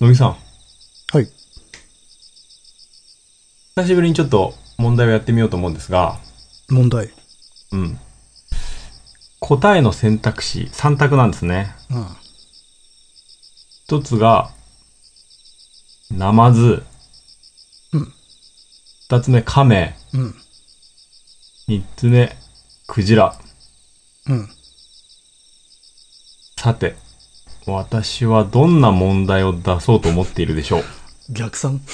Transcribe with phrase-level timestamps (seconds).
[0.00, 0.28] 野木さん。
[1.12, 1.28] はい。
[3.76, 6.18] 久しぶりにちょっと問題をやってみようと思うんですが、
[6.68, 7.10] 問題。
[7.72, 7.98] うん。
[9.38, 11.74] 答えの選択肢、3択なんですね。
[11.90, 12.06] うん。
[13.84, 14.50] 一つが、
[16.10, 16.82] ナマズ。
[17.92, 18.12] うん。
[19.08, 19.96] 二つ目、カメ。
[20.12, 20.34] うん。
[21.68, 22.36] 三つ目、
[22.88, 23.38] クジラ。
[24.26, 24.48] うん。
[26.58, 26.96] さて、
[27.66, 30.84] 私はどんな問題を出そうと思っているでしょう？
[31.30, 31.80] 逆算？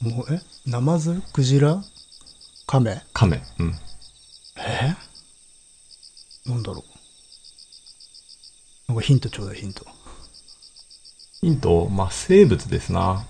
[0.00, 0.40] ももう、え？
[0.66, 1.22] ナマズ？
[1.32, 1.82] クジラ？
[2.66, 3.02] カメ？
[3.12, 3.42] カメ。
[3.58, 3.74] うん。
[4.58, 4.96] え？
[6.48, 6.82] なんだろ
[8.88, 8.92] う。
[8.92, 9.84] なんかヒントちょうだい、ヒント。
[11.42, 13.26] ヒント、まあ、生物ですな。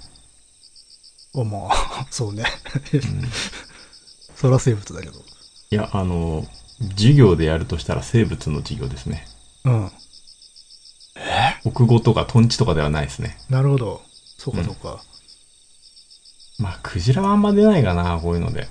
[1.34, 2.44] あ、まあ、 そうね。
[4.36, 5.18] そら生物だけど。
[5.70, 6.46] いや、あの、
[6.92, 9.26] 授業でやるとしたら生物の授業ですね。
[9.64, 9.90] うん。
[11.72, 13.36] 国語とかトンチとかではないですね。
[13.50, 14.02] なるほど。
[14.38, 15.02] そうか、そうか。
[16.58, 18.68] まあ、クジラはあんま出ないかな、こういうので。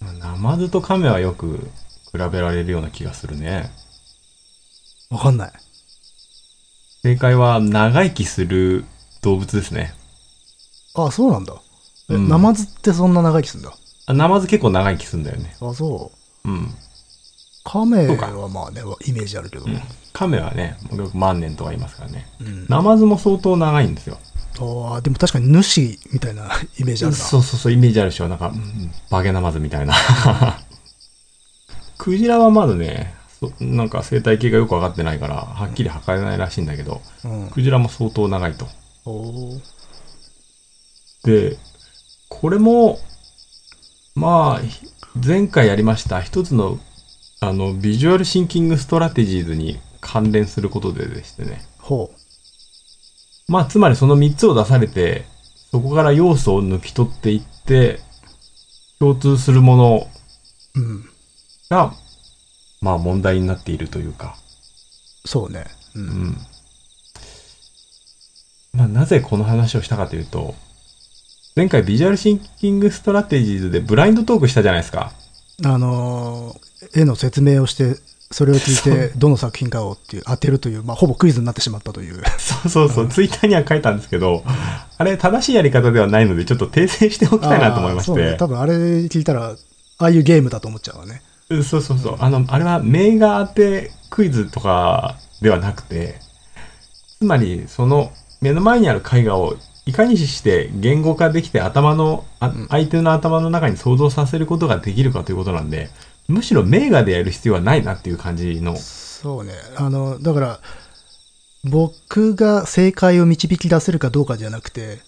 [0.00, 1.58] まあナマズとカメはよく
[2.10, 3.70] 比べられるような気がするね。
[5.10, 5.52] わかんない。
[7.02, 8.84] 正解は長生きする
[9.20, 9.94] 動物ですね。
[10.94, 11.54] あ、そうなんだ。
[12.10, 13.72] え、うんナマズってそんな長生きすんだ？
[14.06, 15.56] あナマズ結構長生きするんだよね。
[15.60, 16.10] あ、そ
[16.44, 16.48] う。
[16.48, 16.74] うん。
[17.64, 19.64] カメそうかはまあね、イメージあるけど。
[19.64, 19.80] うん
[20.12, 20.76] カメはね、
[21.14, 22.26] 万年とか言いますからね。
[22.38, 24.18] うんナマズも相当長いんですよ。
[24.60, 27.18] ああ、でも確かに主みたいなイメージあるな。
[27.18, 28.28] そうそうそう、イメージあるでしょ。
[28.28, 29.94] なんか、うんバゲナマズみたいな。
[31.96, 37.48] クジラはまだね、そなんか生態系がよくわかってないから、はっきり測れないらしいんだけど、うん。
[37.48, 38.68] クジラも相当長いと。
[41.24, 41.56] で、
[42.28, 42.98] これも、
[44.14, 44.86] まあ、ひ
[45.24, 46.78] 前回やりました一つの、
[47.42, 51.60] あの、ビジュアルシンキングストラテジーズに関連することででしてね。
[51.80, 52.08] ほ
[53.48, 55.24] まあ、つまりその3つを出されて、
[55.72, 57.98] そこから要素を抜き取っていって、
[59.00, 60.06] 共通するもの
[60.76, 60.80] う。
[60.80, 61.04] うん。
[61.68, 61.92] が、
[62.80, 64.36] まあ問題になっているというか、
[65.26, 65.64] そうね。
[65.96, 65.98] う。
[65.98, 66.36] うんん。
[68.72, 70.54] まあなぜこの話をしたかというと、
[71.56, 75.12] 前回ビジュアルシンキングストラテジーズでブラインドトークしたじゃないですか。
[75.64, 77.96] あのー絵の説明をして、
[78.30, 82.22] それを聞いて、どの作品かをっていう、当てるという、まあ、ほぼクイズになってしまったという。
[82.38, 84.42] そうそうそう、ツイッターには書いたんですけど、
[84.96, 88.32] あれ正しいやり方ではないのでちょっと訂正しておきたいなと思いましあーそうね。
[88.32, 88.38] て。
[88.38, 89.50] 多分あれ聞いたら、
[89.98, 91.22] ああいうゲームだと思っちゃうわね。
[91.50, 92.16] うんそうそうそう。
[92.18, 96.16] あの、あれは名画当てクイズとかではなくて、
[97.18, 102.24] つまり、その目の前にある絵画をいかにして言語化できて頭の、
[102.70, 105.90] 相手の頭の中に想像させることができるかということなんで、
[106.32, 108.76] むしろ名画でやる必要はないなっていう感じの。
[108.76, 109.52] そうね。
[109.76, 110.60] あの、だから、
[111.64, 115.00] 僕が正解を導き出せるかどうかじゃなくて、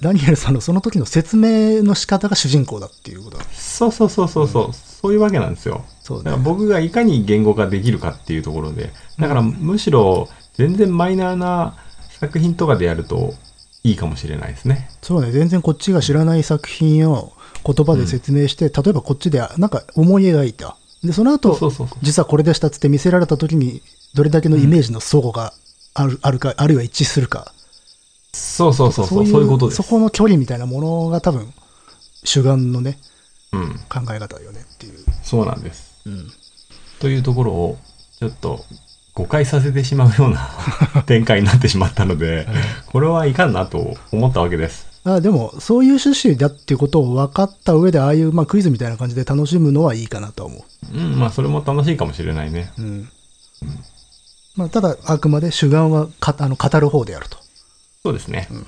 [0.00, 3.44] ダニエルさんのその時の説明の仕方が主人公だっていうことだ。
[3.52, 5.84] そうそうそうそうそう、そういうわけなんですよ。
[6.00, 6.42] そうねだから。
[6.42, 11.76] 僕がいかに言語化できるかっていうところで、だからむしろ全然マイナーな
[12.20, 13.34] 作品とかでやると
[13.82, 14.90] いいかもしれないですね。
[15.02, 15.30] そうね。
[15.32, 17.32] 全然こっちが知らない作品を
[17.66, 20.76] 言葉で説明して、例えばこっちでなんか思い描いた。
[21.02, 21.98] で、その後、そうそうそう。
[22.02, 23.82] 実はこれでしたっつって見せられた時に、
[24.14, 25.52] どれだけのイメージの相互が
[25.94, 27.52] ある,、あるか、あるいは一致するか。
[28.32, 29.76] そうそうそうそう、そういうことです。
[29.76, 31.52] そこの距離みたいなものが多分、
[32.24, 32.98] 主眼のね、
[33.52, 33.74] うん。
[33.88, 34.98] 考え方よねっていう。
[35.22, 36.02] そうなんです。
[36.06, 36.30] うん。
[37.00, 37.78] というところを、
[38.18, 38.64] ちょっと
[39.14, 40.50] 誤解させてしまうような
[41.06, 42.46] 展開になってしまったので、
[42.86, 44.86] これはいかんなと思ったわけです。
[45.08, 52.72] あでも、そういう趣旨だっていうことを分かった上で、ああいう、まあ、クイズみたいな感じで楽しむのはいいかなとは思うん、まあそれも楽しいかもしれないね。
[52.76, 52.82] う。
[52.82, 53.08] うん。
[54.56, 57.38] まあ、ただ、あくまで主眼はかあの語る方であると。
[58.02, 58.48] そうですね。
[58.50, 58.66] ん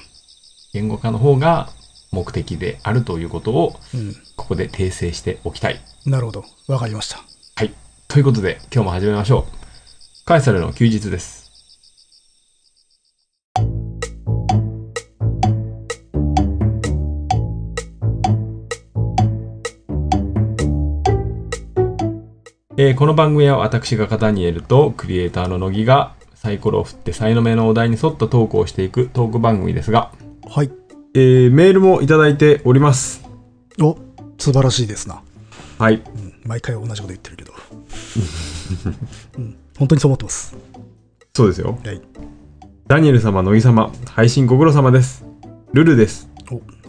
[0.73, 1.71] 言語化の方が
[2.13, 4.15] 目的であるということを、うん。
[4.37, 5.81] ここで訂正しておきたい。
[6.07, 6.45] なるほど。
[6.69, 7.19] 分かりました。
[7.57, 7.75] はい。
[8.07, 10.25] ということで、今日も始めましょう。
[10.25, 11.38] カエサルの休日です。
[22.81, 30.13] えーこの番組は私がカタニエルとクリエイターの乃木がサイコロを振って才の目のお題に沿ったトークをしていくトーク番組ですが、
[30.49, 30.71] はい。
[31.13, 33.29] えーメールもいただいております。
[33.83, 33.99] お、
[34.39, 35.25] 素晴らしいですな。
[35.81, 35.95] はい。
[35.95, 36.41] うん。
[36.45, 37.53] 毎回同じこと言ってるけど。
[39.39, 39.57] うん。
[39.77, 40.57] 本当にそう思ってます。
[41.35, 41.77] そうですよ。
[41.85, 42.01] はい。
[42.87, 45.25] ダニエル様、乃木様、配信ご苦労様です。
[45.73, 46.31] ルルです。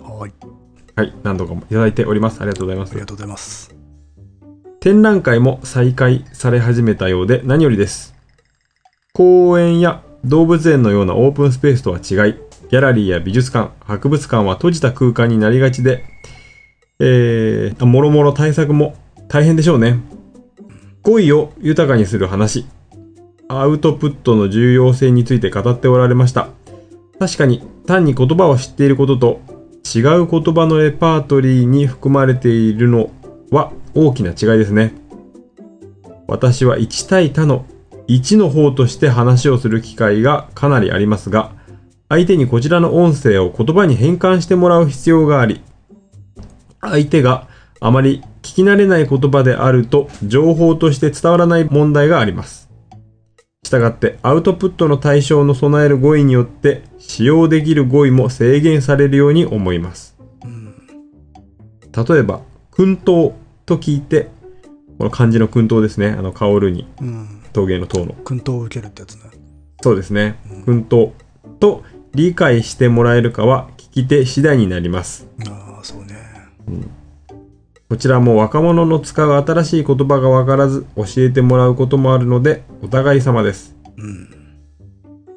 [0.03, 0.33] お、はい。
[0.95, 2.41] はい、何度かもいただいております。
[2.41, 2.91] ありがとうございます。
[2.91, 3.78] ありがとうございます。
[4.81, 8.15] 展覧会も再開され始めたようで何よりです。
[9.11, 12.35] 公園や動物園のようなオープンスペースとは違い、
[12.69, 16.05] ギャラリーや美術館、博物館は閉じた空間になりがちで、
[16.99, 18.95] えー、もろもろ対策も
[19.27, 19.99] 大変でしょうね。
[21.01, 22.65] 語彙を豊かにする話、
[23.49, 26.47] アウトプットの重要性について語っておられました。
[27.19, 29.41] 確かに単に言葉を知っていることと
[29.93, 33.09] 違う言葉のレパートリーに含まれているの
[33.51, 33.73] は
[34.07, 34.93] 大きな違いですね。
[36.27, 37.65] 私は1対他の
[38.07, 41.51] 1の方として話をする機会がかなりありますが、
[42.07, 45.61] 相手にこちらの音声を言葉に変換してもらう必要があり、
[46.81, 47.47] 相手が
[47.79, 52.69] あまり聞き慣れない言葉であると情報として伝わらない問題があります。
[53.63, 60.17] したがってアウトプットの対象の備える語彙によって使用できる語彙も制限されるように思います。
[62.07, 62.41] 例えば、
[62.71, 63.33] 訓闘
[63.69, 64.29] と聞いて、
[64.97, 66.09] この漢字の訓闘ですね。
[66.09, 67.41] あの、香るにうん。
[67.53, 68.13] 陶芸の塔の。
[68.25, 69.21] 訓導を受けるってやつね。
[69.81, 70.35] そうですね。
[70.65, 71.11] 訓闘
[71.59, 71.83] と
[72.13, 75.27] 理解してもらえるかは聞き手次第になります。
[75.47, 76.15] ああ、そうね。
[77.89, 83.75] こちらも若者の使う新しい言葉がわからず教えてもらうこともあるのでお互い様です。
[83.97, 84.29] うん。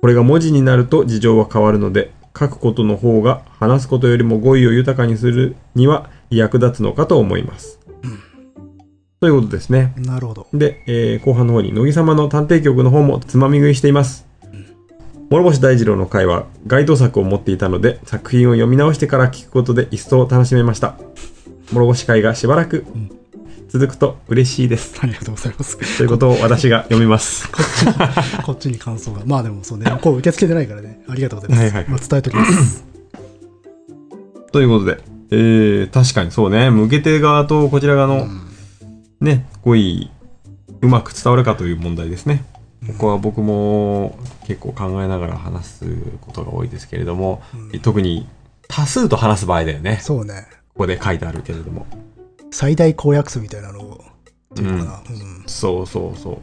[0.03, 7.79] これが文字になると事情は変わるので書くことの方が話すことよりも語彙を豊かにするには役立つのかと思います。
[9.21, 9.95] ということですね。
[9.97, 10.49] なるほど。
[10.53, 14.27] で、えー後半の方に乃木様の探偵局の方もつまみ食いしています。
[15.31, 20.99] 諸星大二郎の回は該当作を持っていたので作品を読み直してから聞くことで一層楽しめました。
[21.73, 22.85] 諸星会がしばらく
[23.69, 25.01] 続くと嬉しいです。
[25.01, 25.97] ありがとうございます。
[25.97, 27.49] ということを私が読みます。
[28.43, 29.23] こっちに 感想が。
[29.25, 31.03] まあでもそうね、こう受け付けてないからね。
[31.09, 31.75] ありがとうございます。
[31.75, 32.85] はいはいまあ、伝えときます。
[34.53, 34.99] ということで、
[35.35, 38.29] えー、確かにそうね、向け手側とこちら側の、
[39.19, 40.11] ね、語彙、
[40.83, 42.45] うまく伝わるかという問題ですね。
[42.87, 45.85] ここは僕も結構考えながら話す
[46.21, 47.43] ことが多いですけれども、
[47.81, 48.29] 特に
[48.69, 50.01] 多数と話す場合だよね。
[50.03, 50.47] そうね。
[50.75, 51.87] ここで書いてあるけれども。
[52.51, 54.05] 最大公約数みたいなのを、
[54.55, 54.87] っていう
[55.47, 56.39] そうそうそう。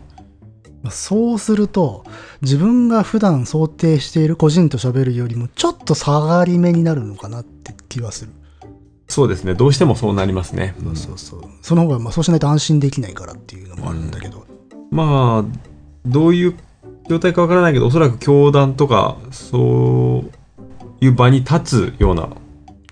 [0.82, 2.06] まあそうすると、
[2.42, 8.32] 自分が普段想定している個人と喋るよりも、ちょっと下がり目になるのかなって気はする。
[9.10, 9.56] そうですね。
[9.56, 10.76] どうしてもそうなりますね。
[10.86, 11.42] うんそうそう。
[11.62, 14.46] その方が、まあそうしないと安心できないからっていうのもあるんだけど。
[14.92, 15.60] まあ、
[16.06, 16.56] どういう
[17.10, 20.24] 状態かわからないけど、おそらく教団とか、そ
[21.02, 22.30] ういう場に立つような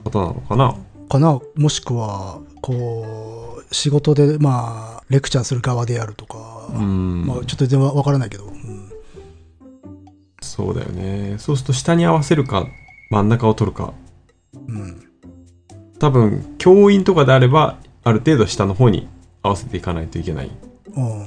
[0.04, 0.75] 方なのかな。
[1.10, 7.25] かなもしくは、こう、仕事で、まあ、レクチャーする側であるとか、うん。
[7.25, 8.92] まあちょっと全然わからないけど、うん
[10.42, 11.36] そうだよね。
[11.38, 12.68] そうすると下に合わせるか、
[13.12, 13.94] 真ん中を取るか。
[14.68, 15.06] うん。
[16.00, 19.08] 多分、教員とかであれば、ある程度下の方に
[19.44, 20.52] 合わせていかないといけない
[20.96, 21.26] うん。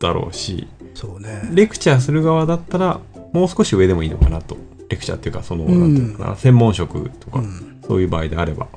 [0.00, 1.48] だろうし、そうね。
[1.52, 3.00] レクチャーする側だったら、
[3.32, 4.56] もう少し上でもいいのかなと。
[4.88, 7.80] レクチャーっていうか、その、うんていうのかな、専門職とか、うん。
[7.86, 8.68] そういう場合であれば。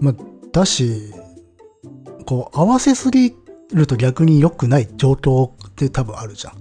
[0.00, 0.14] まあ、
[0.52, 1.12] だし、
[2.26, 3.34] こう、合わせすぎ
[3.72, 6.54] ると逆に良くない状況って多分あるじゃん。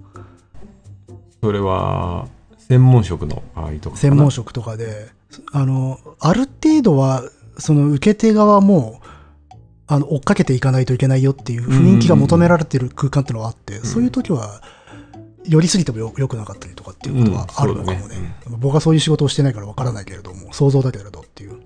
[1.44, 2.28] それは、
[2.58, 3.98] 専門職の場合とか。
[3.98, 5.10] 専門職とかで、
[5.52, 7.24] あの、ある程度は、
[7.57, 9.01] その受け手側も、
[9.88, 14.62] あの、追っかけていかないといけないよっていう雰囲気が求められてる空間ってのがあって、そういう時は、
[15.48, 18.15] 寄りすぎてもよ良くなかったりとかっていうことはあるのかもね。
[18.15, 21.60] うんそう僕はそういう仕事をしてないからわからないけれども、想像だけれどっていう。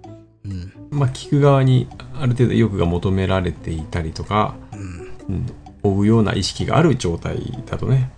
[0.45, 0.71] うん。
[0.91, 5.35] まあ、聞く側にある程度意欲が求められていたりとか、うん。
[5.35, 5.45] うん、
[5.83, 8.11] 追うような意識がある状態だとね。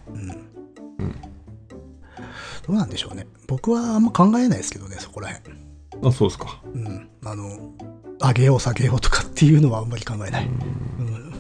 [2.68, 3.26] どうなんでしょうね。
[3.48, 5.57] 僕はあんま考えないですけどね、そこら辺。
[6.04, 6.62] あ、そうですか。
[6.74, 7.10] うん。
[7.24, 7.74] あの、
[8.20, 10.46] 上げよう下げようとかっていうのはあんまり考えない。
[10.48, 11.34] うん。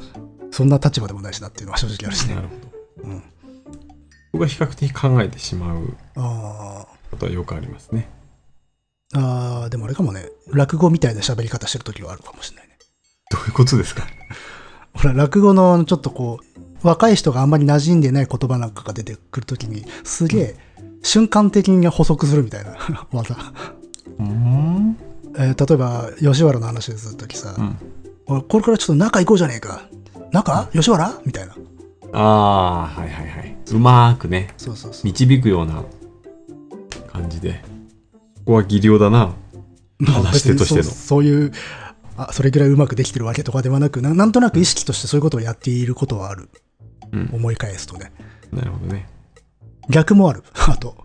[0.52, 2.42] そんな立場でもないしなっていうのは正直あるしねな。
[2.42, 2.56] るほ
[3.04, 3.10] ど。
[3.10, 3.24] うん。
[4.34, 8.10] 僕は比較的考えてしまうあことはよくありますね。
[9.14, 12.78] ーあー、でもあれかもね、落語みたいな喋り方してる時はあるかもしれないね。
[13.32, 14.04] どういうことですか？
[14.94, 16.40] ほら、落語のちょっとこ
[16.84, 20.56] う、若い人があんまり馴染んでない言葉なんかが出てくるときに、すげえ、
[21.04, 22.76] 瞬間的に補足するみたいな
[23.14, 23.38] 技。
[24.20, 24.98] うん。
[25.36, 28.42] えー例えば、吉原の話するときさ、うん。
[28.44, 29.88] これからちょっと仲行こうじゃねえか。
[30.32, 30.68] 仲？
[30.74, 31.22] 吉原？
[31.26, 31.56] みたいな。
[32.14, 32.20] あ
[32.98, 33.58] あ、はいはいはい。
[33.72, 35.06] うまーくね、そうそうそう。
[35.06, 35.84] 導くような
[37.12, 37.62] 感じで。
[38.40, 39.34] ここは技量だな。
[40.06, 41.52] 話し手としてのそういう、
[42.18, 46.50] あ、それぐらいうまくできてるわけとかではなくな、なんとなく意識としてそういうことをやっていることはある。
[47.12, 47.30] うん。
[47.34, 48.12] 思い返すとね。
[48.52, 49.08] なるほどね。
[49.90, 50.44] 逆もある。
[50.68, 50.96] あと、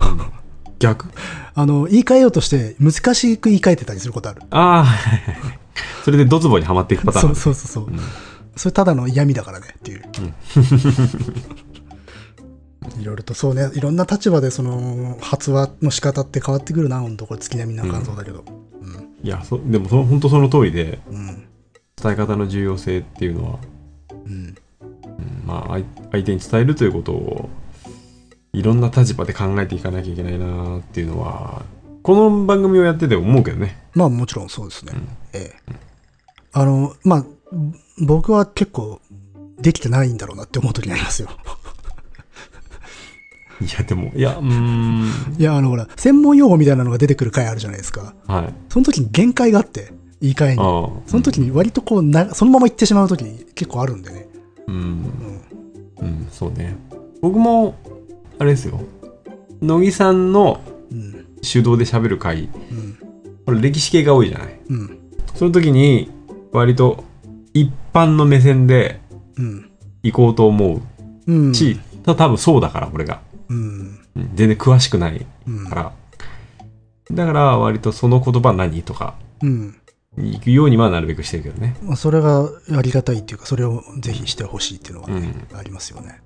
[0.83, 1.09] 逆
[1.55, 4.43] あの、言い換えようとして難しく言い換えてたりすることある。
[4.51, 5.59] ああ、はいはいはい
[6.05, 7.35] それでドツボにはまっていくパターン。
[7.37, 7.95] そうそうそうそう。
[7.95, 8.01] ん
[8.57, 10.03] それただの嫌味だからねっていう。
[13.01, 18.45] いろいろとそうね、いろんな立場でその発話の仕方って変わってくるな、ほんとこれ月並みな感想だけど。
[19.23, 21.45] いや、そでもその本当その通りで、うん。
[22.03, 23.59] 伝え方の重要性っていうのは、
[24.27, 24.33] うん。
[24.33, 24.55] うん
[25.47, 27.49] まあ、相相手に伝えるということを、
[28.53, 31.63] いろんな立場で考えていかなきゃいけないなっていうのは、
[32.03, 33.83] この番組をやってて思うけどね。
[33.95, 34.93] まあもちろんそうですね。
[34.95, 35.73] うんええ。
[36.53, 37.25] あの、まあ、
[37.99, 39.01] 僕は結構
[39.59, 41.31] できてないんだろうなって思う時ありますよ。
[43.63, 45.37] いや、でも、いや、うーん。
[45.39, 48.13] いや、あのほら、専門用語みたいなのが出てくる回あるじゃないですか。
[48.27, 48.55] はい。
[48.69, 50.63] その時に限界があって、言い換えに。
[51.07, 54.29] その時に割とこうな、そのまま言ってしまう時結構あるんでね。
[54.67, 54.75] うん。
[54.75, 54.79] う
[56.05, 56.07] ん。
[56.07, 56.77] うん、そうね。
[57.23, 57.77] 僕も、
[58.39, 58.81] あれですよ。
[59.61, 60.61] 乃木さんの
[60.91, 61.27] うん。
[61.43, 62.99] 手動で喋る回、うん。
[63.47, 64.61] これ歴史系が多いじゃない。
[64.69, 64.99] うん。
[65.35, 66.11] その時に、
[66.53, 67.05] 割と
[67.53, 69.01] 一般の目線で
[69.37, 69.71] うん。
[70.03, 70.81] 行こうと思
[71.27, 71.51] うん。
[71.51, 73.21] うし、た多分そうだから、俺が。
[73.49, 73.99] うん。
[74.17, 75.93] うん全然詳しくないうんから。
[77.11, 79.75] だから、割とその言葉何とか、うん。
[80.19, 81.77] 行くようにはなるべくしてるけどね。
[81.83, 85.47] まあそれがありがたいっていうか、それをぜひしてほしいっていうのはうね、ん。
[85.57, 86.21] ありますよね。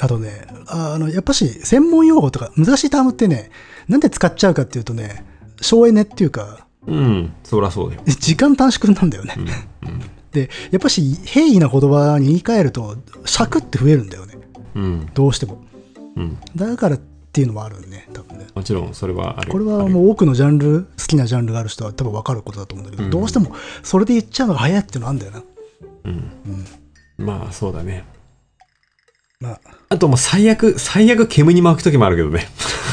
[0.00, 3.50] あとね、ああの、やっぱし、専門用語とか難しいタームってね、
[3.88, 5.24] なんで使っちゃうかっていうとね、
[5.60, 7.32] 省エネっていうか、うん。
[7.42, 8.02] そりゃそうだよ。
[8.06, 9.40] 時間短縮なんだよねう。
[9.40, 9.88] ん。
[9.88, 10.00] うん。
[10.32, 14.34] で、やっぱし、平易な言葉に言い換えると、尺って増えるんだよね。
[14.74, 15.08] うん。
[15.14, 15.64] どうしても。
[16.16, 16.38] うん。
[16.54, 17.00] だからっ
[17.32, 18.46] ていうのもあるね、多分ね。
[18.54, 19.50] もちろん、それはある。
[19.50, 25.42] これはもう多くのジャンル、好きなジャンルがある人は多分分かることだと思うんだけど、うんどうしてもそれで言っちゃうのが早いっていうのあるんだよな。
[26.04, 26.30] うん。
[27.18, 27.26] うん。
[27.26, 28.04] まあ、そうだね。
[29.40, 32.48] まあ、あともう最悪、最悪煙に巻く時もあるけどね。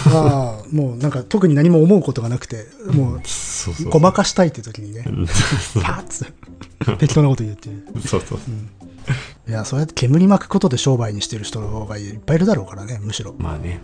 [0.06, 5.32] まあ、もうなんか特に何も思うことがなくて、もそうごまかしたいっていう時にねう、んパ
[5.94, 6.26] ッツ
[7.00, 8.02] 適当なこと言うっていう。
[8.02, 8.40] そうそう。
[9.48, 13.36] いや、そうやって煙巻くことで商売にしてる人がいっぱいいるだろうからね、むしろ。
[13.38, 13.80] まあね。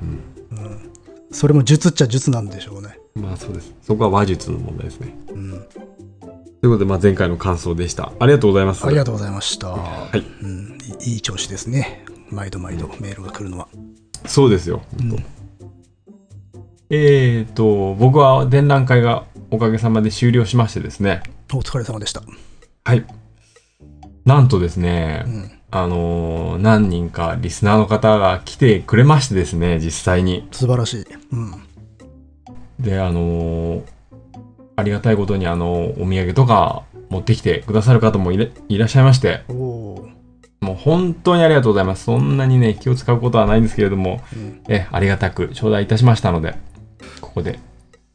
[0.52, 0.92] うん。
[1.32, 3.00] それも術っちゃ術なんでしょうね。
[3.16, 3.24] うん。
[3.24, 3.74] まあそうです。
[3.82, 5.16] そこは話術の問題ですね。
[5.30, 5.52] うん。
[5.52, 8.12] ということで、まあ前回の感想でした。
[8.20, 8.86] ありがとうございます。
[8.86, 9.70] ありがとうございました。
[9.70, 10.20] はい。
[10.20, 12.04] うん、いいい調子ですね。
[12.32, 13.68] 毎度毎度メールが来るのは。
[14.26, 14.82] そうですよ。
[15.00, 15.26] うん
[16.92, 21.22] えーと、僕は展覧会がおかげさまで終了しましてですね。
[21.54, 22.24] お疲れ様でした。
[22.84, 23.06] はい。
[24.26, 25.52] なんとですね、うん。
[25.72, 30.48] あのー何人かリスナーの方が来てくれましてですね、実際に。
[30.52, 31.06] 素晴らしい。
[31.32, 31.52] うん。
[32.80, 33.84] で、あのー
[34.76, 40.09] ありがたいことにあの、お土産とか持ってきてくださる方もいれいらっしゃいまして、おおー。
[40.62, 42.04] もう本当にありがとうございます。
[42.04, 44.62] そんなにね、気を使うことはないんですけれども、うん。
[44.68, 46.56] え、ありがたく頂戴いたしましたので、
[47.22, 47.60] ここで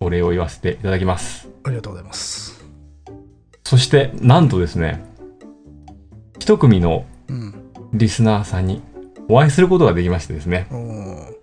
[0.00, 1.48] お礼を言わせていただきます。
[1.64, 2.64] ありがとうございます。
[3.64, 5.04] そして、なんとですね、
[6.38, 7.54] 一組のうん。
[7.92, 8.82] リスナーさんに
[9.28, 10.66] お会いすることができましてですね。
[10.70, 11.34] おー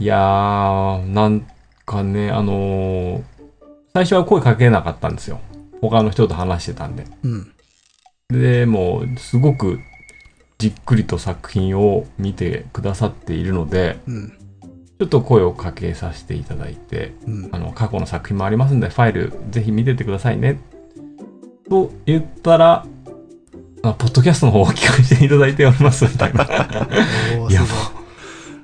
[0.00, 1.46] いやー、なん
[1.84, 3.22] かね、あのー
[3.94, 5.38] 最初は声かけなかったんですよ。
[5.82, 7.04] 他の人と話してたんで。
[7.24, 7.51] うん。
[8.32, 9.80] で、もう、すごく
[10.58, 14.32] じっくりと作品を見てくださっているので、うん。
[14.98, 17.58] ちょっと声をかけさせていただいて、うんあ。
[17.58, 20.60] の、過去の作品もありますんで、ファイルぜひ見ててくださいね。
[21.68, 22.86] と言ったら、
[23.84, 26.44] あポッドキャストの方を聞かせていただいております みたいな。
[26.44, 26.56] いや
[27.40, 28.01] おーす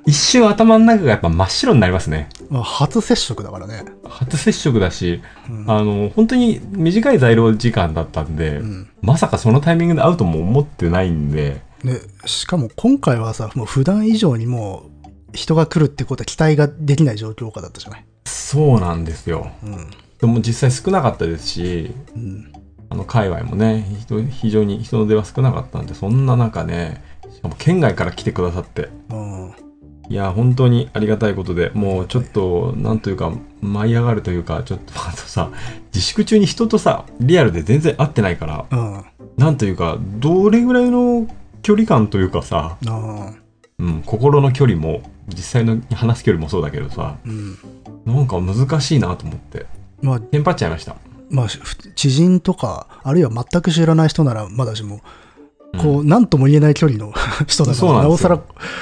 [0.09, 2.31] 一瞬頭の中がやっぱ真っ白になりますね。
[2.49, 3.85] まあ、初接触だからね。
[4.05, 5.71] 初接触だし、うん。
[5.71, 8.89] あの、本当に短い在労時間だったんで、うん。
[9.03, 18.05] まさかそのタイミングで会うとも思ってないんで、で、しかも今回はさ、もう普段以上にもう人が来るってことは期待ができない状況下だったじゃない？
[18.25, 19.51] そうなんですよ。
[19.63, 19.91] うん。
[20.19, 22.51] でも実際少なかったですし、うん。
[22.89, 29.53] あの、界隈もね、人非常に人の出は少なかったんで、そんな中ね、しかも県外から来てくださって、うん。
[30.11, 35.51] いや、本当にありがたいことで、もうちょっと、なんというか、舞い上がるというか、ちょっと、 あとさ、
[35.95, 39.05] 自粛中に人とさ、リアルで全然会ってないから、うん。
[39.37, 41.27] なんというか、どれぐらいの
[41.63, 43.31] 距離感というかさ、あ
[43.79, 47.59] うん、心の距離も、実際の話す距離もそうだけどさ、うん。
[48.07, 49.67] なんか難しいなと思って、
[50.01, 50.97] まあ、テンパっちゃいました。
[51.31, 55.01] まあ、ふ知人とか、あるいは全く知らない人ならまだしも、うん
[55.77, 57.13] こう、なんとも言えない距離の
[57.47, 58.41] 人だから、なおさら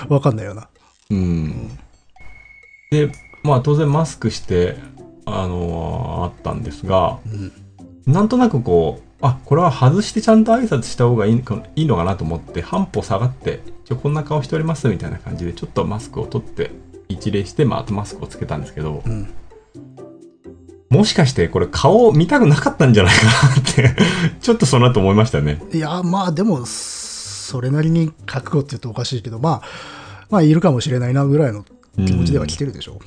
[0.09, 0.68] わかんないよな。
[1.10, 1.70] うん。
[2.90, 3.10] で、
[3.42, 4.76] まあ当然マスクして、
[5.25, 7.52] あのあったんですが、うん。
[8.12, 16.70] なんとなくこう、あ、これは外してちゃんと挨拶した方がいいかいいのかなと思って、半歩下がって、ちょこんな顔しておりますみたいな感じで、ちょっとマスクを取って、
[17.08, 19.28] 一礼して、まあ、あとマスクをつけたんですけど、うん。
[20.88, 23.96] もしかしてこれ顔見たくなかったんじゃないかなって、
[24.40, 25.60] ちょっとその後思いましたね。
[25.72, 29.66] いや、まあでも、それなりに覚悟って言うとおかしいけど、まあ、
[30.30, 31.64] まあいるかもしれないなぐらいの
[31.97, 32.99] 気持ちでは来てるでしょ。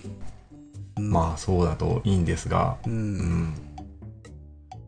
[0.98, 1.02] う。
[1.02, 1.12] うん。
[1.12, 2.90] まあそうだといいんですが、う。
[2.90, 3.18] うん。
[3.18, 3.54] ん、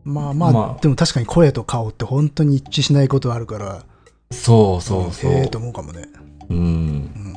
[0.04, 0.80] まあまあ、まあ。
[0.80, 3.84] でも確かに声と顔って本当に一致しないことあるから、
[4.30, 6.08] そうそうそう、へえと思うかもね。
[6.48, 7.32] うん、うん。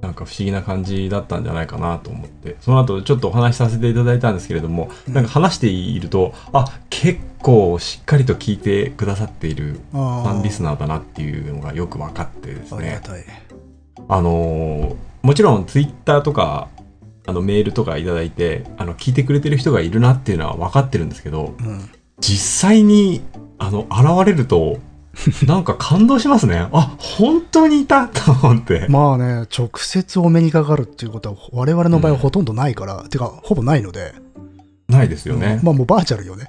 [0.00, 2.56] なんか不思議な感じだったんじゃないかなと思って。
[2.60, 5.14] その後ちょっとお話しさせていただいたんですけれども、うん。
[5.14, 12.78] なんか話しているとあ結構しっかりと聞いてくださっているフファンリスナーだなっていうのがよく分かってですね。
[12.78, 13.24] ありがたい。
[14.08, 16.68] あのーもちろんツイッターとか
[17.26, 21.90] あのメールとかいただいてあの聞いてくれてる人がいるなっていうのは分かってるんですけどうん。
[22.20, 23.22] 実際に
[23.58, 24.78] あの現れると
[25.46, 26.68] なんか感動しますね。
[26.72, 34.12] あ本当にいたと思って、まあね、直接お目にかかるっていうことは我々の場合はほとんどないから、てかほぼないので、
[34.88, 35.60] ないですよね。
[35.62, 36.48] まあもうバーチャルよね。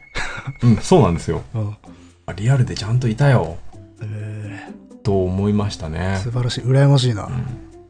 [0.63, 1.43] うんそうなんですよ。
[1.53, 1.77] うん。
[2.25, 3.57] あリアルでちゃんといたよ。
[4.01, 4.67] え
[5.05, 6.19] と思いましたーね。
[6.21, 7.29] 素晴らしい、羨ましいな。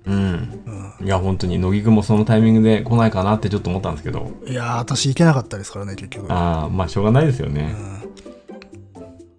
[0.06, 0.14] うん。
[0.14, 1.06] うん。
[1.06, 4.32] いや本当に乃木くんもそのタイミングで来ないかなってちょっと思ったんですけど。
[4.46, 6.32] いやー、私行けなかったですからね、結局。
[6.32, 7.74] ああまあしょうがないですようね、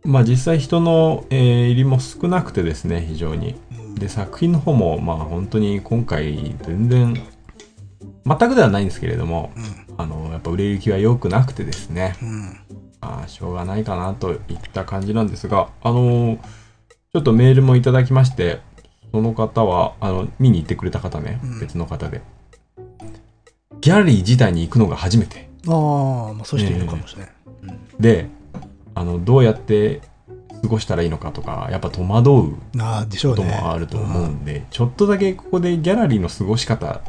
[0.05, 0.11] ん。
[0.11, 3.55] まあ実際人の、えー入りも少なくてですね非常に。
[3.79, 3.95] うん。
[3.95, 7.15] で作品の方もまあ本当に今回全然
[8.27, 9.53] 全くではないんですけれども
[9.97, 12.17] あのやっぱ売れ行きは良くなくてですね。
[12.23, 12.57] うん。
[13.01, 14.39] あーしょうがないかなといっ
[14.73, 16.39] た感じなんですがあのー
[17.17, 18.61] ちょっとメールもいただきまして
[19.11, 22.21] その方はあの見に行ってくれた方ね、うん別の方で
[23.81, 27.33] ギャラリー自体に行くのが初めてああ、まあそういう人いるかもしれない。
[27.99, 28.29] で
[28.95, 30.03] あのどうやって
[30.61, 33.59] 過ごしたらいいのかとかやっぱ戸惑うことね。
[33.63, 37.01] もあると思うんで、ちょっとだけここでギャラリーの過ごし方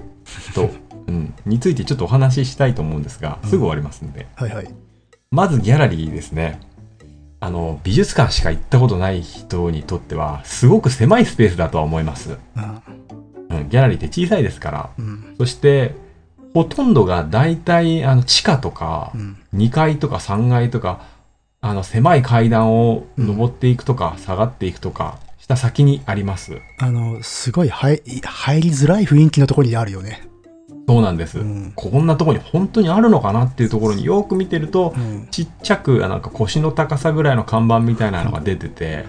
[0.56, 0.70] と、
[1.08, 4.28] うん、についてちょっとお話ししたいと思うんですが、すぐ終わりますんで。
[4.36, 4.74] はいはい。
[5.32, 6.62] まずギャラリーですね。
[7.40, 12.38] あの、美術館しか行ったことない人にとっては、すごく狭いスペースだとは思います。
[13.50, 14.90] うん、ギャラリーって小さいですから。
[14.98, 15.36] うん。
[15.38, 15.94] そして、
[16.54, 19.38] ほとんどが大体、あの、地下とかう、ん。
[19.54, 21.02] 2階とか3階とか、
[21.62, 26.58] あの、狭い階段を登っていくとか、下がっていくとか、した先にあります。
[26.80, 30.28] あの、すごい入入りづらい雰囲気のところにあるよね。
[30.88, 31.40] そうなんです。
[31.40, 31.74] うん。
[31.76, 35.28] こんなとこに本当にあるのかなっていうところによく見てると、うん。
[35.30, 39.06] ちっちゃく、あなんか腰の高さぐらいの看板みたいなのが出てて、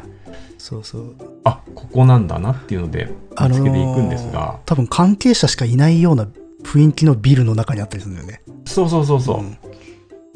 [0.58, 1.14] そうそう。
[1.44, 3.08] あ、ここなんだなっていうので
[3.40, 6.26] 見つけていくんですが、多分関係者しかいないような
[6.64, 8.42] 雰囲気のビルの中にあったりするんだよね。
[8.64, 9.56] そうそうそうそう、ん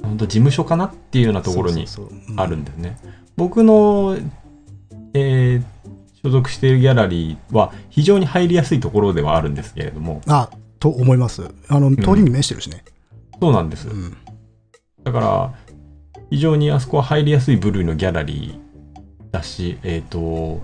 [0.02, 1.87] 本当事務所かなっていうようなところに
[2.37, 2.98] あるんですね。
[3.37, 4.16] 僕の、
[5.14, 5.62] えー
[6.22, 10.48] 所属しているギャラリーは非常に入りやすいところではあるんですけれども、あ、
[10.83, 11.49] と思います。
[11.68, 12.83] あの、通りに面してるしね。
[13.40, 13.87] そうなんです。
[13.87, 14.16] うん。
[15.05, 15.55] だから、
[16.29, 20.61] 非常にあそこは入りやすい部類のギャラリーだし、えっ、と、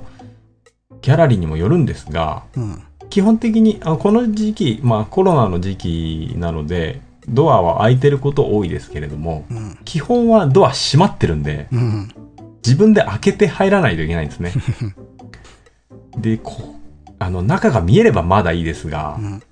[1.02, 2.83] ギャラリーにもよるんですが、うん。
[3.11, 9.78] 基本的にあこの時期、まあコロナの時期なので、ドアは開いてること多いですけれども、うん。
[9.85, 12.09] 基本はドア閉まってるんで、うん。
[12.66, 14.52] 自分で開けて入らないといけないんですね。
[16.18, 16.74] で、こ
[17.20, 19.42] あの、中が見えればまだいいですがう、ん。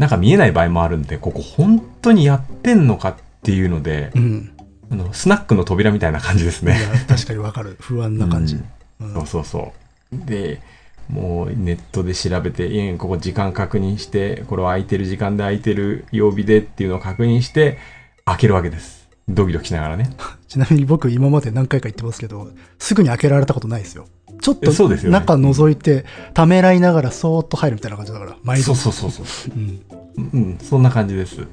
[0.00, 4.52] 中見えない場合もあるんで、ここ本当にやってんのかっていうので、うん。
[4.90, 7.76] あのスナックの扉みたいな感じですね。、確かにわかる。
[7.78, 8.56] 不安な感じ。
[9.00, 9.72] う んそうそうそ
[10.12, 10.26] う。
[10.26, 10.60] で、
[11.08, 17.78] もうネットで調べて、いやここ時間確認して、これは空いてる時間で空いてる曜日でっていうのを確認して、
[18.24, 18.99] 開けるわけです。
[19.34, 20.10] ドキドキしながらね。
[20.48, 24.06] ちなみに僕今まで何回か言ってますけど、すぐに開けられたことないですよ。
[24.40, 28.74] ちょっと中覗いて、ためらいながらそーっと入るみたいな感じだから、毎度。
[28.74, 29.54] そうそうそうそう。
[29.54, 30.30] うん。
[30.32, 31.46] うん、そんな感じです。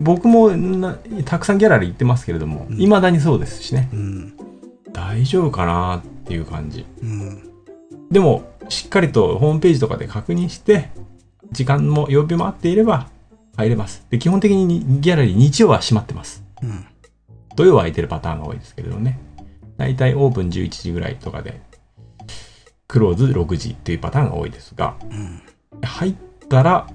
[0.00, 3.88] 僕もなたくさんギャラリー行ってますけれども、うん未だにそうですしね。
[3.92, 4.34] うん。
[4.92, 6.84] 大丈夫かなっていう感じ。
[7.02, 7.42] うん。
[8.10, 10.90] でも、しっかりとホームページとかで確認して、
[11.52, 13.08] 時間も曜日も合っていれば
[13.56, 14.06] 入れます。
[14.10, 16.42] で、基本的にギャラリー日曜は閉まってます。
[16.62, 16.86] うん。
[17.56, 19.18] 土曜は空いてるパターンが多いですけれどね。
[19.76, 21.60] だいたいオープン11時ぐらいとかで、
[22.88, 25.42] クローズ6時っていうパターンが多いですが、うん。
[25.82, 26.16] 入っ
[26.48, 26.86] たら、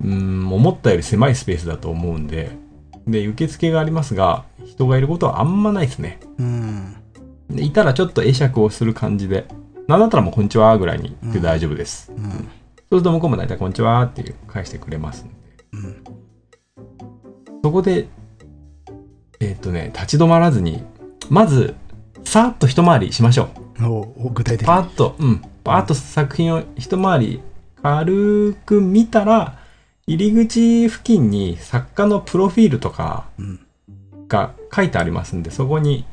[0.00, 2.50] うーん、思ったより狭いスペースだと思うんで、
[3.06, 6.20] で、受付がありますが、人がいることはあんまないですね。
[6.38, 6.96] うん。
[7.50, 9.46] でいたらちょっと会釈をする感じで、
[9.88, 12.12] なんだったらもうこんにちはぐらいに言って大丈夫です。
[12.16, 12.22] うん。
[12.22, 15.34] そうすると向こうも大体こんにちはっていう返してくれますんで。
[15.72, 16.04] うん。
[17.62, 18.08] そこで、
[19.42, 20.84] えっ、とね、立ち止まらずに、
[21.28, 21.74] まず、
[22.24, 23.48] さーっと一回りしましょ
[23.80, 23.86] う。
[23.86, 24.66] おお具体的に。
[24.66, 27.42] パーッと、うん、パーッと作品を一回り
[27.82, 29.58] 軽く見たら、
[30.06, 33.60] 入り口付近に作家のプロフィールとかうん。
[34.28, 36.06] が書いてありますんで、そこに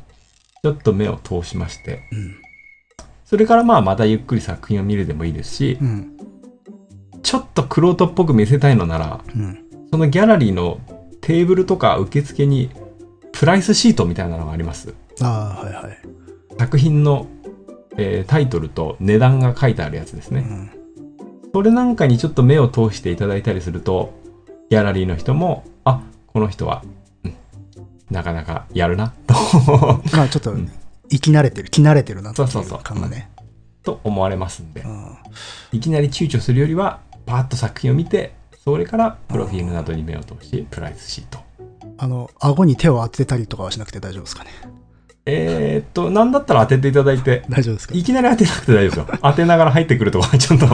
[0.62, 2.36] ちょっと目を通しまして、うん。
[3.24, 6.16] それからまあまたゆっくり作品を見るでもいいですし、うん。
[7.22, 9.64] ちょっとクロートっぽく見せたいのなら、うん。
[9.92, 10.80] そのギャラリーの
[11.20, 12.70] テーブルとか受付に
[13.32, 14.94] プライスシートみたいなのがあります。
[15.20, 15.98] ああ、はいはい。
[16.58, 17.26] 作品の、
[17.96, 20.46] えータイトルと値段が書いてあるやつですね。
[20.48, 20.70] うん。
[21.52, 24.12] それなんかにちょっと目を通していただいたりすると、
[24.70, 26.82] ギャラリーの人も、あ、この人は、
[27.24, 27.34] うん
[28.10, 29.34] なかなかやるな、と、
[30.16, 30.68] まあちょっとん、
[31.10, 33.30] 生き慣れてる、着慣れてるなっていうそうそうそう感がね。
[33.84, 35.16] と思われますんでう、ん。
[35.72, 41.38] いきなり躊躇するよりは、パーッと作品を見て、それからプロフィールなどに目を通し、プライスシート。
[42.02, 44.50] あの、顎に手を当てたりとかはしなくて大丈夫ですかね？
[45.26, 47.94] えー、っと、なんだったら当てていただいて、大丈夫ですか？
[47.94, 49.18] いきなり当てなくて大丈夫ですよ。
[49.22, 50.66] 当てながら入ってくるとか、ちょっと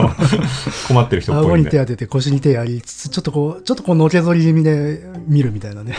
[0.87, 1.69] 困ってる人っぽ顎いんで。
[1.69, 5.95] に手当てて腰に手やりつつ、ちょっとこう、ちょっとこう、のけぞり気味で見るみたいなね。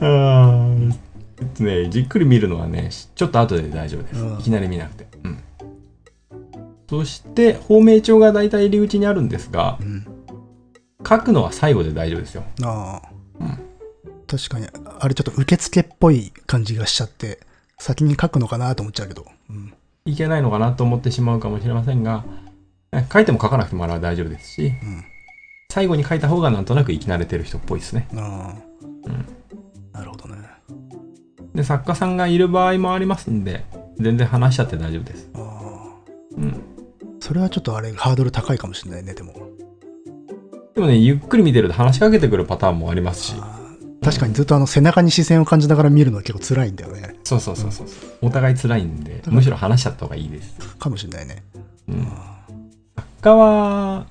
[0.00, 0.94] うーん
[1.40, 4.20] えっとね、じっくり見るのはね、ちょっと後で大丈夫です。
[4.22, 5.08] うんいきなり見なくて。
[5.24, 5.38] うん。
[6.88, 10.06] そして、芳名帳が大体入り口にあるんですがう、 ん。
[11.06, 12.44] 書くのは最後で大丈夫ですよ。
[12.62, 13.08] ああ。
[13.40, 13.58] うん
[14.32, 14.66] 確かに、
[14.98, 17.38] あれちょっと受付っぽい感じがしちゃって、
[17.78, 19.26] 先に書くのかなと思っちゃうけど。
[19.50, 19.74] うん。
[20.06, 22.24] いけないのかなと思ってしまうかもしれませんが、
[22.92, 25.04] え書いても書かなくてもあれは大丈夫ですし、うん。
[25.70, 28.08] 最後に書いた方がなんとなく生き慣れてる人っぽいですね。
[28.10, 28.18] うん。
[29.92, 30.38] なるほどね。
[31.54, 33.66] で、作家さんがいる場合もありますんで、
[33.98, 35.28] 全然話しちゃって大丈夫です。
[35.34, 36.10] ああ。
[36.38, 36.62] うん。
[37.20, 39.34] それはちょっとあれ、ハードル高いかもしれないね、でも。
[40.74, 43.34] でもね、ゆっくり見てると話しかけてくるパターンもありますし、
[44.02, 47.16] 確かにずっとあの背中に視線を感じながら見るのは結構辛いんだよね。
[47.24, 47.86] そうそうそうそう。
[48.20, 50.76] お互い辛いんで、むしろ話しちゃった方がいいです。
[50.76, 51.44] かもしれないね。
[51.88, 52.08] うん。
[52.08, 52.42] あ
[52.96, 54.06] 作家は、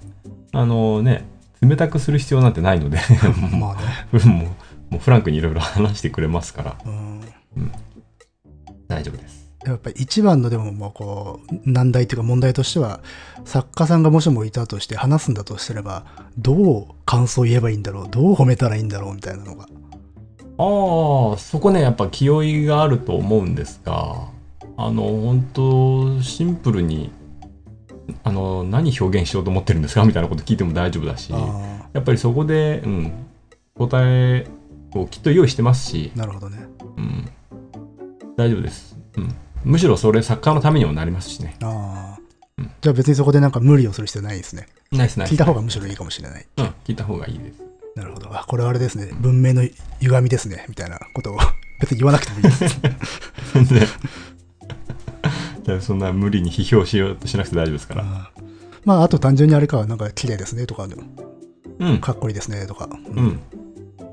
[0.53, 1.25] あのね、
[1.61, 4.07] 冷たくする必要なんてないので、ーまあね。
[4.25, 4.45] も
[4.89, 7.21] う、もうフランクにいろいろ話してくれますから、うん
[8.87, 9.49] 大丈夫です。
[9.65, 13.01] やっぱり一番のでももうこう難題というか問題としては
[13.45, 16.03] 作家さんがもしもいたとして話すんだとすれば
[16.37, 19.67] どう感想を言えばいいんだろうどう褒めたらいいんだろうみたいなのが
[20.61, 24.27] ああ、そこね、やっぱ気負いがあると思うんですが、
[24.77, 27.11] あの、本当シンプルに、
[28.23, 33.11] あの、何表現しようと思ってるんですかみたいなこと聞いても大丈夫だし、あやっぱりそこで、うん、
[33.75, 34.47] 答え
[34.93, 36.65] をきっと用意してますしあ、なるほどね
[36.97, 37.29] うん、
[38.37, 38.95] 大丈夫です。
[39.17, 39.35] うん。
[39.63, 41.55] むしろそれ作家のためにもなりますしね。
[41.63, 42.21] ああ、
[42.57, 45.31] うんじゃあ別にそこでなんか無理をする必要ないですねナイスナイス。
[45.31, 47.70] 聞いた方がむしろいいかもしれないうん、聞いた方がいいです。
[47.95, 48.29] なるほど。
[48.31, 49.09] あこれはあれですね。
[49.19, 49.63] 文明の
[49.99, 50.65] 歪みですね。
[50.69, 51.37] みたいなことを。
[51.81, 52.79] 別に言わなくてもいいです。
[53.53, 53.87] 全 然。
[55.63, 58.01] じゃあそんな無理に批評しようとしなくて大丈夫ですから。
[58.03, 58.43] あー。
[58.85, 60.87] まああと単純にあれかなんか綺麗ですねとか。
[61.79, 61.99] うん。
[61.99, 63.39] かっこいいですねとか、ううん。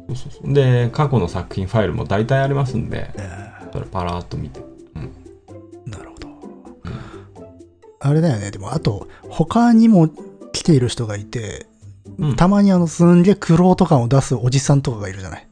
[0.09, 0.53] そうそうそう。
[0.55, 4.61] で、過去の作品ファイルも大体ありますんで、えそれパラーっと見て。
[4.61, 6.29] ーなるほど。
[8.01, 8.51] あれだよね。
[8.51, 10.09] でもあと他にも
[10.53, 11.67] 来ている人がいて
[12.19, 12.37] うん。
[12.37, 15.47] たまにあのすんげえ苦労とかを出すおじさんとかがいるじゃない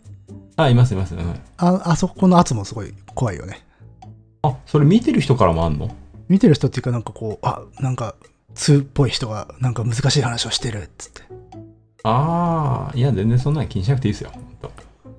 [0.56, 1.14] あ、いますいます。
[1.14, 1.40] うん。
[1.58, 3.64] ああそこの圧もすごい怖いよね
[4.42, 5.94] あ、それ見てる人からもあんの？
[6.28, 8.14] 見てる人っていうかなんかこうあなんか
[8.54, 11.22] 通っぽい人がなんか難しい話をしてるっつって
[12.02, 14.30] ああ、いや、全然そんなの気にしなくていいですよ。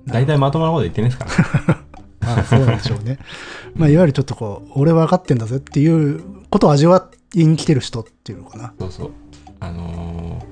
[0.06, 1.26] 大体まともなこと言ってないですか
[1.66, 1.78] ら。
[2.40, 3.18] あそうなんでしょうね
[3.74, 9.10] まあいわゆるちょっとこう俺分かってんだぜっていうことを味わいに来てる人っていうのかなそうそう。
[9.60, 10.44] あのー、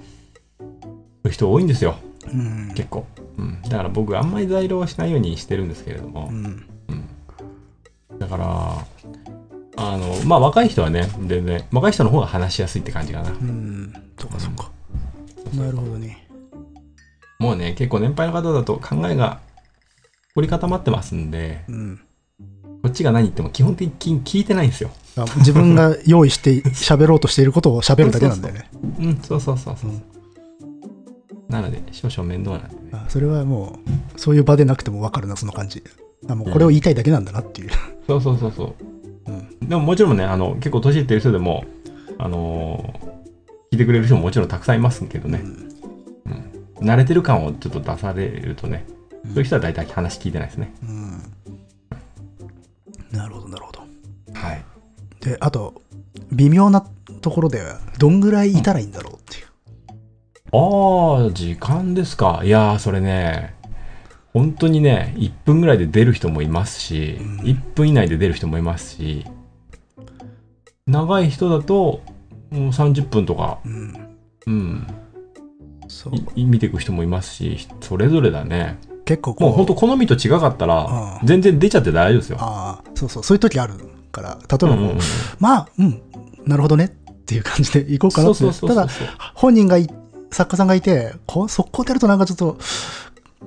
[1.30, 1.96] 人多いんですよ。
[2.32, 3.06] うん結構。
[3.38, 3.62] うん。
[3.62, 6.34] だから僕、あんまり在労はしないようにしてるんですけれどもう。
[6.34, 6.66] ん
[8.18, 8.86] だから、
[9.76, 13.30] あの、まあ、若い人はね、全然、若い人の方が話しやすいって感じかな。
[13.30, 14.70] うんそうかそうか
[15.54, 16.26] なるほどね
[17.38, 19.40] もうね、結構年配の方だと考えが
[20.34, 22.00] 凝り固まってますんで、うん
[22.82, 24.90] こっちが何言っても基本的に聞いてないんですよ。
[25.16, 29.90] あ自分が用意して喋ろうとしていることを喋るだけなんだよね うん、そうそうそうそう。
[29.90, 30.02] うん
[31.48, 32.64] なので、少々面倒な。
[32.64, 32.90] んでね。
[32.92, 33.78] あそれはも
[34.16, 35.82] うそういう場でなくても分かるなその感じ。
[36.28, 37.70] あもうこれを言いたいだけなんだなっていう、
[38.06, 38.74] そうそうそうそ
[39.26, 39.30] う。
[39.30, 39.68] うん。
[39.68, 41.64] でももちろんね、あの、結構年いってる人でも、
[42.18, 43.16] あのー
[43.72, 45.42] 聞いてくれる人ももちろんたくさんいますけどね、
[46.76, 48.86] 慣れてる感をちょっと出されるとね、
[49.24, 49.30] うん。
[49.32, 50.72] そういう人は大体話聞いてないですね。
[50.82, 51.22] うん。
[53.10, 53.80] なるほどなるほど。
[54.34, 54.64] はい。
[55.20, 55.82] であと
[56.30, 56.86] 微妙な
[57.20, 59.45] ところではどんぐらいいたらいいんだろうっていう、
[60.52, 62.42] ああ、時間ですか。
[62.44, 63.54] いやー、それね、
[64.32, 67.40] 本当にね、1分ぐらいで出る人もいますし、うん。
[67.40, 69.24] 1分以内で出る人もいますし、
[70.86, 72.00] 長い人だと、
[72.50, 74.16] もう30分とか、うん。
[74.46, 74.86] うん、
[75.88, 76.12] そう。
[76.36, 78.78] い見ていく人もいますし、それぞれだね。
[79.04, 79.48] 結構こう。
[79.48, 82.36] もう本当好みと違かったら全然出ちゃって大丈夫ですよ。
[82.40, 83.22] ああそうそう。
[83.24, 83.74] そういう時ある
[84.12, 84.30] から。
[84.30, 84.90] 例えばこう、うんうん。
[84.90, 84.98] うん
[85.40, 86.02] まあうん。
[86.44, 86.84] なるほどね。
[86.84, 88.38] っっていう感じで行こうかなって。
[88.38, 88.88] そうそうそうただ、
[89.34, 89.90] 本人がい、
[90.36, 92.58] 作家さんがいて、こう速攻でやるとなんかちょっと、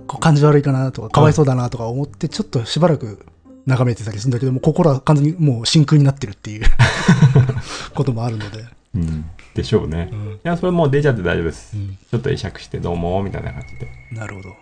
[0.08, 3.28] こう感じ悪いかなとか、かわいそうだなとか思って、ちょっとしばらく
[3.68, 6.66] 眺めてたりするんだけども、心は完全にもう真空になってるっていう
[7.94, 8.66] こともあるので。
[8.96, 9.26] うん。
[9.54, 10.10] でしょうね。
[10.12, 11.78] うんいや、それもう出ちゃって大丈夫です。
[11.78, 13.88] うんちょっと会釈してどうも、みたいな感じで。
[14.12, 14.56] なるほど。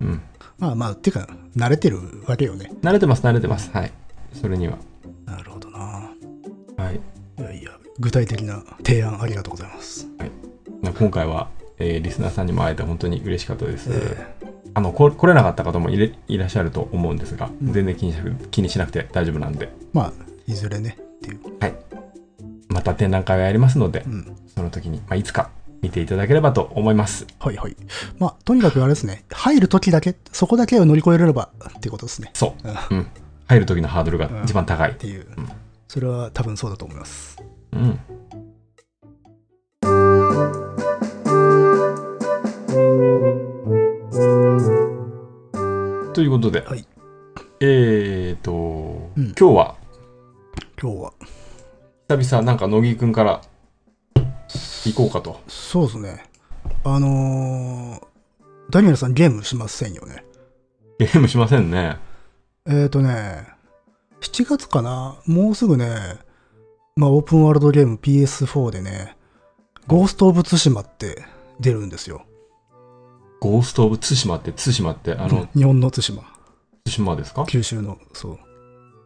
[0.00, 0.22] うん。
[0.58, 2.72] まあまあ、てか、慣れてるわけよね。
[2.80, 3.70] 慣れてます、慣れてます。
[3.74, 3.92] はい。
[4.32, 4.78] それには。
[5.26, 5.78] なるほどな。
[5.78, 7.00] はい。
[7.38, 10.06] いやいや、具体的な提案ありがとうございます。
[10.18, 10.49] まあ
[10.82, 13.90] 今回は、えーリスナーさんにも会えて本当に嬉しかったです。
[13.92, 14.34] え
[14.72, 20.12] あのこ来れなかった方もいれいらっしゃると思うんですが、うん全然気にしなく気にしなくて大丈夫なんで、まあ、
[20.46, 21.40] いずれね、っていう。
[22.68, 24.36] また展覧会をやりますのでう、ん。
[24.54, 25.50] その時に、まあ、いつか
[25.82, 27.26] 見ていただければと思います。
[27.38, 27.76] はいはい。
[28.18, 32.30] まあ、とにかくあれですね、入るときだけ、そこだけを乗り越えれればっていうことですね。
[32.34, 32.68] そう。
[32.92, 33.06] うんうん。
[33.48, 34.94] 入る時のハードルが一番高いっ。
[34.94, 35.48] ていううん。
[35.88, 37.36] それは多分そうだと思います。
[37.72, 37.98] うん。
[46.12, 46.84] ということで、はい
[47.60, 48.52] えーと、
[49.16, 49.76] うん今日は
[50.80, 51.12] 今日は。
[52.08, 53.40] 久々なんか乃木くんから
[54.84, 55.40] 行こうかと。
[55.46, 56.24] そうですね。
[56.84, 58.10] あのー
[58.70, 60.24] ダニエルさんゲームしませんよね。
[60.98, 61.96] ゲームしませんね。
[62.66, 63.46] えっ、ー、とね、
[64.20, 65.16] 7月かな？
[65.26, 65.96] もうすぐね、
[66.96, 69.16] まあオープンワールドゲーム PS4 でね、
[69.86, 71.24] ゴースト・オブ・ツシマって
[71.58, 72.26] 出るんですよ。
[73.40, 76.22] ゴースト・オブ・ツシマって、ツシマって、あの、日本の対馬。
[76.84, 77.44] ツシマですか？
[77.46, 78.38] 九州の、そう。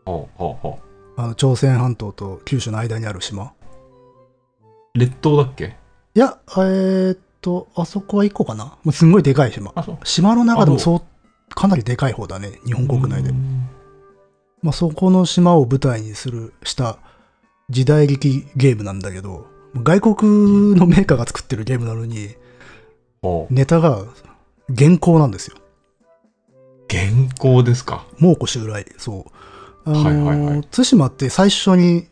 [0.04, 0.78] ほうほうほ
[1.16, 3.52] あの朝鮮半島と九州の間にある島。
[4.94, 5.76] う列島だっけ？
[6.16, 9.72] いや、えーっと、あそこは1個かなすんごいでかい島。
[10.02, 11.02] 島の中でもあそう、
[11.54, 12.58] かなりでかい方だね。
[12.66, 13.32] 日本国内でう。
[13.32, 13.68] ん
[14.62, 16.98] まあ、そこの島を舞台にする、した
[17.70, 22.30] 時代劇ゲームなんだけど、外国のメーカーが作ってるゲームなのに、
[23.50, 24.04] ネタが
[24.76, 25.56] 原稿なんですよ。
[26.90, 27.04] 原
[27.38, 28.06] 稿ですか？
[28.18, 28.86] 猛虎襲来。
[28.98, 29.26] そ
[29.86, 29.90] う。
[29.90, 32.06] あのーはいはいはい対馬って最初に、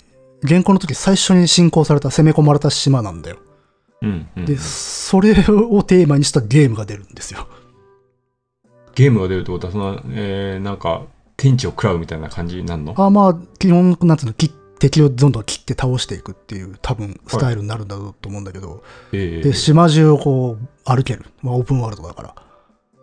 [0.46, 3.38] 原稿の時最初に侵攻された、攻め込まれた島なんだよ。
[4.02, 4.44] うん、うん。
[4.44, 7.46] で、それをテーマにしたゲームが出るんですよ。
[8.94, 11.02] ゲームが出るってことは、その、えー、なんか、
[11.36, 12.94] 天地を食らうみたいな感じになるの？
[13.00, 21.24] あまあ、基本、なんつうの、切敵をどんどん切って倒していくっていう、多分、スタイルになるんだろうと思うんだけど、えーで、島中をこう、歩ける。
[21.40, 22.34] まあ、オープンワールドだか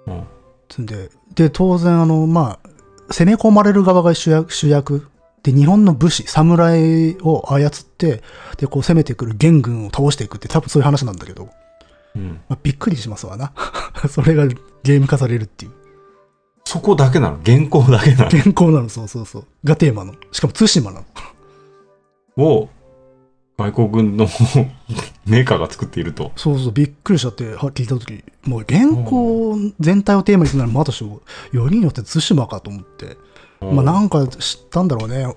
[0.06, 0.14] ら。
[0.14, 0.24] うん
[0.68, 5.08] つんで、で、当然、あの、まあ、攻め込まれる側が主役、主役。
[5.42, 8.22] で、日本の武士、侍を操って、
[8.58, 11.48] で、こう攻めてくる元軍を倒していくって、多分そういう話なんだけど、
[12.14, 12.42] うん。
[12.50, 13.54] まあ、びっくりしますわな。
[14.12, 14.48] それが
[14.84, 15.72] ゲーム化されるっていう。
[16.66, 17.40] そこだけなの？
[17.46, 19.46] 原稿だけな原稿なの、そうそうそう。
[19.64, 20.14] がテーマの。
[20.34, 21.06] しかも、対馬なの。
[22.40, 22.70] のを、
[23.58, 24.26] 外国の
[25.28, 26.32] メーカーが作っていると。
[26.38, 31.22] そうそう、びっくりしちゃって、は聞いたとき、もう原稿全体をテーマにするなら、またしも、
[31.52, 33.18] よりによって対馬かと思って、
[33.62, 35.36] まあなんか知ったんだろうね。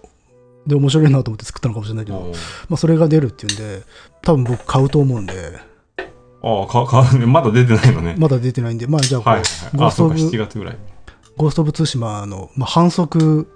[0.66, 2.38] で、面白いなと思って作ったのかもしれないけど、うんま
[2.74, 3.82] あそれが出るっていうんで、
[4.22, 5.58] 多分僕買うと思うんで、
[6.44, 8.16] ああ、か、か、まだ出てないのね。
[8.18, 9.42] まだ出てないんで、まあじゃあこう、はい。
[9.42, 10.78] あ、ゴーストオブそうか、7月ぐらい。
[11.36, 13.48] ゴースト・オブ・ツシマの、まあ、反則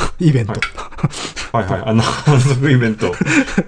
[0.20, 0.52] イベント、
[1.52, 1.82] はいはい。
[1.86, 3.12] あの、反 則イベント、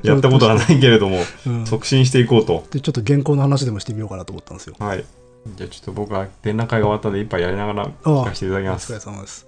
[0.02, 2.64] やったことはないけれども、うん促進していこうと。
[2.70, 4.74] で、ちょっと原稿の話でもしてみようかなと思ったんですよ。
[4.78, 5.04] はい。
[5.56, 8.92] じゃあちょっと僕は展覧会が終わったので一杯やりながら聞かせていただきおます。
[8.92, 9.46] 疲れ様です。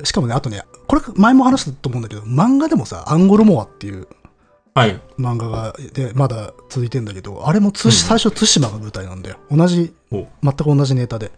[0.00, 4.08] で、しかもね、あとね、これ前も話したと思うんだけど、漫画でもさ、アンゴルモアっていう
[4.74, 4.98] はい。
[5.18, 9.36] 漫画が、で、まだ続いてんだけど、あれもつ、最初、対馬が舞台なんだよ。
[9.50, 11.30] 同じ、お全く同じネタで。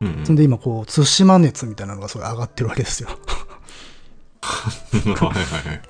[0.00, 3.08] うんうんそんで今、こう、対馬熱みたいなのがすごい上がってるわけですよ。
[5.16, 5.82] はいはいはい。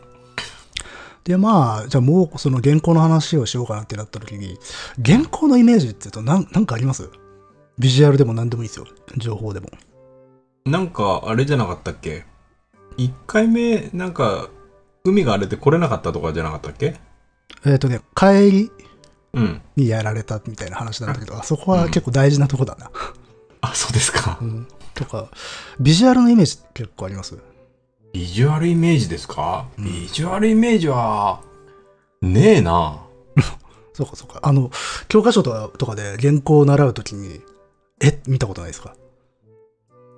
[1.25, 4.59] で、まあ、じゃあもうその原稿の話をしようかなってなった時に、
[5.05, 7.09] 原稿のイメージって言うとなん、なんかあります？
[7.79, 8.87] ビジュアルでも何でもいいですよ。
[9.17, 9.69] 情報でも。
[10.67, 12.25] なんか、あれじゃなかったっけ？
[12.97, 14.49] 一回目、なんか、
[15.05, 16.95] 海が荒れて来れなかったとかじゃなかったっけ？
[17.67, 18.71] えっ、とね、帰り
[19.33, 19.63] うん。
[19.77, 22.91] にやられたみたいな話なんだけど、あそこは結構大事なとこだな。
[23.63, 24.45] あ、そうですかう。
[24.45, 25.29] んとか、
[25.81, 27.37] ビジュアルのイメージ結構あります？
[28.15, 31.41] ビジュアルイメージですか、うんビジュアルイメージは、
[32.23, 33.01] ねえな。
[33.93, 34.39] そうかそうか。
[34.43, 34.71] あの、
[35.09, 37.41] 教科書とかで原稿を習うときに、
[38.01, 38.21] え？
[38.29, 38.95] 見たことないですか？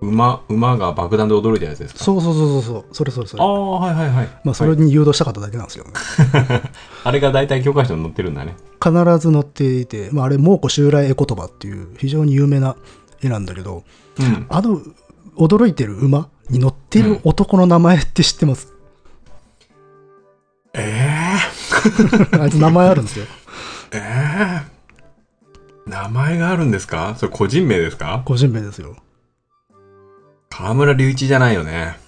[0.03, 2.05] 馬、馬が爆弾で驚いたやつですか？
[2.05, 2.85] そうそうそうそうそう。
[2.93, 3.43] それそれそれ。
[3.43, 4.29] ああ、はいはいはい。
[4.45, 5.91] まあ、それに誘導したかっただけなんですよね。
[7.03, 8.57] あれが大体教科書に載ってるんだね。
[8.83, 12.77] 必ず載っていて、まあ、あれ、猛虎襲来絵言葉っていう非常に有名な
[13.23, 13.85] 絵なんだけど、
[14.21, 14.47] うん。
[14.51, 14.81] あの、
[15.39, 18.73] 驚いてる馬に乗ってる男の名前って知ってます、
[20.75, 21.37] え
[22.33, 23.25] え あいつ名前あるんですよ。
[23.93, 24.77] ええ
[25.89, 27.15] 名前があるんですか？
[27.19, 28.23] それ個人名ですか？
[28.25, 28.97] 個人名ですよ。
[30.51, 31.99] 河村隆一じゃないよね。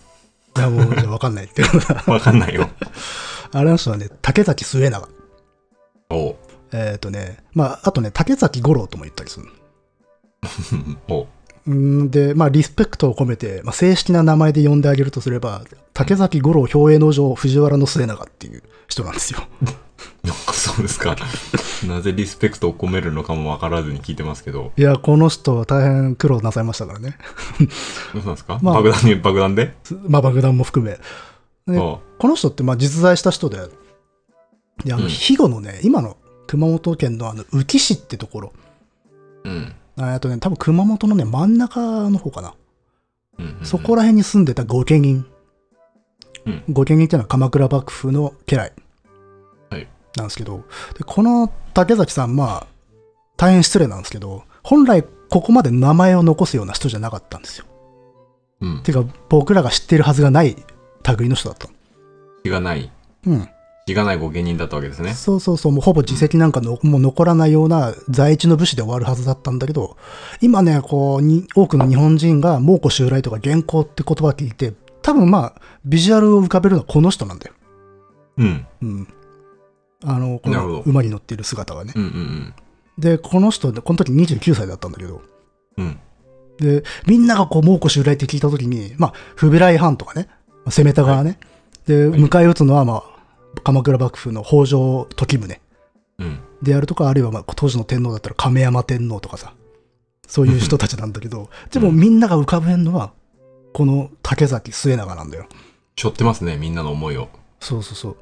[0.56, 2.68] いや、もう、じゃあわかんないってことだわかんないよ。
[3.52, 5.08] あれの人はね、竹崎末永。
[6.10, 6.36] おう。
[6.72, 9.46] えっ、とね、まあ、あとね、竹崎五郎とも言ったりする。
[11.08, 11.22] おう。
[11.22, 11.26] うん
[11.68, 19.40] で、まあ、リスペクトを込めて、まあ、正式な名前で呼んであげるとすれば、竹崎五郎表栄の城藤原の末永っていう人なんですよ。
[20.52, 21.16] そうですか。
[21.86, 24.72] なぜリスペクトを込めるのかもわからずに聞いてますけど。
[24.76, 27.18] いや、この人大変苦労なさいましたからね。
[28.14, 29.74] どうなんですか、まあ爆弾に爆弾で？
[30.06, 30.98] まあ、爆弾も含め。
[31.66, 33.58] この人ってまあ実在した人で、
[34.84, 38.52] であのうん肥後のね、今の熊本県のあの宇城市ってところ、
[39.44, 39.74] うん。
[39.98, 42.54] ああとね、多分熊本のね、真ん中の方かな。
[43.38, 45.24] うんうんうんそこら辺に住んでた御家人。
[46.46, 48.72] うん御家人っていうのは鎌倉幕府の家来。
[49.70, 50.64] はいなんですけど、
[50.96, 52.66] でこの竹崎さん、まあ、
[53.36, 57.66] 大変失礼なんですけど、本来ここまで名前を残すような人じゃなかったんですよ。
[58.60, 58.82] うん。
[58.82, 60.56] てか、僕らが知ってるはずがない
[61.18, 61.68] 類の人だった。
[62.42, 62.90] 血がない。
[63.26, 63.48] うん。
[63.88, 65.14] 血がないご芸人だったわけですね。
[65.14, 69.96] そうそうそう、もうほぼ自責なんかの、もう残らないような在地の武士で終わるはずだったんだけど、
[70.40, 77.54] 今ね、こう、に多くの日本人が猛虎襲来とか元寇って言葉を聞いて、多分まあ、ビジュアルを浮かべるのはこの人なんだよ。
[78.38, 78.66] うん。
[78.82, 79.08] うん。
[80.04, 81.92] あの、この馬に乗っている姿がね。
[81.96, 82.54] うんうん
[82.98, 85.22] で、この人、この時29歳だったんだけど、
[85.76, 85.84] うん。
[86.60, 86.80] うん。
[86.80, 91.38] で、みんながこう、猛虎襲来って聞いた時に、まあ、不備来藩とかね、まあ攻めた側ね。
[91.86, 93.17] で、はい迎え撃つのは、まあ、
[93.68, 95.60] 鎌倉幕府の北条時宗。
[96.18, 96.40] うん。
[96.62, 99.52] であるとか、あるいはまあ当時の天皇だったら亀山天皇とかさ、
[100.26, 103.12] そういう人たちなんだけど、でもみんなが浮かべるのは、
[103.74, 105.46] この竹崎末永なんだよ。
[105.96, 107.28] しょってますね、みんなの思いを。
[107.60, 108.16] そうそうそう。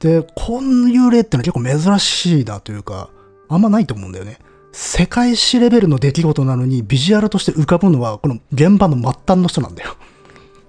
[0.00, 3.10] で、こういう例ってのは結構珍しいなというか、
[3.48, 4.40] あんまないと思うんだよね。
[4.72, 9.96] 世界史レベルの出来事なのに、ビジュアルとして浮かぶのは、この現場の末端の人なんだよ。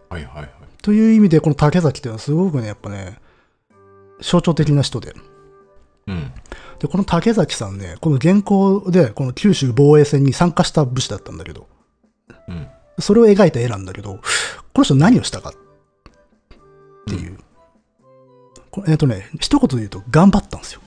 [0.10, 0.50] はいはいはい。
[0.84, 3.25] という意味で、この竹崎っていうのはすごくね、やっぱね、
[4.22, 5.14] 象徴的な人で。
[6.08, 6.32] うん。
[6.80, 11.68] で、この竹崎さんね、この現行で、この九州防衛戦に参加した武士だったんだけど、
[12.48, 12.68] うん。
[13.00, 14.20] それを描いた絵なんだけど、
[14.74, 15.54] この人何をしたかっ
[17.08, 17.38] ていう。
[18.72, 20.82] これえっ、とね、一言で言うと、頑張ったんですよ。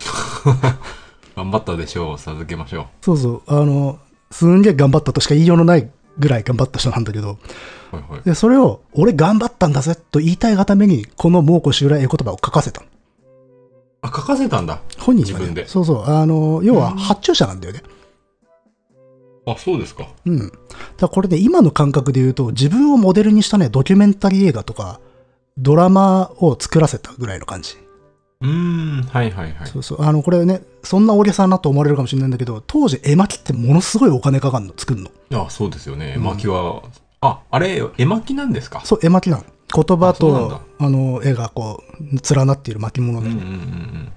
[1.36, 2.18] 頑張ったでしょう。
[2.18, 3.98] 授けましょそうそう、あの、
[4.30, 7.38] すんげえ頑張ったとしか言いようのないぐらい頑張った人なんだけど、
[7.92, 7.96] う。
[7.96, 8.22] はいはい。
[8.22, 12.86] で、それを、俺頑張ったんだぜと言いたいがために、この猛虎襲来絵言葉を書かせたの。
[14.02, 14.80] あ、書かせたんだ。
[14.98, 17.82] 本人はね、自分でそうそう、あの、要は発注者なんだよね。
[19.46, 20.08] あ、そうですか。
[20.26, 20.52] うん。
[20.96, 25.00] だこれね、今の感覚で言うと、自分をモデルにしたね、ドキュメンタリー映画とか、
[25.58, 27.76] ドラマを作らせたぐらいの感じ。
[28.42, 29.02] うーん。
[29.02, 29.68] はいはいはい。
[29.68, 30.02] そうそう。
[30.02, 35.44] あの、これね、そんな大げさなと思われるかもしれないんだけど、当時絵巻ってものすごいお金かかるの、作るの。
[35.44, 36.12] あ、そうですよね。
[36.12, 36.82] 絵うん巻は、
[37.20, 38.80] あ、あれ、絵巻なんですか？
[38.84, 39.44] そう、絵巻なの。
[39.72, 43.28] 言葉と、あの、絵がこう、連なっている巻物で。
[43.28, 44.12] うんうんうん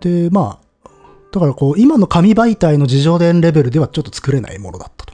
[0.00, 0.88] で、まあ、
[1.30, 5.12] だからこう、今の紙媒体の自叙伝レベルではちょっと作れないものだったと。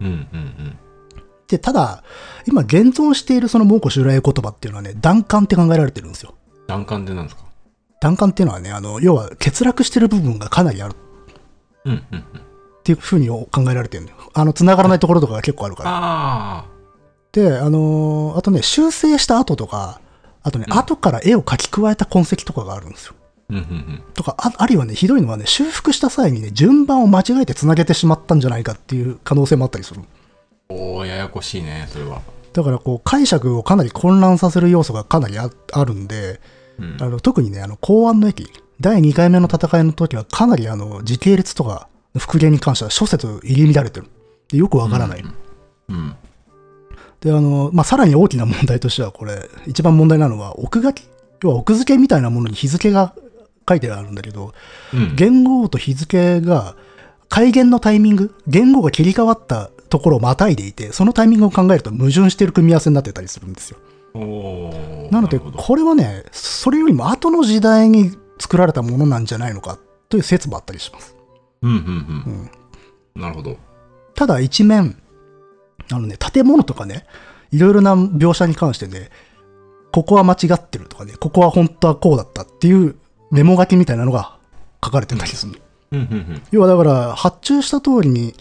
[0.00, 0.06] うん。
[0.06, 0.22] うんうんう
[0.68, 0.78] ん。
[1.48, 2.04] で、ただ、
[2.46, 6.34] 今現存しているその猛虎襲来言葉っていうのはね、弾丸って考えられてるんですよ。
[6.70, 7.42] 弾丸ってなんですか？
[8.00, 10.94] 弾丸っていうのはね、あの、要は欠落してる部分がかなりある
[11.84, 12.20] うんうんうん。
[12.20, 12.22] っ
[12.82, 14.18] ていうふうに考えられてるんだよ。
[14.32, 15.90] あの、繋がらないところとかが結構あるから。
[15.92, 16.64] あ
[17.32, 20.00] で、あのーあとね、修正した後とか、
[20.42, 23.14] あとね、うん後から絵を描き加えた痕跡とかがあるんですよ。
[23.18, 23.52] あ。
[23.52, 23.66] うんうんう
[23.98, 24.02] ん。
[24.14, 30.00] とか、ああるいはね、ひどいのはね、修復した際にね、順番を間違えて繋げてしまったんじゃないかっていう可能性もあったりする。
[30.70, 32.22] おー、ややこしいね、それは。
[32.52, 36.40] だから、こう、解釈をかなり混乱させる要素がかなりああるんで、
[36.80, 37.08] うんあ。
[37.08, 38.48] の特にね、あの、公安の駅、
[38.80, 41.88] 第2回目の戦いの時はかなりあの、時系列とか
[42.18, 44.06] 復元に関しては諸説入り乱れてる。
[44.48, 45.24] でよくわからない。
[45.88, 46.16] うん。
[47.20, 51.06] で、あの、まあ、さらに大きな問題としては、これ、一番問題なのは、奥書き、
[51.42, 53.14] 要は奥付けみたいなものに日付が
[53.68, 54.54] 書いてあるんだけど、
[54.94, 55.14] うん。
[55.14, 56.76] 元号と日付が、
[57.28, 63.78] 改元のタイミング、元号が切り替わったところをまたいでいて、そのタイミングを考えると矛盾している組み合わせになってたりするんですよ。
[64.14, 71.16] なので、これはね、それよりも後の時代に作られたものなんじゃないのかという説もあったりします。
[71.62, 71.90] うんうんうう
[72.30, 72.50] ん。
[73.18, 73.56] ん、なるほど。
[74.14, 75.00] ただ一面、
[75.92, 77.06] あのね、建物とかね、
[77.52, 79.10] いろいろな描写に関してね、
[79.92, 82.96] ここは間違ってるとかね、ここは本当はこうだったっていう
[83.30, 84.36] メモ書きみたいなのが
[84.84, 85.58] 書かれてたりするの。
[85.92, 86.42] うんうんうん。
[86.50, 88.34] 要はだから、発注した通りに、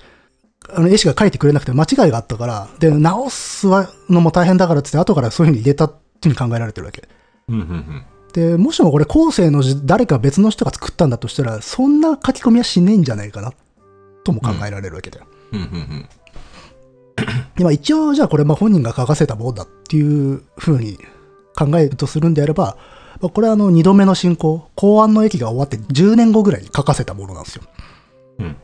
[0.74, 3.68] あの絵師が書いてくれなくて間違いがあったから、で、直す
[4.10, 7.08] のも大変だからっつって、後からそういうふうに入れたっていうふうに考えられてるわけ。
[8.34, 13.54] で、もしもこれ後世のじ誰か別の人が作ったんだとしたら、そんな書き込みはしねえんじゃないかな、
[14.24, 15.26] とも考えられるわけだよ。
[15.52, 16.10] うんうん
[17.56, 20.98] でまあ一応じゃあこれまあ本人が書かせたものだっていうふうに
[21.54, 22.78] 考えるとするんであれば、
[23.20, 27.64] まあこれはあの二度目の進行、公安の駅が終わって10年後ぐらいに書かせたものなんですよ。
[28.40, 28.46] うん。
[28.46, 28.56] うん。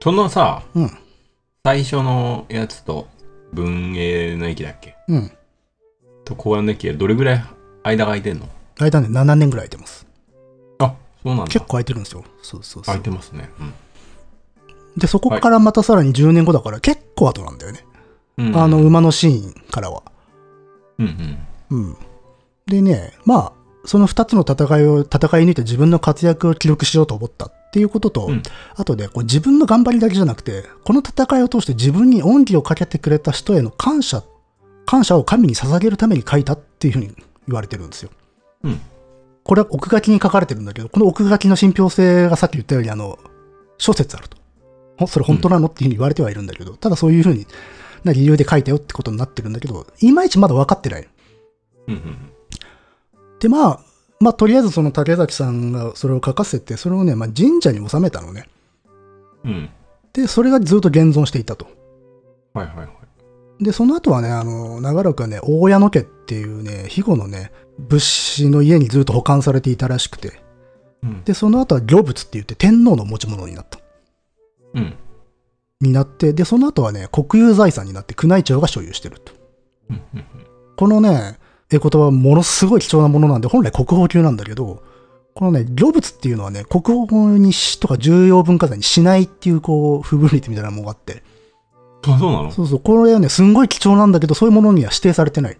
[0.00, 0.98] そのさ、うん。
[1.68, 3.08] 最初のやつと、
[3.52, 4.96] 文英の駅だっけ？
[5.06, 5.30] うん。
[6.24, 7.44] と公安の駅はどれぐらい
[7.82, 8.48] 間が空いてんの？
[8.78, 10.06] 間ね、7年ぐらい空いてます。
[10.78, 11.44] あ、そうなんだ。
[11.48, 12.24] 結構空いてるんですよ。
[12.40, 13.10] そうそうそ空いうて。
[13.10, 13.50] ますね。
[14.96, 17.84] で、そこからまたさらに10年後だから結構後なんだよね。
[18.38, 18.56] うん。
[18.56, 20.02] あの、うん馬のシーンからは。
[20.98, 21.38] うん。
[21.68, 21.96] うん。
[22.64, 28.42] でね、まあ、その2つの戦いを、戦い抜いて自分の活躍を記録しようと思ったっていうことと、うん
[28.76, 34.22] あとでこう自分の頑張りだけじゃなくて、この戦いを通して自分に恩義をかけてくれた人への感謝、
[34.86, 37.14] 感謝を神に捧げるために書いたっていうふうに
[37.46, 38.10] 言われてるんですよ。
[38.64, 38.80] うん。
[39.44, 43.18] これは奥書きに書かれてるんだけど、この奥書きの信憑性がさっき言ったように、あの、
[43.78, 44.36] 諸説あると。
[44.98, 47.46] ほそれ本当なのっていうふうに言われてはいるんだけど、ただそういうふうに
[48.04, 51.08] な理由で書いたよってことになってるんだけど、いまいちまだ分かってない。
[51.86, 52.27] うんうん。
[53.40, 53.80] で、まあ、
[54.20, 58.48] まあ、とりあえずその竹崎さんがそれを書かせて、それをね、まあ、神社に収めたのね。
[59.44, 59.70] うん。
[60.12, 61.66] で、それがずっと現存していたと。
[62.54, 63.64] はいはいはい。
[63.64, 70.40] で、その後はね、あの、長らくはね、大矢野家っていうね、肥後のね、物資の家にずっと保管されていたらしくて、
[71.02, 71.24] うん。
[71.24, 73.78] で、その後は行物って言って天皇の持ち物になった。
[74.74, 74.94] うん。
[75.80, 79.32] になって、で、その後はね、国有財産になって宮内庁が所有してると。
[79.90, 80.24] うんうん
[80.78, 84.82] このね、えことはものすごい貴重なものなんで、本来国宝級なんだけど、
[85.34, 91.22] このね、行物っていうのはね、国宝にしとか重要文化財にしないっていう、こう、不分率みたいなものがあって、
[92.06, 92.50] あ、そうなの？
[92.50, 95.58] そうそう、これはね、すんごい貴重なんだけど、そういうものには指定されてない。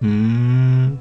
[0.00, 1.00] うーん。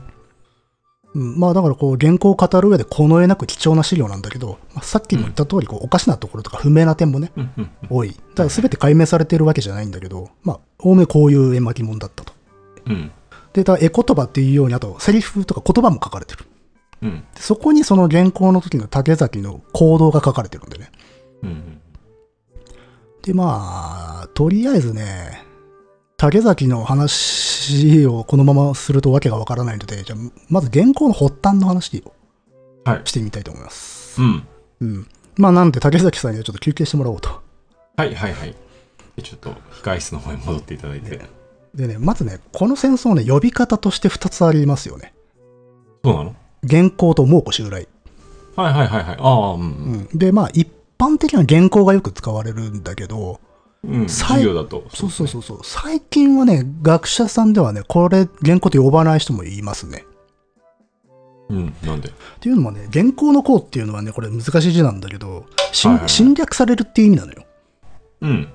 [1.15, 8.13] うん、まあだからこう、原稿を語る上でこの上なく貴重な資料なんだけど、まあ、さっきも言った通り、こう、おかしなところとか不明な点もね、うんうん多い。
[8.35, 12.33] ただ全て解明されてるわけじゃないんだけど、まあ、おおめこういう絵巻物だったと。
[12.85, 13.11] うん。
[13.57, 16.45] で、ただ絵言葉っていうように、あと、セリフとか言葉も書かれてる。
[17.01, 17.25] うん。
[17.33, 20.91] でそこにその原稿の時の竹崎の行動が書かれてるんでね。
[21.41, 21.81] うん。
[23.23, 25.43] で、まあ、とりあえずね、
[26.17, 32.13] 竹崎の話をこのままするとわけがわからないので、じゃあ、まず原稿の発端の話を
[32.87, 33.01] はい。
[33.05, 34.21] してみたいと思います。
[34.21, 34.47] うん。
[34.81, 35.07] うん。
[35.35, 37.29] まあ、なんで竹崎さんにはちょっと休憩してもらおうと。
[37.95, 38.55] はいはいはい。
[39.15, 39.49] でちょっと
[39.83, 41.36] 控室の方に戻っていただいて。
[41.77, 45.13] でね、まずね、この戦争ね、呼び方として2つありますよね。
[46.03, 46.35] そうなの？
[46.67, 47.87] 原稿と猛虎襲来。
[48.55, 49.17] はいはいはいはい。
[49.19, 49.61] ああ、うん
[50.11, 50.17] うん。
[50.17, 50.67] で、まあ、一
[50.97, 53.39] 般的な原稿がよく使われるんだけど、
[53.83, 54.09] うん。
[54.09, 54.85] 授業だと。
[54.91, 55.59] そうそうそうそう。
[55.61, 60.03] 最近はね、学者さんではね、これ、原稿と呼ばない人もいますね。
[61.49, 61.53] う。
[61.53, 61.75] うん。
[61.83, 62.09] なんで？
[62.09, 67.43] っていうのもね、原稿の項っていうのはね、これ難しい字なんだけど、はいはい侵略されるっていう意味なのよ。
[68.21, 68.49] うん。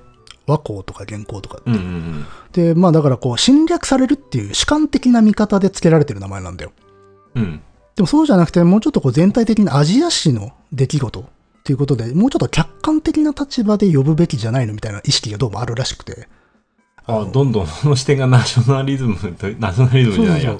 [0.47, 1.61] 和光とか原稿とか。
[1.65, 2.25] うんうんうん。
[2.51, 6.71] で、まあだからこう、侵略されるっていう主観的な見方で付けられてる名前なんだよ。
[7.35, 7.61] うん。
[7.95, 11.23] でもそうじゃなくて、もうちょっとこう全体的にアジア史の出来事っ
[11.63, 16.27] ていうことで、もうちょっと客観的な立場で呼ぶべきじゃないのみたいな意識がどうもあるらしくて。
[17.05, 20.57] ああ、どんどんその視点がナショナリズムと、ナショナリズムじゃないや。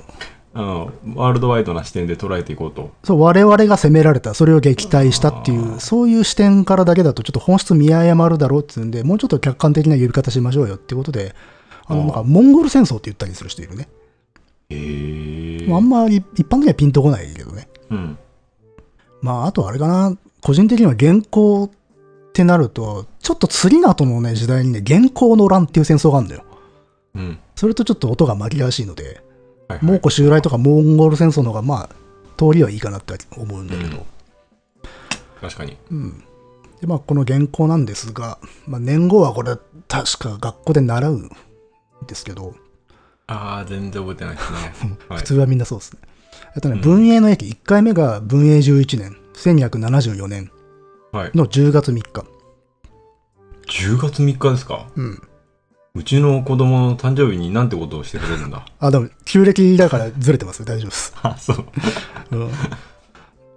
[0.56, 2.92] そうそうあの、ワールドワイドな視点で捉えていこうと。
[3.04, 11.36] そう、我々が攻められた、それを撃退したっていう、そういう視点からだけだとちょっと本質見誤るだろうっていうんで、もうちょっと客観的な呼び方しましょうよっていうことで、
[11.86, 13.88] あの、なんか、モンゴル戦争って言ったりする人いるね。
[14.70, 15.68] へえ。
[15.68, 17.68] まああんまり一般的にはピンとこないけどね。
[17.90, 18.18] うん。
[19.22, 21.70] まあ、あとあれかな、個人的には原稿っ
[22.34, 26.44] てなると、ちょっと次の後のね、時代にね、原稿の乱っていう戦争があるんだよ。
[27.16, 27.40] うん。
[27.56, 29.22] それとちょっと音が紛らわしいので、
[29.68, 29.86] はいはい。
[29.86, 31.90] 蒙古襲来とかモンゴル戦争の方が、まあ、
[32.38, 34.06] 通りはいいかなって思うんだけど。
[35.42, 35.78] 確かに。
[35.92, 36.24] うん。
[36.82, 39.56] で、まあ、この原稿なんですが、まあ、年号はこれ、
[39.88, 41.30] 確か学校で習うん
[42.08, 42.56] ですけど、
[43.28, 44.98] ああ、全然覚えてないですね。
[45.10, 46.00] はい普通はみんなそうですね。
[46.56, 50.52] あとね、うん文永の駅、1回目が文永11年、1274年
[51.12, 51.32] はい。
[51.34, 52.26] の10月3日。
[53.68, 54.88] 10月3日ですか？
[54.96, 55.22] うん。
[55.96, 58.66] うちの子供の誕生日になんてことをしてくれるんだ？
[58.80, 60.66] あ、でも、旧暦だからずれてますよ。
[60.66, 61.14] 大丈夫です。
[61.22, 61.66] あ、そう。
[62.32, 62.52] うん。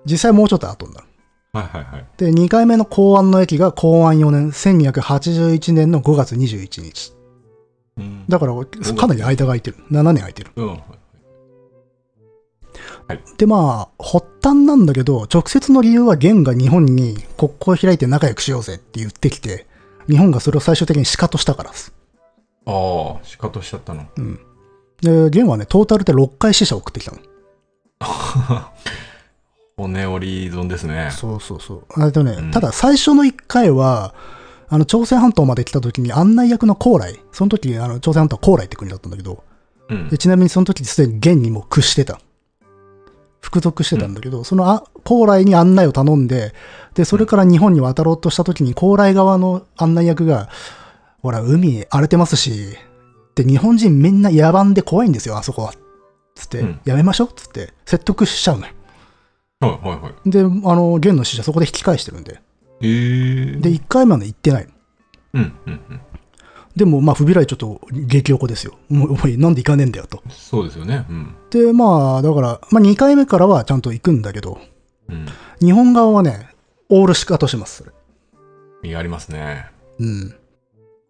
[0.04, 1.06] 実際もうちょっと後になる。
[1.54, 2.06] はいはいはい。
[2.18, 7.14] で、2回目の公安の駅が公安4年、1281年の5月21日。
[7.96, 8.24] うん。
[8.28, 9.78] だから、かなり間が空いてる。
[9.90, 10.50] 7年空いてる。
[10.56, 10.68] うん。
[10.68, 10.74] は
[13.14, 19.66] いで、まあ、発端なんだけど、直接の理由は元が日本に国交を開いて仲良くしようぜって言ってきて、
[20.06, 21.95] 日本がそれを最終的にシカとしたからです。
[22.66, 24.06] ああ、仕方しちゃったの。
[24.16, 24.40] うん。
[25.00, 27.18] で、元はね、トータルで6回死者を送ってきたの。
[29.76, 31.10] 骨折り損ですね。
[31.12, 32.02] そうそうそう。
[32.02, 34.14] あとね、うんただ最初の1回は、
[34.68, 39.44] あの、朝鮮半島まで来た時に案内役の高麗、その時、あの、朝鮮半島は高麗って国だったんだけど、
[39.88, 40.18] うんで。
[40.18, 42.20] ちなみにその時すでに元にも屈してた。
[43.40, 46.52] 服属してたんだけど、そのあ高麗に案内を頼んで、
[46.94, 50.48] で、それから日本に渡ろうとした時に高麗側の案内役が、
[51.26, 52.76] ほら、海荒れてますし、
[53.34, 55.74] で、日本人みんな野蛮で怖いんですよ、あそこは。
[56.36, 58.72] つって、うんやめましょうつって、説得しちゃうのよ。
[59.58, 60.30] はいはいはい。
[60.30, 62.40] で、あの、元の使者そこで引き返してるんで。
[62.80, 63.60] えー。
[63.60, 64.70] で、1回まで行ってないの。
[65.34, 66.00] うんうんうん。
[66.76, 68.78] でも、まあ、不備来ちょっと激おこですよ。
[68.88, 70.22] もう、おいなんで行かねえんだよと。
[70.28, 71.06] そうですよね。
[71.10, 71.34] うん。
[71.50, 74.60] で、まあ、だから、まあ、2回目からはちゃんと行くんだけど、
[75.08, 75.26] うん。
[75.60, 76.50] 日本側はね、
[76.88, 77.84] オールシカとします、そ
[78.84, 78.90] れ。
[78.92, 79.66] やりますね。
[79.98, 80.36] うん。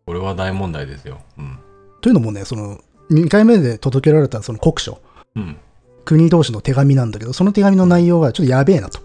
[0.07, 1.21] これは大問題ですよ。
[1.37, 1.59] うん。
[2.01, 2.79] というのもね、その、
[3.11, 5.01] 2回目で届けられたその国書、
[5.35, 5.57] うん。
[6.05, 9.01] 国同士の手紙なんだけど、その手紙の内容がちょっとやべえなと。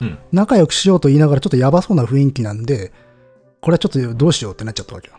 [0.00, 0.18] うん。
[0.32, 2.92] 仲良くしようと言いながらちょっとやばそうな雰囲気なんで、
[3.60, 5.16] これはちょっとどうしようってなっちゃったわけよ。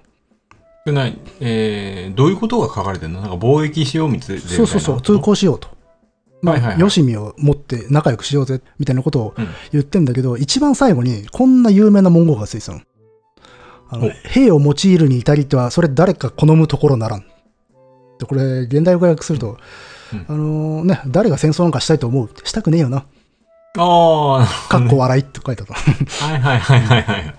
[0.84, 3.22] でない、えー、どういうことが書かれてるの？
[3.22, 4.42] なんか貿易しようみたいな。
[4.42, 5.68] そうそうそう、通行しようと。
[6.42, 12.82] まあ、はいはいはいよしみを持って仲良くしようぜ、みたいなことをうん言ってんだけど、一番最後にこんな有名な文言がついてたの。
[13.94, 17.26] あのお兵を用いるに至りては、それ誰か好むところならん。
[18.20, 19.58] でこれ、現代語訳すると、
[20.14, 22.30] うんあのね、誰が戦争なんかしたいと思う？
[22.44, 23.06] したくねえよな。
[23.78, 26.26] あかっこ笑いって書いてあった。
[26.26, 27.36] あ、はいはいはいはいはい。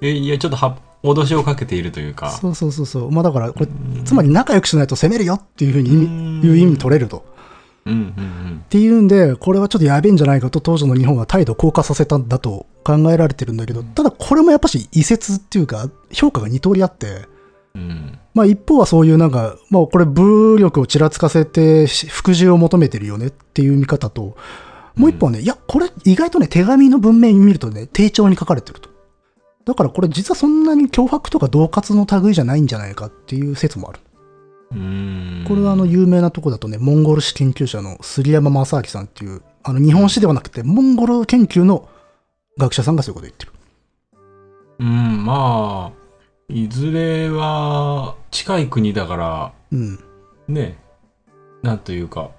[0.00, 2.30] え、いや、ちょっとは、脅しをかけているというか。
[2.30, 3.10] そうそうそうそう。
[3.12, 3.68] まあだから、これ、
[4.04, 7.24] つまり仲良くしないと攻めるよっていうふうにいう意味取れると。
[7.86, 8.00] うんうんう
[8.54, 8.62] ん。
[8.64, 17.26] っていうんで、これはちょっとやべえんじゃないかと当時の日本は態度を硬化させたんだと考えられてるんだけど、ただこれもやっぱし異説っていうか、評価が二通りあって、
[17.74, 18.18] うん。
[18.34, 24.36] まあ一方はそういうなんか、まあこれ武力をちらつかせてし服従を求めてるよねっていう見方と、
[24.96, 28.88] もう一方はね、いや、これ意外とね、手紙の文面見るとね、丁重に書かれてると。
[29.66, 34.00] だからこれ実はそんなに脅迫とか恫喝の類じゃないんじゃないかっていう説もある。
[34.72, 35.44] うん。
[35.46, 41.88] これはあの有名なとこだとね、モンゴル史研究者の杉山正明さんっていう、あの日本史ではなくて、モンゴル研究の
[42.58, 43.52] 学者さんがそういうことを言ってる。
[44.78, 46.06] うん、まあ、
[46.48, 49.98] いずれは、近い国だから、うん。
[50.48, 50.78] ね、
[51.62, 52.30] なんというか、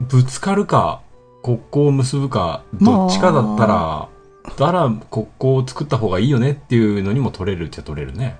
[0.00, 1.02] ぶつかるか、
[1.42, 4.08] 国交を結ぶか、どっちかだったら、
[4.56, 8.38] だら国交を作った方がいいよねっていうのにも取れるっちゃ取れるね。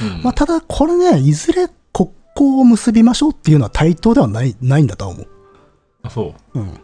[0.00, 0.22] うん。
[0.22, 5.28] まあただこれね、いずれ国交を結びましょうっていうのは対等ではない、ないんだとは思う。
[6.02, 6.58] あそう。
[6.58, 6.80] うん。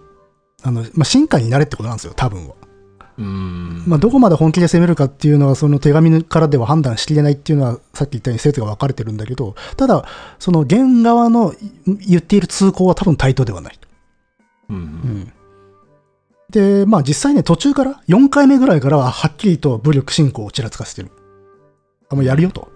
[0.63, 2.55] あの、まあ進化になれってことなんですよ、多分は。
[3.19, 3.85] うん。
[3.87, 10.05] まあどこまで本気で攻めるかっていうのは、その手紙からでは判断しきれないっていうのは、さっき言ったように説が分かれてるんだけど、ただ、
[10.39, 11.55] その原側の
[11.87, 13.79] 言っている通行は多分対等ではない。
[14.71, 14.77] うん。
[14.77, 15.33] うん
[16.51, 21.11] で、まあ実際ね、途中から、4回目ぐらいからははっきりと武力侵攻をちらつかせてる。
[22.09, 22.71] あ、もうやるよと。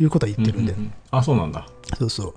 [0.00, 0.72] いうことは言ってるんで。
[0.72, 1.66] うううあ、そうなんだ。
[1.98, 2.34] そうそ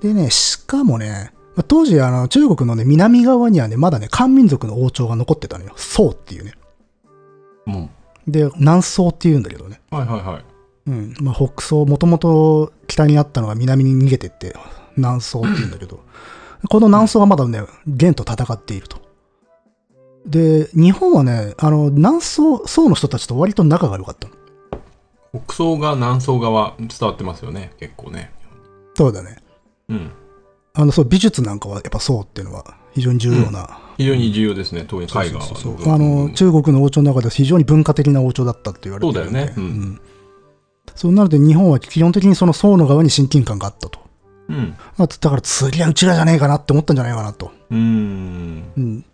[0.00, 0.02] う。
[0.02, 5.72] でね、しかもね、まあ当時、あの、中国のね、南側にはね、まだね、漢民族の王朝が残ってたのよ。
[5.76, 6.54] 宋っていうね。
[7.64, 7.90] も
[8.26, 9.80] で、南宋っていうんだけどね。
[9.92, 9.94] う。
[9.94, 10.44] はいはいはい。
[10.86, 11.14] うん。
[11.20, 14.54] まあ北宋、もともと北にあったのが南に逃げてって、
[14.96, 16.00] 南宋っていうんだけど、
[16.68, 18.98] この南宋はまだね、元と戦っていると。
[20.26, 24.34] で、日本はね、あの、南宋、宋の人たちと割と仲が良かったの。
[25.32, 28.32] 北宋が南宋側伝わってますよね、結構ね。
[28.94, 29.36] そうだね。
[29.88, 30.10] うん。
[30.74, 33.78] あの、そう、美術なんかはやっぱ宋っていうのは非常に重要な。
[33.96, 35.44] 非常に重要ですね、特に絵画は。
[35.44, 40.00] そうそうそうあの、中国の王朝の中では非常に文化的な王朝だったって言われてるんでそうだよねうんん
[40.96, 44.00] そうなので日本は基本的にその宋の側に親近感があったと。
[44.48, 44.76] うん。
[44.98, 47.52] まあだから次はうちらじゃねえかなって思ったんじゃないかなと。
[47.70, 48.72] うーん。
[48.76, 49.04] うん、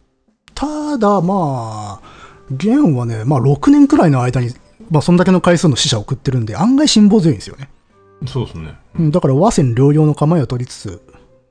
[0.54, 2.06] ただまあ、
[2.50, 4.50] 元はね、まあ6年くらいの間に、
[4.90, 7.68] まあそんだけの回数の死者を送ってるんで、案外辛抱強いんですよね。
[8.26, 8.74] そうですね。
[8.98, 11.02] うんだから和戦両用の構えを取りつつ、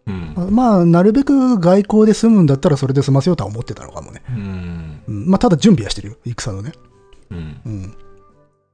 [0.07, 0.33] うん。
[0.51, 4.21] まあなるべく外交で済むんだったらそれで済ませようとは思ってたのかもね。
[4.29, 5.01] うん。
[5.07, 6.73] うん、まあただ準備はしてるよ、戦のね。
[7.31, 7.61] うん。
[7.65, 7.97] うん。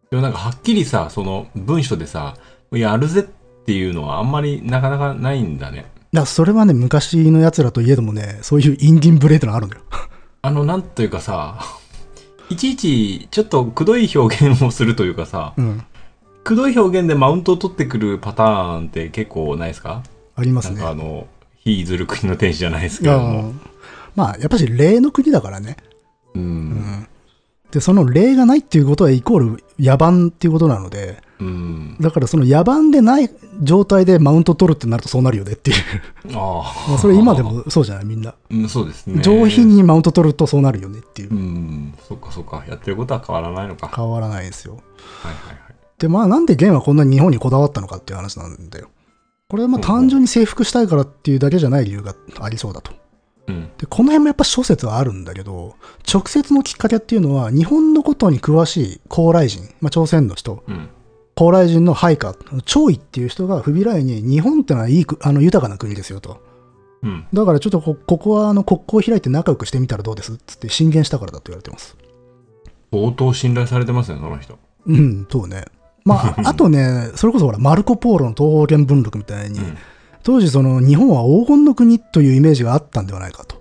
[0.09, 2.35] でもなんかはっきりさ、その文書でさ、
[2.71, 5.85] やるぜっていうのはあんまりなかなかないんだね。
[6.13, 9.81] だそれはね、昔の奴らといえどもね、そういうインディンブレードがあるのよ。
[10.41, 11.59] あの、なんというかさ、
[12.51, 15.83] いちいちちょっとくどい表現をするというかさ、うん。
[16.43, 20.03] くどい表現でマウントを取ってくるパターンって結構ないですか？
[20.35, 20.81] ありますね。
[20.81, 21.27] かあの、
[21.59, 23.53] 非ずる国の天使じゃないですけども。
[24.15, 25.77] まあ、やっぱし例の国だからね。
[26.35, 26.39] う。
[26.39, 27.07] うんん。
[27.71, 31.95] で、その例がないっていうことはイコール野蛮っていうことなので、うん。
[31.99, 33.29] だからその野蛮でない
[33.61, 35.77] 状態でマウント取るってなるとそうなるよねっていう。
[36.37, 36.89] ああ。
[36.89, 37.41] まあそれ今で。
[37.43, 38.05] もそうじゃない？
[38.05, 38.33] みんな。
[38.51, 39.21] うん、そうですね。
[39.21, 41.33] 上品にマウント取るとそうなるよねっていうう。
[41.35, 41.93] ん。
[42.07, 42.63] そっかそっか。
[42.69, 43.91] やってることは変わらないのか。
[43.93, 44.75] 変わらないですよ。
[44.75, 45.75] はいはいはい。
[45.97, 48.89] で、まあなんでゲンはこんなに日本にこだわったのかっていう話なんだよ。
[49.49, 52.91] これはまあ単純に征服したいからっていうだけじゃない理由がありそうだと。
[53.47, 53.69] うん。
[53.77, 55.75] で、この辺もやっぱ諸説はあるんだけど、
[56.11, 60.89] 直接のきっかけっていうのは、日本のことに詳しい高麗人、まあ、朝鮮の人、うん。
[61.41, 62.35] 高麗人の配下、
[62.65, 66.39] 張位っていう人が不備来に、日本ってのはいいくあの豊かな国ですよと。
[67.01, 67.25] うん。
[67.33, 71.97] だからちょっとこここはあの国交を開いて仲良くしてみたらどうですっつって進言したからだと言われてます。
[72.93, 74.59] 相当信頼されてますね、その人。
[74.85, 75.65] うん、そうね。
[76.05, 79.77] まあ、 あとね、それこそほら、マルコ・ポーロの東方見聞録みたいに、うん。
[80.21, 83.59] 当時その日本は黄金の国というイメージがあったんではないかと。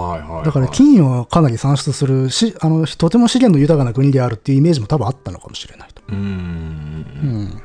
[0.00, 0.44] はいはい、はい。
[0.44, 6.02] だから金をかなり産出するし、あの、とても資源の豊かな国であるっていうイメージも多分あったのかもしれないと。
[6.08, 7.62] うんん。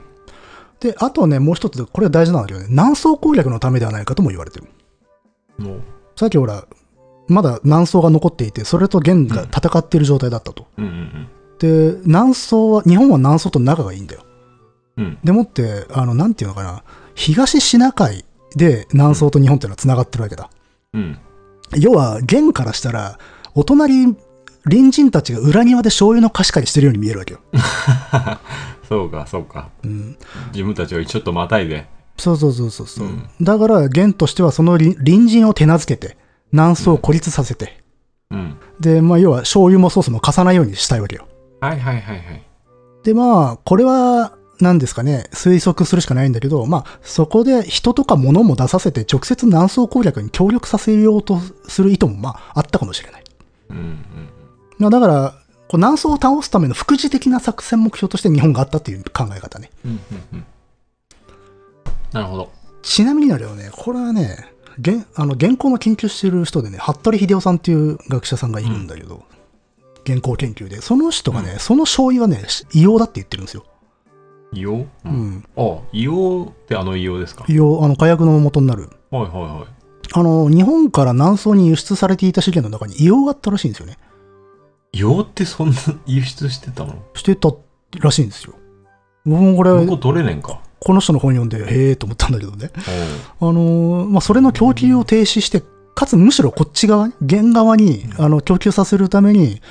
[0.79, 4.67] で、あとね、もう一つ、これは大事なんだけどね、南宋攻略のためではないかとも言われてる。
[6.15, 6.65] さっきほら、
[7.27, 10.67] まだ南宋が残っていて、それと元が戦っている状態だったと。
[10.77, 11.27] うんうん
[11.57, 14.25] で、南宋は、日本は南宋と仲がいいんだよ。
[14.97, 15.05] うん。
[15.05, 15.17] うん。
[15.23, 16.83] でもって、あの、なんていうのかな、
[17.15, 18.25] 東シナ海
[18.55, 20.49] で南宋と日本っていうのは繋がってるわけだ。
[20.93, 21.17] うん。
[21.77, 23.19] 要は、元からしたら、
[23.53, 24.15] お隣、
[24.63, 27.39] 隣人たちが裏庭で醤油の貸し借りしてるように見えるわけよ。
[28.87, 29.69] そうか、そうか。
[29.83, 30.17] うん。
[30.53, 31.87] 自分たちをちょっとまたいで。
[32.17, 36.17] そうそうそうそうそう、うんだから、元としてはその隣隣人を手なずけて、
[36.51, 37.83] 南宋を孤立させて、
[38.31, 38.57] うん。
[38.79, 41.27] で、まあ、要は醤油もソースも貸さないようにしたいわけよ。
[41.59, 42.43] はいはいはいはい。
[43.03, 53.23] で、まあ、これは、何ですかね、推測するしかないんだけど、まあ、そこで人とか物も出させて、直接南宋攻略に協力させようとする意図も、まあ、あったかもしれない。
[53.69, 53.97] うんうん。
[54.77, 55.35] まあ、だから、
[55.67, 59.71] こう南宋を倒すための副次的な作戦目標として日本があったっていう考え方ね。
[59.83, 59.99] うんうん
[60.33, 60.45] うん。
[62.11, 62.51] なるほど。
[62.81, 69.23] ちなみにだけどね、これはね、現あの原稿の研究してる人でね、服部秀夫さんっていう学者さんがいるんだけど、
[70.05, 72.43] 原稿研究で、その人がね、その醤油はね、
[72.73, 73.65] 異様だって言ってるんですよ。
[74.55, 75.09] 硫黄？
[75.09, 75.09] う。
[75.09, 75.45] うんん。
[75.55, 75.61] あ、
[75.93, 77.45] 硫黄ってあの硫黄ですか？
[77.47, 78.89] 異様、あの火薬の元になる。
[79.11, 79.67] はいはいはい。
[80.13, 83.97] あの、日本から南宋に輸出されていた資源の中に硫黄があったらしいんですよね。
[84.93, 85.75] 硫黄ってそんな
[86.05, 86.95] 輸出してたの？
[87.13, 87.49] してた
[87.99, 88.53] らしいんですよ。
[89.25, 90.61] 僕もこれ、ここ取れねんか。
[90.79, 92.69] この人の本読んで、へえと思ったんだけどね。
[93.39, 95.63] あのーまあ、それの供給を停止して、
[95.95, 99.61] かつむしろこっち側に、原側に、あの、供給させるために、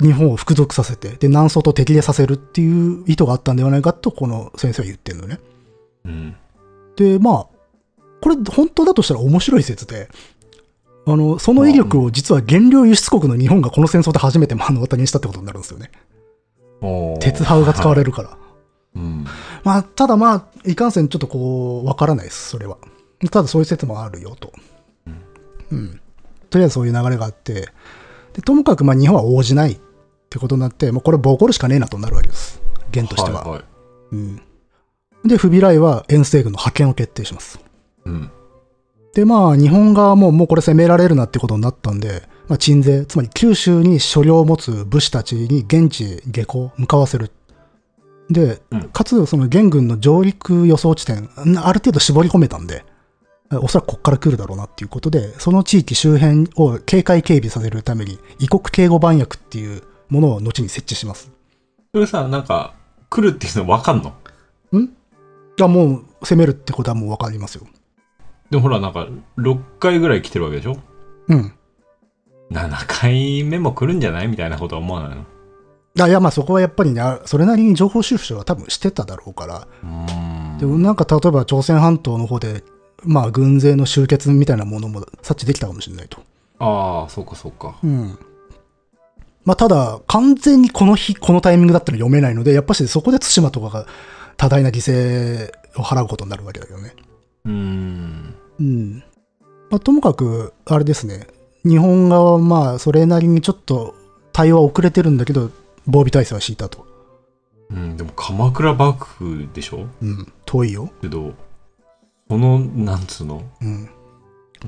[0.00, 5.40] 日本を服属させて、で、南宋と敵でさせるっていう意図があったんではないかと、この先生は言ってるのね。
[6.04, 6.36] うん。
[6.96, 7.46] で、まあ、
[8.20, 10.08] これ本当だとしたら面白い説で、
[11.06, 15.90] あの、その威力を実は原料輸出国の日本がこの戦争で初めて目の当たりにしたってことになるんですよね。
[17.20, 18.38] 鉄ハウが使われるから。
[18.96, 19.24] うん。
[19.64, 22.78] まあ、ただまあ、いかんせんちょっとこう、わからないです、それは。
[23.30, 24.52] ただそういう説もあるよと。
[25.72, 26.00] うん。
[26.50, 27.68] とりあえずそういう流れがあって、
[28.34, 29.80] でともかくまあ日本は応じない
[30.28, 32.60] ってことになって、もうこれボコるしかねえなとなるわけです。
[32.92, 33.42] 元としては。
[33.44, 33.64] はいはい。
[34.12, 34.42] うん。
[35.24, 37.58] で、不備来は遠征軍の派遣を決定します。
[38.04, 38.30] うん。
[39.14, 47.30] で、まあ、日本側ももうこれ攻められるなってことになったんで、まあ、鎮西、つまり九州に所領を持つ武士たちに現地下校、向かわせる。
[48.30, 52.84] でうん、かつ、その元軍の上陸予想地点、ある程度絞り込めたんで、
[53.50, 61.30] おそらくこっから来るだろうなっていうことで、その地域周辺を警戒警備させるために、異国警護番役っていうものを後に設置します。
[61.92, 62.74] それさ、なんか、
[63.10, 64.10] 来るっていうの分かんの？
[64.78, 64.88] ん？
[65.56, 67.66] がもう攻めるってことはもうわかりますよ。
[68.50, 70.76] でもほら、なんか、6回ぐらい来てるわけでしょ？
[71.28, 71.52] うん。
[72.50, 74.28] 7回目も来るんじゃない？
[74.28, 75.24] みたいなことは思わないの？
[76.00, 82.62] あいや、まあそこはやっぱりね、あそれなりに情報収集は多分してただろうから、うーんでもなんか例えば朝鮮半島の方で、
[83.02, 86.20] まあ軍勢の集結みたいなものも察知できたかもしれないと。
[86.60, 87.76] ああ、そうかそうか。
[87.82, 88.18] うん。
[89.48, 93.86] まあただ、完全にこの日、このタイミングだったら読めないので、やっぱしそこで対馬とかが
[94.36, 96.94] 多大な犠牲を払うことになるわけだけどね。
[97.46, 98.34] うーん。
[98.60, 99.02] うん。
[99.70, 101.28] まあともかく、あれですね、
[101.64, 103.94] 日本側はまあそれなりにちょっと
[104.32, 105.50] 対応は遅れてるんだけど、
[105.86, 106.86] 防備体制は敷いたと。
[107.70, 109.86] うん、でも鎌倉幕府でしょ？
[110.02, 110.30] うん。
[110.44, 110.90] 遠いよ。
[111.00, 111.32] けど、
[112.28, 113.88] その、なんつうの、うん。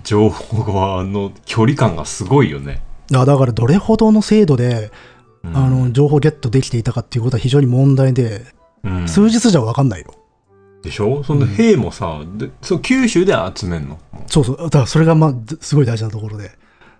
[0.04, 2.82] 情報側の距離感がすごいよね。
[3.18, 4.92] あだからどれほどの精度で、
[5.42, 8.44] うんあの情報ゲットできていたかっていうことは非常に問題で、
[8.84, 10.14] うん、数日じゃ分かんないよ。
[10.82, 11.24] でしょ？
[11.24, 13.98] その兵もさ、でそう九州で集めんの？
[14.26, 14.56] そうそう。
[14.58, 16.50] だからそれがまあ、ずすごい大事なところで、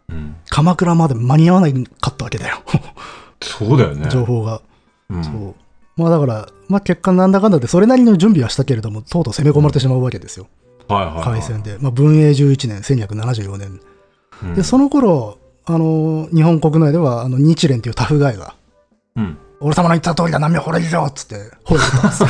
[0.09, 0.37] うん。
[0.49, 2.63] 鎌倉まで間に合わないかったわけだよ。
[3.43, 4.09] そうだよね。
[4.09, 4.63] 情報が。
[5.11, 5.55] うん、そう。
[5.97, 10.47] まあだから、まあ結果なんだかんだでそれなりの準備はしたけれども、とうとう攻め込まれてしまうわけですよ。
[10.89, 11.25] はいはい、はい。
[11.41, 11.77] 海戦で。
[11.79, 13.81] まあ文永11年、1274年。
[14.45, 15.39] うんで、その頃、
[15.73, 18.55] あの、日本国内では、あの、日蓮っていうタフガイが、
[19.17, 19.39] うん。
[19.61, 22.29] 俺様の言った通りだ、南明ほれ以上っつって、吠えてたんですよ。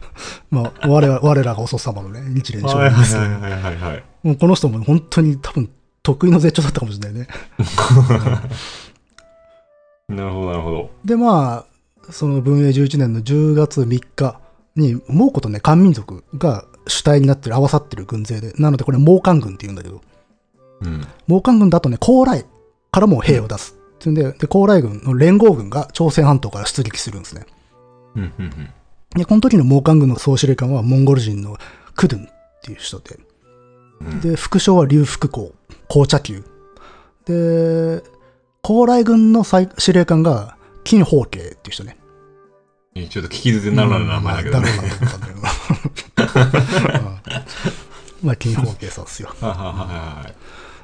[0.50, 4.04] まあ、我ら我らがお父様のね、日蓮はい将軍ですよはいはいはいはい。
[4.22, 5.68] もうこの人も本当に多分
[6.02, 7.28] 得意の絶頂だったかもしれないね。
[10.08, 10.90] なるほどなるほど。
[11.04, 11.64] で、ま
[12.08, 14.40] あ、その文永11年の10月3日
[14.76, 20.00] に、蒙古とね、漢民族が主体になってる、合わさってる軍勢で、なのでこれ、蒙漢軍って言うんだけど、
[20.82, 21.06] うん。
[21.28, 22.44] 蒙漢軍だとね、高麗
[22.90, 23.76] からも兵を出す。
[23.96, 27.46] っていうんで、で、高麗軍の連合軍が朝鮮半島から出撃するんですね。
[28.16, 28.70] うんうんうん。
[29.16, 31.56] で、この時の蒙漢軍の総司令官はモンゴル人の
[31.96, 32.28] クドゥンっ
[32.62, 33.18] ていう人で、
[34.00, 35.52] うんで、副将は劉福公、
[35.88, 36.44] 紅茶球。
[37.26, 38.02] で、
[38.62, 41.98] 高麗軍の最司令官が金宝慶っていう人ね。
[42.94, 44.68] えちょっと聞き捨てならぬ名前だけどね。
[48.22, 49.34] まあ金宝慶さんですよ。
[49.40, 49.72] はいはいは
[50.22, 50.34] いはい。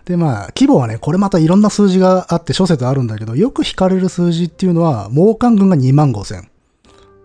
[0.07, 6.49] で、まあ、規模はね、これまたいろんな数字があって諸説あるんだけど、よく引かれる数字っていうのは、蒙漢軍が2万5千。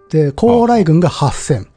[0.09, 1.67] で、高麗軍が8千。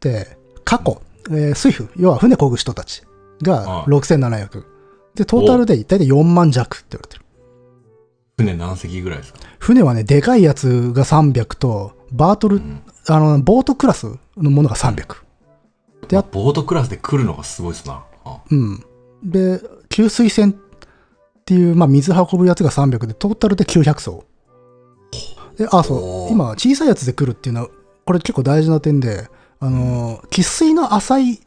[0.00, 3.02] で、過去、えー水夫、要は船漕ぐ人たち
[3.42, 4.64] がはい6700。
[5.14, 7.24] で、トータルで大体4万弱って言われてる。
[8.38, 9.38] 船何隻ぐらいですか？
[9.60, 15.16] 船はね、でかいやつが300と、バートル、んあの、ボートクラスのものが300。
[16.08, 18.02] であボートクラスで来るのがすごいっすな。
[18.24, 18.82] あうん。
[19.22, 20.54] で、給水船っ
[21.44, 24.24] ていう、まあ、水運ぶやつが300で、トータルで900艘。
[25.58, 26.32] で、あ、そう。
[26.32, 27.68] 今、小さいやつで来るっていうのは、
[28.06, 29.28] これ結構大事な点で、
[29.58, 31.40] あの、喫水の浅い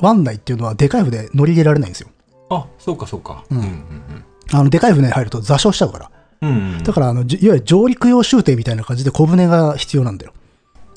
[0.00, 2.08] 湾内っていうのは、でかい船乗り入れられないんですよ。
[2.50, 3.44] あ、そうかそうか。
[3.50, 6.10] うんうんあの、でかい船に入ると座礁しちゃうから。
[6.42, 6.56] うんうん。
[6.56, 6.82] うんうん。
[6.82, 10.34] だから、あの、じいわゆる上陸用終艇みたいな感じで小舟が必要なんだよ。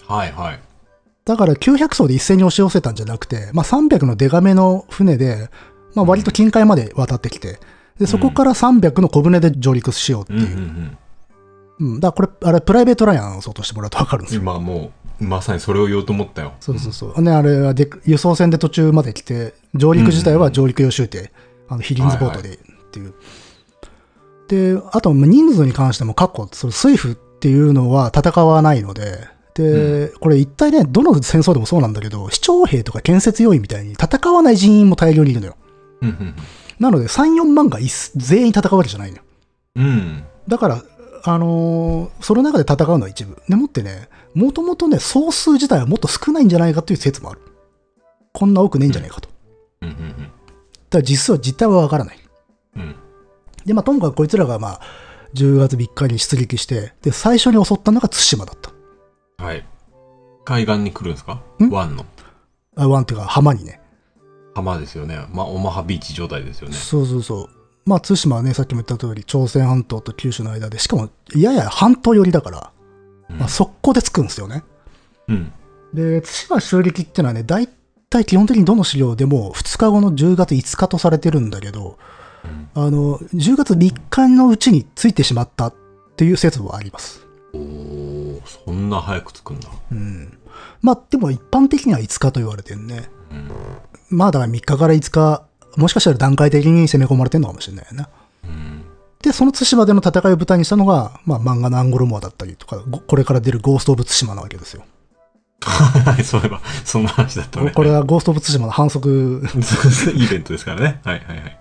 [0.08, 0.60] はいはい。
[1.24, 5.50] だから900艘で一斉に押し寄せたんじゃなくて、まあ、300のデカめの船で、
[5.96, 7.60] まあ、割と近海まで渡ってきて、
[8.00, 10.58] でそこから300の小舟で上陸しようってうんういう。
[10.58, 10.98] ん
[11.78, 14.46] うん、だからこれ、あれ、プライベートライアンを想としてもらうと分かるんですうん。
[14.46, 14.52] よ。
[14.52, 16.54] 今もう、まさにそれを言おうと思ったよ。
[16.60, 17.22] そうそうそう。
[17.22, 21.32] ね、あれはで輸送船で途中まで来て、上陸自体は上陸用終艇、
[21.70, 22.58] あの、ヒリンズボートでっ
[22.92, 23.14] ていう。
[24.48, 35.56] で、あと、まあ人数に関しても過去、その水夫っていうのは戦わないので、で、これ一体ね、どの戦争でもそうなんだけど、市長兵とか建設要員みたいに戦わない人員も大量にいるのよ。
[36.02, 36.36] うんうん
[36.78, 37.80] なので、3、4万が
[38.18, 39.24] 全員戦うわけじゃないのよ。
[39.76, 39.86] うん。
[39.86, 40.24] うん。
[40.48, 40.84] だから、
[41.24, 43.42] あのーその中で戦うのは一部。
[43.48, 47.42] でもってね、もともとね、総数自体はもっと少ないんじゃないかという説もある。
[48.34, 49.30] こんな多くねえんじゃないかと。
[49.82, 50.32] うんうんだか
[50.98, 52.20] ら実は実態はわからない。
[52.76, 52.82] うん。
[52.82, 52.96] うん。
[53.66, 54.82] で、まあ、ともかくこいつらがまあ、
[55.34, 58.58] 10月3日に出撃して、で、最初に襲ったのが対馬だっ
[59.38, 59.44] た。
[59.44, 59.66] はい。
[60.44, 61.42] 海岸に来るんですか？
[61.64, 61.70] ん？
[61.70, 62.06] 湾の。
[62.76, 63.80] あ、湾っていうか浜にね。
[64.56, 65.20] 浜ですよね。
[65.32, 66.76] まあ、オマハビーチ状態ですよね。
[66.76, 67.50] そうそうそう。
[67.86, 72.72] まあ、対馬はね、さっきも言った通り、朝鮮半島と九州の間で、しかも、やや半島寄りだから、
[73.30, 74.64] うんまあ、速攻で着くんですよね。
[75.28, 75.52] うん。
[75.94, 77.68] で、対馬襲撃っていうのはね、大
[78.10, 81.98] 体基本的にどの資料でも2日後の10月5日とされてるんだけど、
[82.44, 85.76] うんあの、10月3日のうちに着いてしまったっ
[86.16, 87.26] ていう説もあります。
[87.54, 89.70] おー、そんな早く着くんだ。
[89.92, 90.38] うん。
[90.82, 93.10] まあ、でも一般的には5日と言われてるね。
[93.32, 93.52] うん。
[94.10, 95.44] まあ、だから3日から5日、
[95.78, 98.10] もしかしたら段階的に攻め込まれてるのかもしれないよな。
[98.44, 98.84] うん。
[99.22, 104.84] で、その対馬での戦いを舞台にしたのが、まあ、漫画のアンゴルモアだったりとか、ごこれから出るゴースト・オブ・対馬なわけですよ。
[105.62, 107.72] はい、そういえば、そんな話だったね。
[107.72, 109.42] これはゴースト・オブ・対馬の反則
[110.14, 111.02] イベントですからね。
[111.04, 111.60] はいはいはい。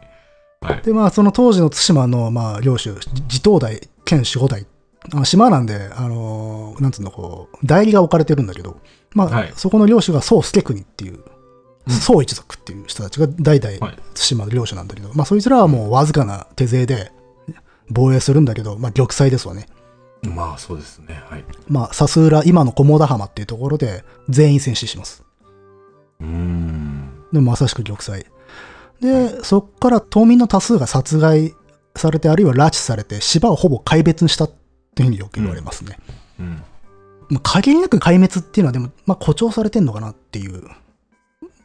[0.60, 0.82] はい。
[0.82, 2.94] で、まあ、その当時の対馬の、まあ、領主、
[3.28, 4.66] 地頭代、兼守護代、
[5.14, 8.78] あ島なんで、あのーなんつうの、こう、代理が置かれてるんだけど、
[9.14, 11.20] まあ、はいそこの領主が宗助国っていう、
[11.86, 17.12] うん宗一族っていう人たちが代々はい対馬の領主なんだけど、まあ、そいつらはもうわずかな手勢で
[17.90, 19.66] 防衛するんだけど、まあ、玉砕ですわね。
[20.22, 21.22] まあ、そうですね。
[21.28, 21.44] はい。
[21.68, 25.22] まあ、笹浦、今の菰田浜っていうところで全員戦死します。
[26.20, 27.10] うーん。
[27.32, 28.24] でもまさしく玉砕。
[29.00, 31.54] で、そこから島民の多数が殺害
[31.96, 34.50] されて、あるいは拉致されて、島をほぼ壊滅にしたっ
[34.94, 35.98] ていうふうによく言われますね。
[36.40, 36.62] うん。
[37.28, 40.64] まあ、限りなく壊滅っていうのはでも、まあ、誇張されてんのかなっていう。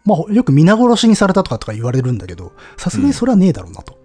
[0.06, 3.98] まあ、よく皆殺しにされたとかとか言われるんだけど、さすがにそれはねえだろうなと。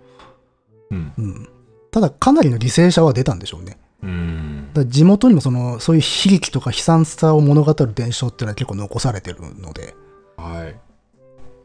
[0.90, 1.12] うん。
[1.16, 1.48] うん。
[1.90, 3.78] ただ、かなりの犠牲者は出たんでしょうね。
[4.02, 4.70] うん。
[4.74, 9.94] だ地元にもその、そういう悲劇とか悲惨さを物語る伝承っていうのは結構残されてるので。
[10.36, 10.76] はい。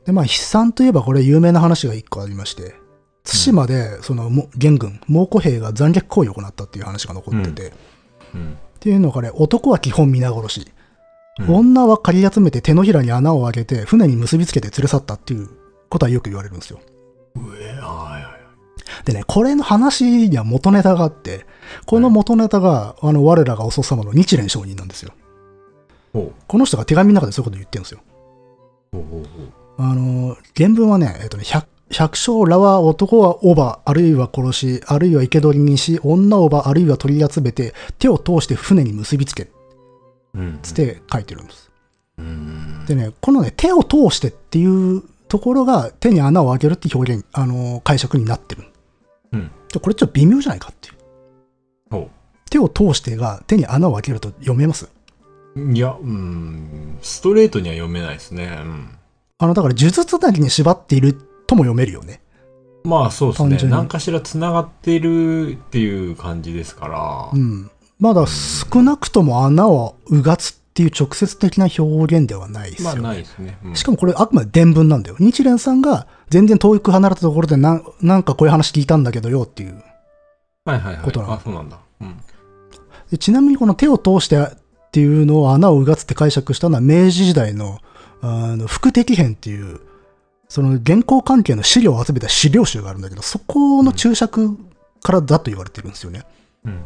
[0.05, 2.75] で、まあ、悲惨といえばこれ有名な話が一個ありまして、
[3.23, 7.73] 対馬で、その、も元軍、蒙古兵が残虐行為を行ったっていう話が残ってて、
[8.33, 8.53] うん。
[8.53, 10.71] っていうのがね、男は基本皆殺し。
[11.39, 15.49] うん女は借り集めて手のひらに穴を開けて船に結びつけて連れ去ったっていう
[15.89, 16.79] ことはよく言われるんですよ。
[19.05, 21.45] でね、これの話には元ネタがあって、
[21.85, 25.13] この元ネタが、あの、我らがお父様の日蓮上人なんですよ。
[26.11, 28.01] ほこの人が手紙の中でそういうこと言ってるんですよ。
[29.77, 39.49] あの、原文はね、えっとね、百百姓らは男はおば、あるいは殺し、あるいは生け捕りにし、女をば、あるいは取り集めて、手を通して船に結びつけ、うん。
[40.61, 41.71] つって書いてるんです。
[42.17, 42.85] うん。
[42.85, 44.65] でね、このね、手を通してってい
[44.97, 48.63] うところが手に穴を開けるって表現、あの、解釈になってる。
[49.31, 49.51] うん。
[49.71, 50.95] でこれちょっと微妙じゃないかっていう。
[51.91, 52.09] ほ
[52.49, 54.89] 手を通してが手に穴を開けると読めます？
[55.55, 55.71] う。
[55.71, 56.97] いや、うん。
[57.01, 58.45] ストレートには読めないですね。
[58.63, 58.89] うん。
[59.37, 61.13] あの、だから、呪術つなぎに縛っている
[61.47, 62.21] とも読めるよね。
[62.83, 63.71] まあそうですね。
[63.71, 67.29] 何かしら繋がっているっていう感じですから。
[67.33, 67.69] うん。
[67.99, 73.01] まだ少なくとも穴をうがつっていう直接的な表現ではないですよね。
[73.01, 73.57] まあないですね。
[73.65, 75.17] うんしかもこれあくまで伝聞なんだよ。
[75.19, 79.83] 日蓮さんが全然遠く離れたところでなんなんかこういう話聞いたんだけどよっていう。
[80.63, 81.03] はいはいはい。
[81.03, 81.79] ことなのあ、そうなんだ。
[82.01, 82.17] うん。
[83.11, 84.45] でちなみにこの手を通してっ
[84.91, 87.79] ていうのを穴をうがつって解釈したのは明治時代の
[88.21, 89.79] あの福敵編っていう
[90.49, 94.57] その原稿関係の資料を集めた資料集があるんだけどそこの注釈
[95.01, 96.23] からだと言われてるんですよね。
[96.65, 96.83] うん。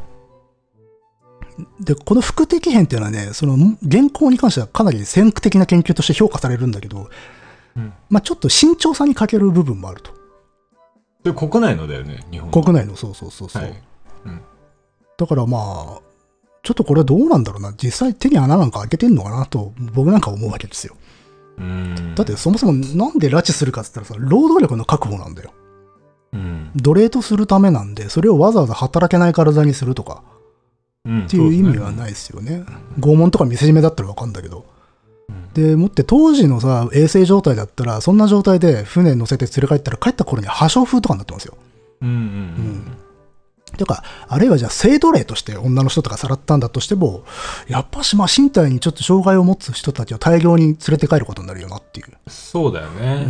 [1.79, 3.57] で、この福敵編っていうのはね、その
[3.89, 7.09] 原稿に関してはかなり先駆的な研究として評価されるんだけど、
[7.75, 7.93] うん。
[8.09, 10.11] まあちょっと慎重さに欠ける部分もあると。
[11.23, 12.63] で、国内のだよね、日本の。
[12.63, 13.63] 国内の、そうそうそうそう。
[13.63, 13.83] はい。
[14.25, 14.41] うん。
[15.17, 15.57] だからま
[15.99, 16.01] あ、
[16.63, 17.73] ちょっとこれはどうなんだろうな。
[17.73, 20.95] 実際手に穴なんか開けてんのかなと、僕なんか思うわけですよ。
[21.57, 22.15] うん。
[22.15, 25.53] だってそもそもなんで拉致するかって言ったらさ、労働力の確保なんだよ。
[26.33, 26.71] うん。
[26.75, 30.42] 奴隷とするためなんで、それをわざわざ働けない体にするとかうん。
[31.05, 32.63] っていう意味はないですよね。
[32.97, 34.65] 拷問とか見せしめだったらわかんだけど。
[35.53, 41.57] で、もって当時のさ、衛生状態だったら、そんな状態で船乗せて連れ帰ったら、帰った頃に破傷風とかになってますよ。
[42.01, 42.17] うんうんう
[43.75, 43.77] ん。
[43.77, 47.23] てか、あるいはじゃあ性奴隷として女の人とかさらったんだとしても、
[47.67, 52.07] やっぱしまあ身体にちょっと障害を持つ人たちを大量に連れて帰ることになるよなっていう。
[52.29, 53.27] そうだよね。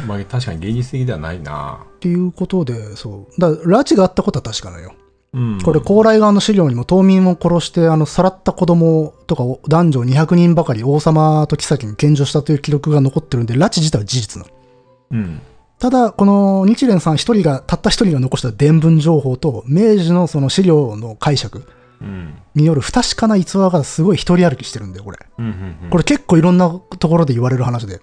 [0.00, 1.80] うんまあ確かに現実的ではないな。
[1.96, 3.40] っていうことで、そう。
[3.40, 4.94] だから、拉致があったことは確かなのよ。
[5.34, 5.60] うん。
[5.62, 14.54] これ、高麗側の資料にも島民を殺して、あの、さらった子供とかを男女200人ばかり王様と妃に献上したという記録が残ってるんで、拉致自体は事実なの。
[15.12, 15.40] うん。
[15.78, 21.64] ただ、この日蓮さん一人が、たった一人が残した伝聞情報と、明治のその資料の解釈
[22.02, 22.34] うん。
[22.54, 25.18] による不確かな逸話がすごい一人歩きしてるんだよ、これ。
[25.90, 26.68] これ結構いろんな
[26.98, 28.00] ところで言われる話で。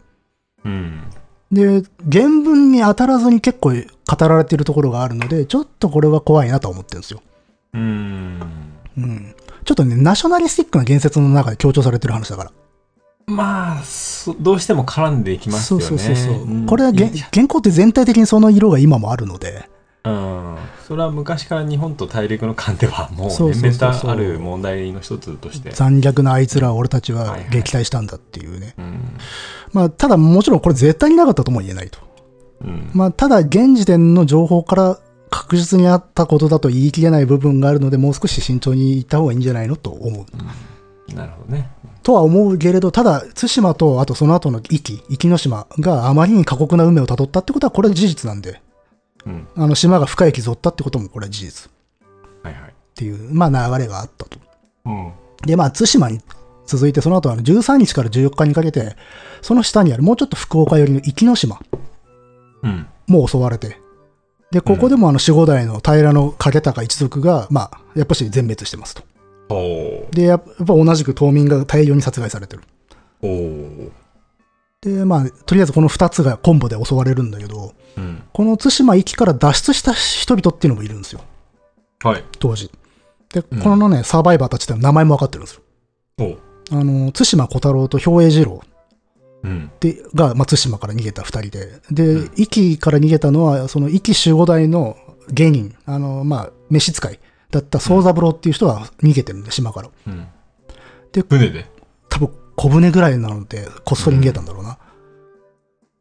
[0.65, 1.03] うん。
[1.52, 7.22] で、原文に当たらずに結構語られているところがあるので、ちょっとこれは怖いなとは思ってるんですよ。
[7.74, 8.39] うん。
[8.97, 9.36] うん。
[9.66, 12.52] ちょっとね、ナショナリスティックな言説の中で強調されてる話だから。
[13.28, 15.86] まあ、そどうしても絡んできますよね。
[15.86, 16.45] そうそうそうそう。
[16.45, 19.70] んこれは原稿って全体的にその色が今もあるので、
[20.04, 20.58] うん。
[20.88, 25.72] それは昔から日本と大陸の間ではもうそうそう連そうそう綿とある問題の一つとして。
[25.72, 28.76] 残虐なあいつらを俺たちは撃退したんだっていうね。
[28.78, 29.00] うん。
[29.74, 32.00] まあ、ただもちろんこれ絶対になかったとも言えないと。
[32.62, 32.91] うん。
[32.93, 41.16] まあ、ただ現時点の情報から確実にあったことだと言い切れない部分があるので、もう少し慎重にいった方がいいんじゃないのと思う。
[41.16, 41.70] なるほどね。
[42.04, 48.62] とは思うけれど、ただ、対馬と、あとその後の壱岐、壱岐の島があまりに過酷な運命をたどったってことは、これは事実なんで、
[49.30, 49.47] うん。
[49.55, 51.71] あの島が深い傷を負ったってこともこれは事実
[52.43, 52.55] いはい。
[52.95, 54.39] ていう、まあ流れがあったと。
[54.86, 55.13] うん。
[55.45, 56.19] で、まあ、対馬に
[56.65, 58.95] 続いて、その後あの13日から14日にかけて、
[59.41, 61.59] その下にあるもうちょっと福岡寄りの壱岐の島
[62.63, 62.88] うん。
[63.07, 63.77] も襲われて、
[64.51, 69.03] で、ここでもあの守護代の平の景高一族が、まあ、やっぱし全滅してますと。
[70.11, 72.63] で、やっぱ同じく島民が大量に殺害されてる。
[74.82, 78.23] で、まあ、とりあえずこの2つがコンボで襲われるんだけど、うん。
[78.32, 81.21] この対馬域から脱出した人々っていうのもいるんですよ、
[82.01, 82.23] はい。
[82.39, 82.71] 当時。
[83.34, 86.38] で、うんこのね、サバイバーたちって名前も分かってるんですよ。
[86.71, 88.61] あの、対馬小太郎と兵衛二郎
[89.43, 89.71] うん。
[89.80, 94.97] でが、まあ、対馬から逃げた2人で、で、うん壱岐から逃げたのは、その壱岐守護代の
[95.30, 97.19] 芸人、あの、まあ、召使い
[97.51, 99.89] だった宗三郎っていう人が逃げてるんで、島から。
[100.07, 100.27] うん。
[101.11, 101.65] で船で。
[102.60, 104.78] 小舟ぐらいなので、こっそり逃げたんだろうな。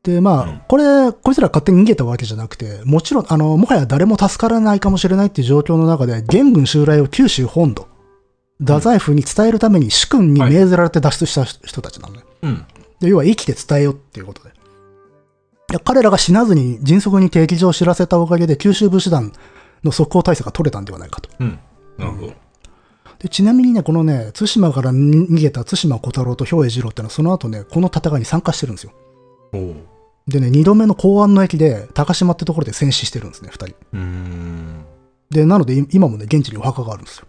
[0.02, 7.86] で、まあ、うんこれ、こいつら勝手に逃げたわけじゃなくて、もちろん、あの、もはや誰も助からないかもしれないっていう状況の中で、元軍襲来を九州本土、
[8.58, 12.22] 太宰府に伝えるために主君に命ぜられて脱出した人たちなのね。
[12.42, 12.66] うん。
[12.98, 14.50] で、要は生きて伝えよっていうことで。
[15.68, 19.32] で彼らが死なずに迅速に敵情を知らせたおかげで九州武士団
[19.84, 21.28] の即行体制が取れたんではないかと。
[21.38, 21.58] うん。
[21.98, 22.47] なるほど。
[23.18, 28.92] でちなみにね、このね、対馬から逃げた対馬小太郎と兵衛二郎ってのは、その後ね、この戦いに参加してるんですよ。
[30.28, 33.74] でね、二度目の公安の駅で、高島ってところで戦死してるんですね、二人。
[33.92, 34.84] うーん。
[35.30, 37.26] で、なので、い今もね、現地にお墓があるんですよ。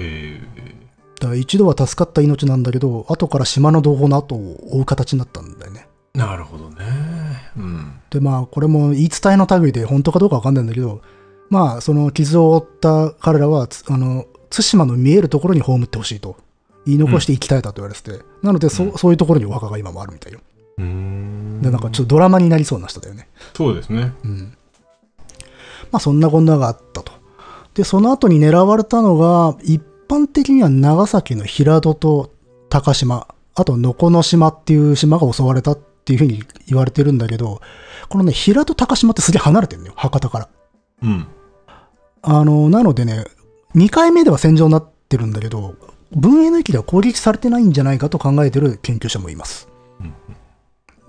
[0.00, 0.40] え
[1.20, 5.86] だから一度は助かった命なんだけど、後から島の同胞の後を追う形になったんだよね。
[6.14, 6.76] ー、なるほどね。
[7.56, 8.00] うん。
[8.08, 11.02] で、まあ、これも言い伝えの類で本当かどうかわかんないんだけど、
[11.50, 16.36] まあ、その傷を負った彼らは、つあの、対馬の見えるところに葬ってほしいと
[16.86, 20.40] 言い残して生き絶えたと言われてて、なのでそ、そういうところにお墓が今もあるみたいよ。
[20.78, 21.60] うーん。
[21.62, 23.28] で、なんかちょっとドラマになりそうな人だよね。
[23.54, 24.12] そうですね。
[24.24, 24.56] うん。
[25.92, 27.12] まあ、そんなこんながあったと。
[27.74, 32.32] で、その後に狙われたのが、一般的には長崎の平戸と
[32.68, 37.60] 高島、あと能古の島っていう島が襲われたっていうふうに言われてるんだけど、
[38.08, 40.48] このね、平戸高島ってすげえ離れてるのよ、博多から。
[41.02, 41.26] うん。
[42.22, 43.24] あの、なのでね、
[43.74, 45.74] 2回目では戦場になってるんだけど、
[46.12, 49.68] 文英の駅では攻撃されてないんじゃないかと考えてる研究者もいます。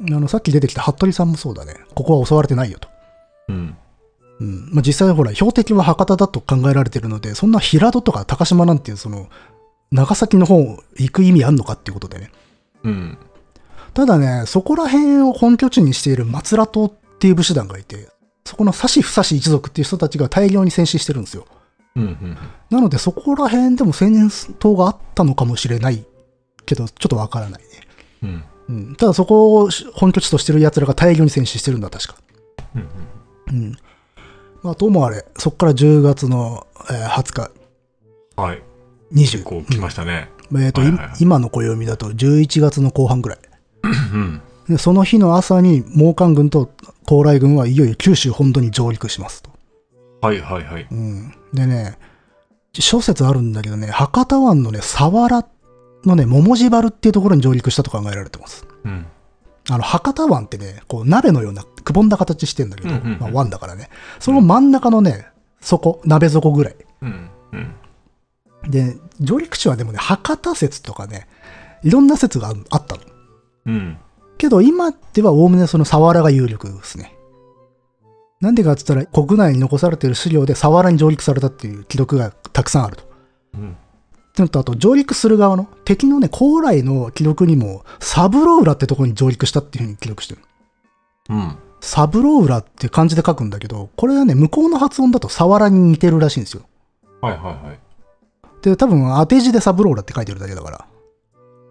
[0.10, 1.76] あの、さっき出てきた服部さんもそうだね。
[1.94, 2.88] ここは襲われてないよと。
[3.50, 3.78] うん。
[4.40, 4.70] うん。
[4.74, 9.30] まあ、実際ほら、標的は博多だと考えられてるので、そんな平戸とか高島なんていう、その、
[9.92, 10.60] 長崎の方
[10.96, 12.32] 行く意味あんのかっていうことでね。
[12.84, 13.18] うん。
[13.94, 18.10] ただね、そこら辺を本拠地にしている松良党っていう武士団がいて、
[18.46, 21.46] そこの指し不指し一族っていう人たちが大量に戦死してるんですよ。
[21.96, 22.04] うん。
[22.04, 22.38] うん。
[22.70, 26.06] なのでそこら辺でも戦闘があったのかもしれない
[26.66, 27.68] けど、ちょっとわからないね。
[28.24, 28.44] うん。
[28.70, 28.96] うん。
[28.96, 32.16] ただそこを本拠地としてる奴らが大量に戦死してるんだ、確か。
[32.76, 32.88] うん。
[33.50, 33.78] うん。
[34.64, 37.52] まあ、ともあれ、そこから10月の、えー20日、
[38.36, 38.62] はい。
[39.14, 39.44] 20。
[39.44, 40.30] こう来ましたね。
[40.54, 43.40] えーとはいはいはい今の暦だと11月の後半ぐらい。
[43.84, 44.42] うん。
[44.70, 46.70] でその日の朝に、猛艦軍と
[47.06, 49.50] 高麗軍はいよいよ九州本土に上陸しますと。
[50.22, 50.88] はいはいはい。
[50.92, 51.34] うん。
[51.54, 51.98] でね、
[52.74, 55.46] 諸説あるんだけどね、博多湾のね、佐原
[56.06, 58.66] のね、桃地原っていうところに上陸したと考えられてます。
[58.84, 59.06] うん。
[59.70, 62.90] あの、博多湾ってね、こう、鍋のようなくぼんだ形してんだけど、
[63.20, 63.90] まあ、湾だからね。
[64.20, 65.28] その真ん中のね、
[65.60, 66.76] 底、鍋底ぐらい。
[67.02, 67.30] うん。
[67.52, 68.72] うん。
[68.72, 71.28] で、上陸地はでもね、博多説とかね、
[71.84, 73.02] いろんな説がああったの。
[73.68, 73.98] うん。
[74.38, 77.16] けど今ではおおむねそのサワラが有力ですね。
[78.42, 83.04] なんでかって言ったら国内に残されている資料で早良に上陸されたっていう記録がたくさんあると。
[83.54, 83.72] うん。
[83.72, 90.42] ってのとあと上陸する側の敵のね、高麗の記録にもサブロー浦ってところに上陸したっていうふうに記録してる。
[91.30, 91.56] うん。
[91.82, 96.64] サブロー浦って漢字で書くんだけど、これはね、向こうの発音だと早良に似てるらしいんですよ。
[97.22, 97.80] はいはいはい。
[98.62, 100.86] で、多分当て字でサブロー浦って書いてるだけだから。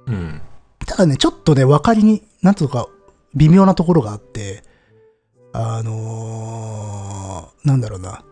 [0.07, 0.41] うん。
[0.87, 2.89] ただね、ちょっとね、分かりに、なんとか
[3.35, 4.65] 微妙なところがあって、
[5.53, 8.25] あのー、なんだろうな。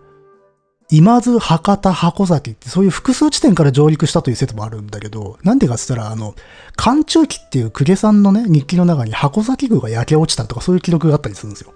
[0.91, 6.35] 今津、博多、箱崎ってそういう複数地点から上陸したという説もあるんだけど、なんでかって言ったら、あの、
[6.77, 11.75] 寒中期っていう公家さんのね、日記の中に箱崎宮が焼け落ちたとかそういう記録があったりするんですよ。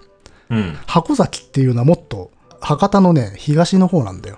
[0.49, 0.77] うん。
[0.87, 4.37] 箱崎っていうのはもっと博多のね、東の方なんだよ。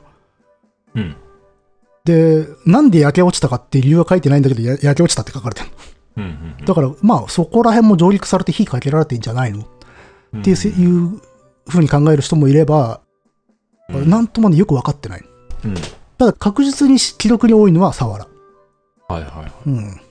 [0.96, 1.16] うん。
[2.04, 5.70] で、なんで焼け落ちたかっていう理由は書いてないんだけど、や焼け落ちたって書かれてる
[6.18, 6.24] うん。
[6.60, 6.66] うん。
[6.66, 9.68] だから、まあ、そこら辺も上陸されて火かけられてんじゃないのっ
[10.44, 11.20] ていうせいう
[11.68, 13.02] ふうに考える人もいれば、
[13.90, 15.24] うんなんともね、よく分かってない。
[15.64, 15.76] うん。
[16.18, 18.28] ただ、確実に記録に多いのはサワラ。
[19.08, 19.52] はいはいはい。
[19.68, 20.02] うん。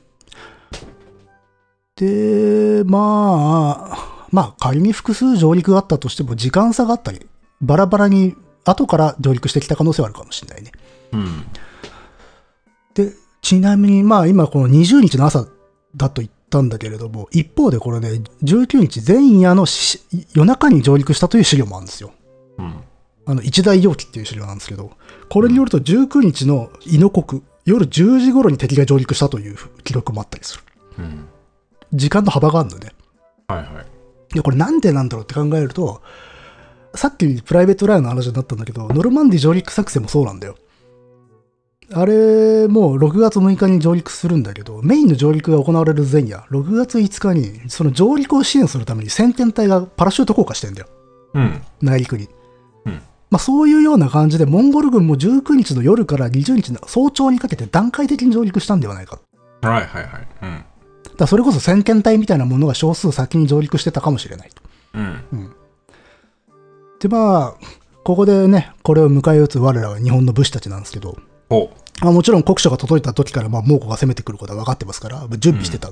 [1.97, 7.27] で、まあ、まあ、仮に複数上陸があったとしても、時間差があったり、
[7.61, 10.73] バラバラに後から上陸してきた可能性はあるかもしれないね。
[11.13, 11.45] うん。
[12.95, 13.13] で、
[13.43, 15.47] ちなみに、まあ今この20日の朝
[15.97, 20.01] だと言ったんだけれども、一方でこれね、19日前夜のし
[20.35, 22.13] 夜中に上陸したという資料もあるんですよ。
[22.59, 22.75] うん。
[23.27, 24.93] あの、一大容器っていう資料なんですけど、
[25.29, 30.63] これによると19日の伊野国、夜10時頃に敵が上陸したという記録もあったりする。
[30.99, 31.29] うん。
[31.93, 32.93] 時間の幅があるのね。
[33.49, 34.35] はいはい。
[34.35, 36.03] で、これなんでなんだろうって考えると、
[36.95, 40.57] さっきプライベートライアンの話になったんだけど、ノルマンディ上陸作戦もそうなんだよ。
[41.93, 50.89] あれ、もう6月6日に上陸するんだけど、メインの上陸が行われる前夜、6月5日に、その上陸を支援するために先遣隊がパラシュート降下してんだよ。
[51.35, 51.63] うん。
[51.83, 52.29] 内陸に。
[52.87, 59.19] うんまあそういうような感じで、モンゴル軍も19日の夜から20日の早朝にかけて段階的に上陸したんではないか。
[59.63, 60.29] はいはいはい。
[60.43, 60.65] うん。
[61.17, 64.63] だそれこそ先遣隊みたいなものが少数先に上陸してたかもしれないと。
[64.95, 65.55] うん。
[67.01, 67.67] で、まあ、
[68.05, 71.17] ここでね、これを迎え撃つ我らは日本の武士たちなんですけど、お
[72.01, 75.91] まあ、もちろん国書が届いた時から、まあ、猛虎が攻めてくることは分かってますから、準備してた。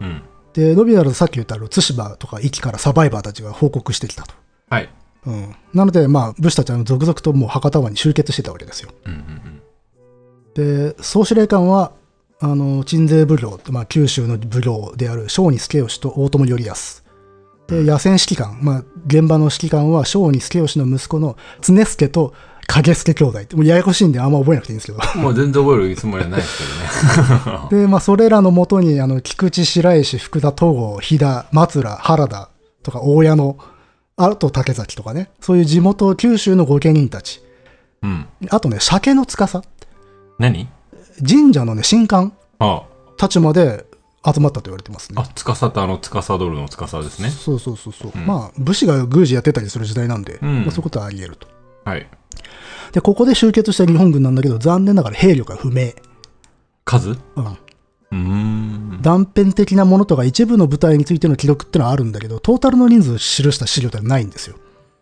[0.00, 0.22] うん。
[0.52, 4.34] で、のび太とさっき言った対馬とか壱岐からサバイバーたちが報告してきたと。
[4.70, 4.88] はい。
[5.26, 5.54] うん。
[5.74, 8.90] なので、まあ、武士たちは続々ともう博多湾に集結してたわけですよ。
[9.04, 9.58] うんうん
[10.58, 11.92] で、総司令官は、
[12.40, 17.04] あの、鎮西奉行、まあ、九州の奉行である小児助義と大友頼康。
[17.68, 22.34] で、野戦指揮官、まあ、現場の指揮官は小児助義の息子の常助と
[22.68, 25.20] 影助兄弟って、もうややこしいんであんま覚えなくていいんですけど。
[25.20, 27.68] もう全然覚えるつもりはないですけどね。
[27.82, 32.50] で、まあ、それらのもとに、あの、菊池、白石、福田、東郷、飛騨、松浦、原田
[32.82, 33.56] とか、大矢野、
[34.16, 37.40] あと竹崎とかね、そういう地元九州の御家人たち。
[38.02, 38.26] うん。
[38.50, 39.62] あとね、鮭の司。
[40.38, 40.68] 何？
[41.26, 42.82] 神社のね、神官あ
[43.16, 43.86] たちまで
[44.24, 45.20] 集まったと言われてますね。
[45.20, 47.30] あ、つかさってあの、つかさどるのつかさですね。
[47.30, 48.12] そうそうそうそう。
[48.14, 51.48] うんまあ、武士が宮司やってたりする時代なんで、うんまあ、そういうことはあり得ると。
[51.88, 52.06] はい。
[52.92, 55.92] で、ここで集結した日本軍なんだけど、残念ながら兵力が不明。
[56.84, 57.16] 数？
[58.10, 59.02] うん。
[59.02, 63.20] 断片的なものとか一部の部隊についての記録ってのはあるんだけど、トータルの人数を記
[63.52, 64.56] した資料ってのはないんですよ。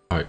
[0.08, 0.26] はい。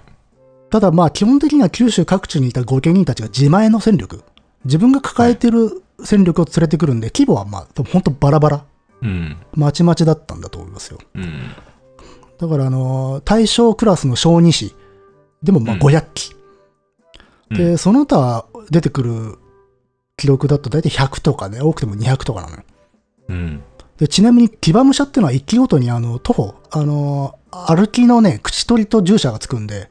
[0.70, 4.24] ただまあ基本的には九州各地にいた御家人たちが自前の戦力、
[4.66, 8.66] 自分が抱えてる戦力を連れてくるんで、規模はまあ本当バラバラ、
[9.01, 9.38] うん。
[9.53, 10.99] まちまちだったんだと思いますよ。
[11.16, 11.51] うん。
[12.38, 14.76] だからあのー大正クラスの小児師
[15.41, 16.36] でもまあうん500機、
[17.50, 19.38] うんで、その他出てくる
[20.18, 22.64] 記録だと大体100とかね、多くても200とかなのよ。
[23.30, 23.64] うん。
[23.98, 29.89] でちなみに騎馬武者っていうのは1機ごとにあの徒歩、あのー歩きのね、口取りと従者がつくんで、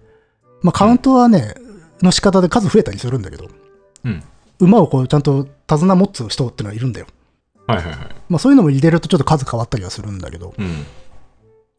[0.62, 1.54] まあカウントはね、
[2.02, 3.48] の仕方で数増えたりするんだけど、
[4.04, 4.22] うん。
[4.60, 7.06] 馬をこうちゃんと手綱持つ人っていうのはいるんだよ。
[7.66, 7.98] はいはいはい。
[8.28, 10.84] まあそういうのも入れるとちょっと数変わったりはするんだけど、うん。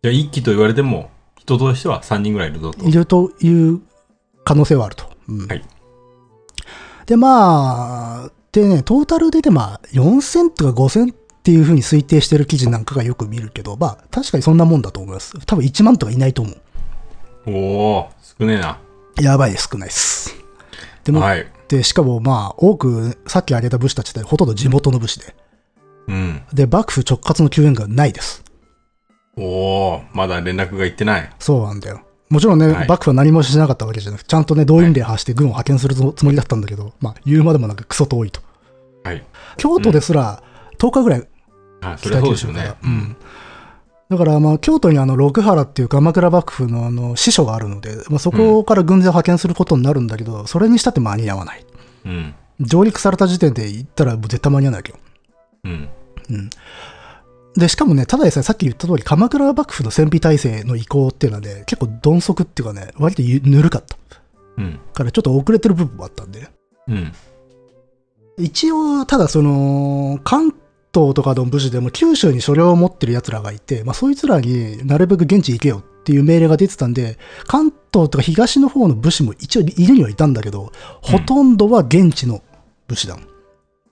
[0.03, 2.84] じゃあ、一機と言われても、人としては3人ぐらいいるぞと。
[2.86, 3.82] いるという
[4.43, 5.05] 可能性はあると。
[5.30, 5.63] うんはい
[7.07, 15.34] で、まあ、でね、トータルででまあ4000とか5000っていうふうに推定してる記事なんかがよく見るけど、まあ確かにそんなもんだと思います。
[15.45, 16.57] 多分1万とかいないと思う。
[17.47, 17.51] お
[17.99, 18.09] お
[18.39, 18.80] 少ねえな。
[19.21, 20.36] やばいです、少ないです。
[21.05, 21.47] でも、はい。
[21.69, 25.34] で、しかもまあ多くさっき挙げた武士たちってほとんど地元の武士で、
[26.07, 26.41] うん。
[26.51, 28.43] で、幕府直轄の救援がないです。
[29.38, 31.30] おおまだ連絡が行ってない。
[31.39, 32.01] そうなんだよ。
[32.30, 38.41] もちろんね、はい幕府は何もしなかったわけじゃなくて、ちゃんとね、動員令発して軍を派遣するつもりだったんだけど、まあ、言うまでもなくクソ遠いと。
[39.03, 39.23] はい。
[39.57, 40.43] 京都ですら、
[40.78, 41.28] 10日ぐらい
[41.97, 42.47] 北九州。
[42.47, 43.15] からうん。
[44.09, 51.65] だから、まあ、京都にあの、六原っていう鎌倉幕府のあの、支所があるので、まあ、そこから軍勢を派遣することになるんだけど、それにしたって間に合わない。
[52.05, 52.36] うん。
[52.59, 54.97] 上陸された時点で行ったら絶対間に合わないわけよ。
[55.65, 55.89] うん。
[56.30, 56.49] うん。
[57.57, 63.97] で、しかもね、ただでさえさっき言った通り、鎌倉幕府の戦備体制の移行っていうのはね、結構鈍足っていうかね、割とゆぬるかった。
[64.57, 64.79] うん。
[64.93, 66.47] からちょっと遅れてる部分もあったんで。
[66.87, 67.11] うん。
[68.37, 70.53] 一応、ただその、関
[70.93, 82.43] 東とかの武士でも九州に所領を持ってる奴らがいて、まあそいつらになるべく現地行けよっていう命令が出てたんで、関東とか東の方の武士も一応いるにはいたんだけど、ほとんどは現地の
[82.87, 83.27] 武士団。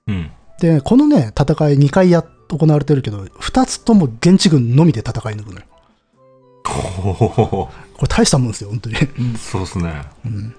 [0.08, 0.32] うん。
[0.60, 5.66] で、このね、戦い2回や行われてるけど、2つとも現地軍のみで戦い抜くのよ。
[6.64, 7.70] こ
[8.02, 8.96] れ大したもんですよ、本当に。
[9.38, 10.04] そうっすね。
[10.26, 10.56] うん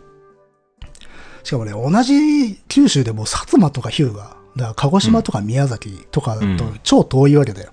[1.43, 7.71] しかもね、同じ九州でも薩摩とか日向、だから鹿児島とか宮崎とかとうん超遠いわけだよ。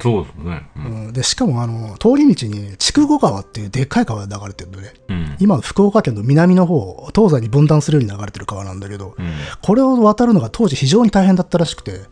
[0.00, 0.62] そうですね。
[0.76, 0.78] う。
[0.80, 4.92] うんんで、しかもあの、通り道に筑後川っていうでっかい川が流れてるのね。
[5.08, 5.36] うん。
[5.38, 9.32] 今、福岡県の南の方、東西に分断するように流れてる川なんだけど、うん。
[9.62, 12.06] これを渡るのが当時非常に大変だったらしくて、うん。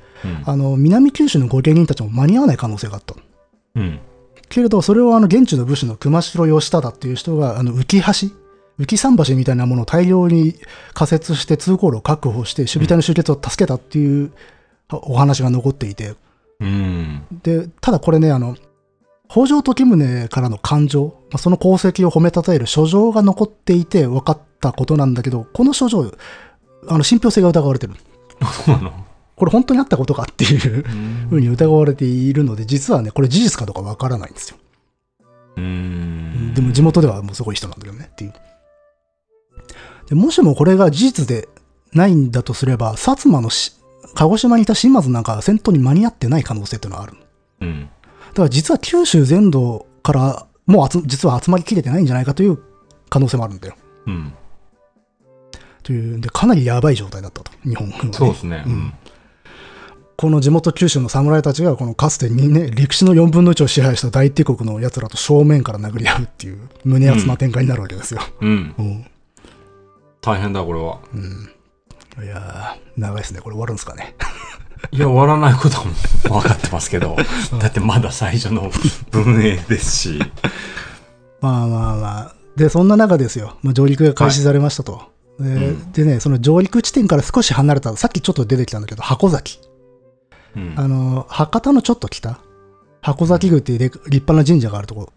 [0.45, 3.23] あの、南九州の御家人たちも間に合わない可能性があったの。
[3.77, 4.01] うん。
[4.49, 8.35] けれど、それをあの、現地の武士の熊代義忠っていう人が、あの、浮橋
[8.79, 10.55] 浮桟橋みたいなものを大量に
[10.95, 14.33] 仮設して通行路を確保して、守備隊の集結を助けたっていう
[14.91, 16.15] お話が残っていて、
[16.61, 17.23] うん。
[17.43, 18.57] で、ただこれね、あの、
[19.29, 26.13] 北条時宗からの感情、まあその功績を褒めたたえる書状が残っていて分かったことなんだけど、この書状、
[26.89, 27.95] あの、信憑性が疑われてる。
[28.67, 29.02] そうなの？
[29.43, 30.61] これ本当にあったことかっていう
[31.29, 34.57] ふうに疑われているので、実はね、これ事実かどうか分からないんですよ。
[35.57, 36.55] うん。
[36.55, 38.35] でも地元ではもうすごい人なんだよねっていう。
[40.09, 41.49] でもしもこれが事実で
[41.93, 43.73] ないんだとすれば、薩摩のし
[44.15, 47.15] 鹿児島にいた島津なんかは戦闘に間に合ってない可能性っていうのはある。
[47.63, 47.91] うん。
[48.29, 52.61] だから実は九州全土からもう集実は集まりきれてないんじゃないかという
[53.09, 53.75] 可能性もあるんだよ。
[54.07, 54.33] うん。
[55.83, 58.63] というんで、かなりやばい状態だったと、日本軍はねそうですね。
[58.65, 58.95] うん
[60.17, 68.21] この地元九州の侍たちが、このかつてにね、陸地の4分の1を支配した大帝国の奴らと正面から殴り合うっていう、胸熱な展開になるわけですよ。
[68.41, 68.75] うん。
[68.79, 69.07] うん
[70.23, 71.01] 大変だ、これは。
[72.25, 73.41] いやー、長いですね。
[73.41, 74.15] これ終わるんですかね。
[74.93, 77.17] いや、終わらないことは分かってますけど。
[77.61, 78.71] だってまだ最初の
[79.11, 80.19] 文営ですし。
[81.41, 82.35] まあまあまあ。
[82.57, 83.57] で、そんな中ですよ。
[83.63, 85.03] まあ、上陸が開始されましたと。
[85.41, 89.59] で,、うんでね、その上陸地点から少し離れた、さっきちょっと出てきたんだけど、箱崎。
[90.57, 90.75] うん。
[90.77, 92.41] あの、博多のちょっと北、
[93.01, 95.13] 箱崎宮っていうで立派な神社があるところ。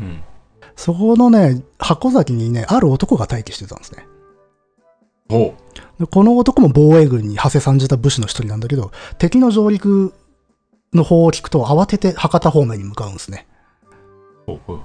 [0.00, 0.22] うん。
[0.74, 4.06] そこのね、箱崎にね、ある男が待機してたんですね。
[5.28, 5.54] ほ
[5.98, 10.14] でこの男も防衛軍に馳せ参じた武士の一人なんだけど、敵の上陸
[10.92, 13.46] の方を聞くと慌てて博多方面に向かうんですね。
[14.46, 14.52] う。
[14.52, 14.82] ほうほうほ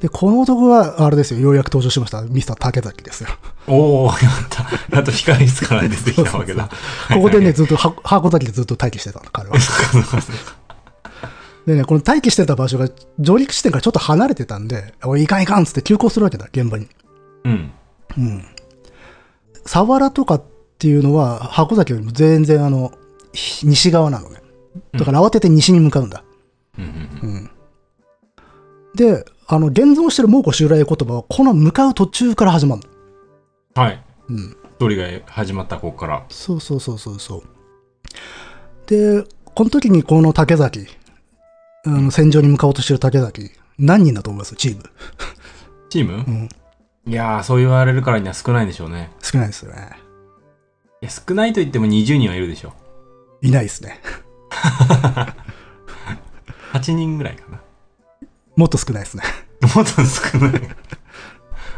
[0.00, 3.28] で、この男は、あれですよ、ようやく登場しました、ミスター竹崎ですよ。
[3.68, 3.72] う。
[3.72, 4.16] おおやっ
[4.48, 4.66] た。
[4.96, 6.70] やっと光りつかないで出てきたわけだ。
[7.12, 9.56] ここでね、ずっと、は箱崎でずっと待機してたの、彼は。
[11.66, 16.88] でね、この待機してた場所が上陸地点からちょっと離れてたんで、おい、いかんいかんっつって急行するわけだ、現場に。
[17.44, 17.70] うん。
[18.16, 18.44] うん。
[19.64, 20.42] 佐原とかっ
[20.78, 22.92] ていうのは、箱崎よりも全然あの、
[23.34, 24.40] ひ西側なのね。
[24.92, 26.22] だから慌てて西に向かうんだ。
[26.78, 27.50] うんうんうん。
[28.94, 32.88] で、あの、現存してる蒙古襲来言葉は、この向かう途中から始まるの。
[33.76, 33.82] うん。
[33.82, 34.00] はい。
[34.28, 34.36] うん。
[34.50, 34.94] ストが
[35.26, 36.24] 始まったここから。
[36.28, 37.42] そうそうそうそうそう。
[38.86, 40.86] で、この時にこの竹崎、
[41.84, 44.54] あの戦場に向かおうとしてる竹崎、何人だと思います？
[44.56, 44.82] チーム。
[45.90, 46.48] チーム、うん。
[47.06, 49.10] いやー、そう言われるからには少ないんでしょうね。
[49.20, 49.90] 少ないですよね。
[51.02, 52.72] いや、少ないと言っても20人はいるでしょ。
[53.42, 54.00] いないですね。
[56.72, 57.60] 8人ぐらいかな。
[58.60, 59.22] もっと少ないですね。
[59.74, 60.60] もっと少ない。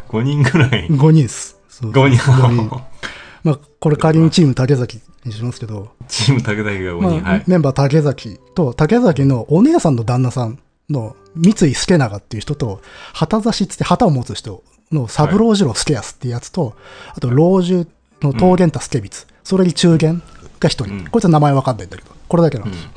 [0.09, 0.89] 5人ぐらい。
[0.89, 1.57] 5人です。
[1.69, 2.33] そう5人。
[2.33, 2.83] 五人
[3.45, 7.23] まあ、これ仮にチーム竹崎にしますけど、チーム竹崎が5まあ人。
[7.23, 7.45] はい。
[7.47, 10.59] メンバー竹崎と、竹崎のお姉さんの旦那さん
[10.91, 12.83] の三井助長っていう人と、
[13.13, 16.75] 旗差しっつって旗を持つ人の三郎次郎助康っていうやつと、
[17.15, 17.87] あと老中
[18.23, 19.11] の桃源太助光、
[19.45, 20.21] それに中元
[20.59, 22.89] が一人、うんこいつは名前わかんないんだけど、これだけなんうんです。。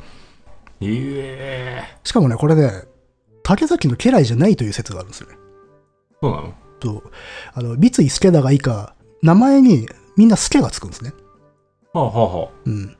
[0.80, 2.84] ええしかもね、これね、
[3.46, 5.36] 竹崎の家来じゃないという説があるんですよね。
[6.20, 6.54] そうなの？
[6.80, 7.04] と、
[7.54, 11.12] あの、三井助長以下、名前にみんな助がつくんですね。
[11.92, 12.96] はあはあはうん。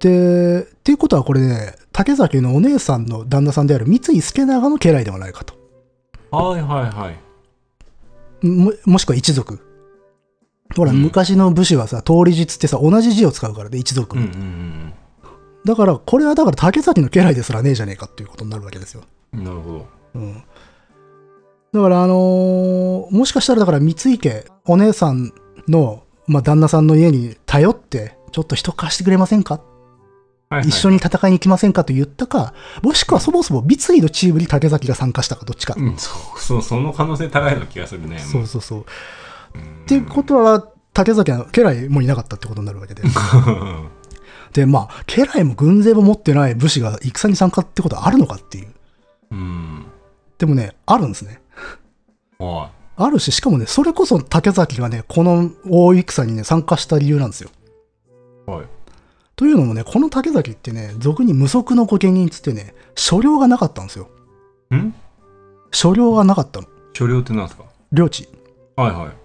[0.00, 5.52] で、っていうことはこれね、竹崎のお姉さんの旦那さんである三井助長の家来ではないかと。
[6.30, 6.42] あ。
[6.42, 8.46] はいはいはい。
[8.46, 9.60] ももしくは一族。
[10.74, 14.16] ほら、うん昔の武士はさ、通り術ってさ、同じ字を使うからね、一族。
[14.16, 14.94] うんうんうん
[15.64, 19.02] だから、これはだから竹崎の家来ですらねえじゃねえかっていうことになるわけですよ。
[19.34, 19.44] うん。
[19.44, 19.86] なるほど。
[20.14, 20.42] うん。
[21.72, 25.32] だから、あのーもしかしたらだから三井家、お姉さん
[25.68, 29.54] の、まあ、旦那さんの家に頼って、ちょっと人貸してくれませんか？
[29.54, 35.76] はいはい一緒に戦いに行きませんかと言ったか、もしくはそもそも三井のチームに竹崎が参加したか、どっちか。
[35.78, 38.18] うん、そう、そう、その可能性高いような気がするね。
[38.18, 38.84] そうそうそう。
[39.54, 39.60] うん。
[39.60, 43.02] っていうことは、竹崎は家来もいなかったってことになるわけで。
[44.52, 48.68] で、まあ、家来も軍勢も持ってない武士が戦に参加ってことはあるのかっていう。
[49.30, 49.86] うん。
[50.38, 51.40] でもね、あるんですね。
[52.38, 57.50] はあるし、しかもね、それこそ竹崎がね、この大戦にね、参加した理由なんですよ。
[58.48, 58.50] い。
[58.50, 58.66] はい。
[59.36, 64.08] というのもね、この竹崎ってね、俗に無足の御家人っつってね、所領がなかったんですよ。
[64.74, 64.94] ん？
[65.70, 66.66] 所領がなかったの。
[66.92, 67.64] 所領ってなんですか？
[67.92, 68.28] 領地。
[68.76, 69.19] はいはい。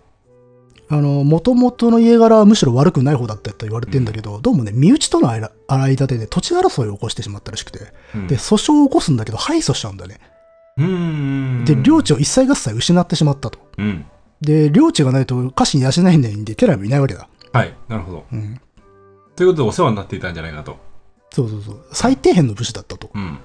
[0.88, 7.80] あの、元々の家柄はむしろ悪くない方だったと言われてんだけど、どうもね、身内との間間でね、土地争いを起こしてしまったらしくて、
[8.14, 10.20] うんで、訴訟を起こすんだけど、敗訴しちゃうんだね。
[10.78, 13.60] で、領地を一切合切失ってしまったと。
[13.78, 14.06] うん。
[14.41, 17.28] で、領地がないと家臣養えないんで、家来もいないわけだ。
[17.52, 17.74] はい。
[17.88, 18.26] なるほど。
[18.32, 18.62] うん。
[19.36, 20.78] ということでお世話になっていたんじゃないかと。
[21.32, 21.86] そうそうそう。
[21.94, 23.10] 最底辺の武士だったと。
[23.14, 23.40] うん。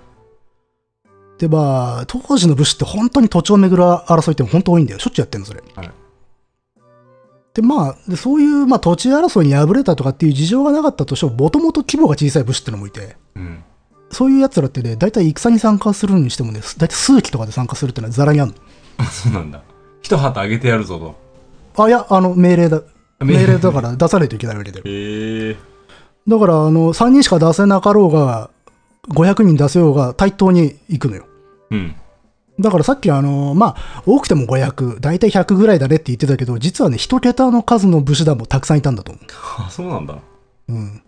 [1.39, 4.99] で、まあ、当時の武士って本当に土地を巡る争いって本当多いんだよ。
[4.99, 5.63] しょっちゅうやってんの、それ。
[5.75, 5.91] はい
[7.55, 13.65] で、まあ、でそういう、まあ、土地争いに敗れたとかっていう事情がなかったとしても、もともと規模が小さい武士ってのもいて、うん。
[14.11, 18.53] そういう奴らってね、大体戦に参加するにしてもね、大体数機とかで参加するってのはザラにある
[18.99, 19.63] あ そうなんだ。
[20.03, 21.05] 一旗あげてやるぞと。
[21.79, 21.85] の。
[21.85, 22.83] あ、いや、あの、命令だ。
[23.21, 24.81] 命令だから出さないといけないわけで。
[24.81, 24.83] へ
[25.51, 25.57] え。
[26.27, 28.51] だから、あの、3人しか出せなかろうが、
[29.11, 31.27] 500人出せようが、対等に行くのよ。
[31.71, 31.95] うん。
[32.59, 39.21] だからさっきあの、まあ、多くても500、大体100ぐらいだねって言ってたけど、実はね、一桁の数の武士団もたくさんいたんだと思
[39.59, 40.15] あ、そうなんだ。
[40.15, 40.21] う。
[40.73, 41.03] うん。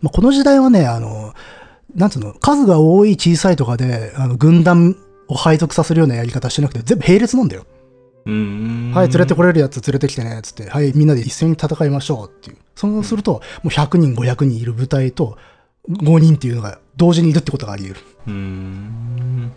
[0.00, 1.34] まあ、この時代はね、あの、
[1.94, 4.96] なんつうの、数が多い小さいとかで、あの、軍団
[5.28, 7.66] を配属させるようなやり方してなくて、全部並列なんだよ。
[8.26, 8.92] うーん。
[8.92, 12.56] はい、連れてこれるやつ連れてきてね、つって、はい、みんなで一斉に戦いましょうっていう。
[12.74, 15.38] そうすると、もう100人、500人いる部隊と、
[15.88, 18.00] 5人っていうのが同時にいるってことがあり得る。
[18.26, 19.52] うーん。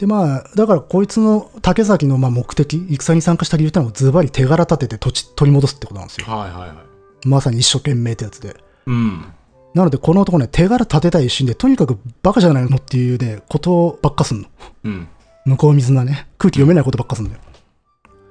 [0.00, 6.26] で、まあ、だからこいつの竹崎のまあ目的、戦に参加した理由ってのはズバリ手柄立てて土地取り戻すってことなんですよ。
[6.26, 7.28] はいはいはい。
[7.28, 8.56] まさに一生懸命ってやつで。
[8.86, 9.26] うん。
[9.74, 14.48] なので、この男ね、手柄立てたい一心で、とにかくバカじゃないのっていうね、ことばっかすんの。
[14.84, 15.08] うん。
[15.44, 17.40] 向こう水なね、空気読めないことばっかすんだよ。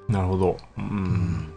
[0.08, 0.56] なるほど。
[0.76, 1.52] うん。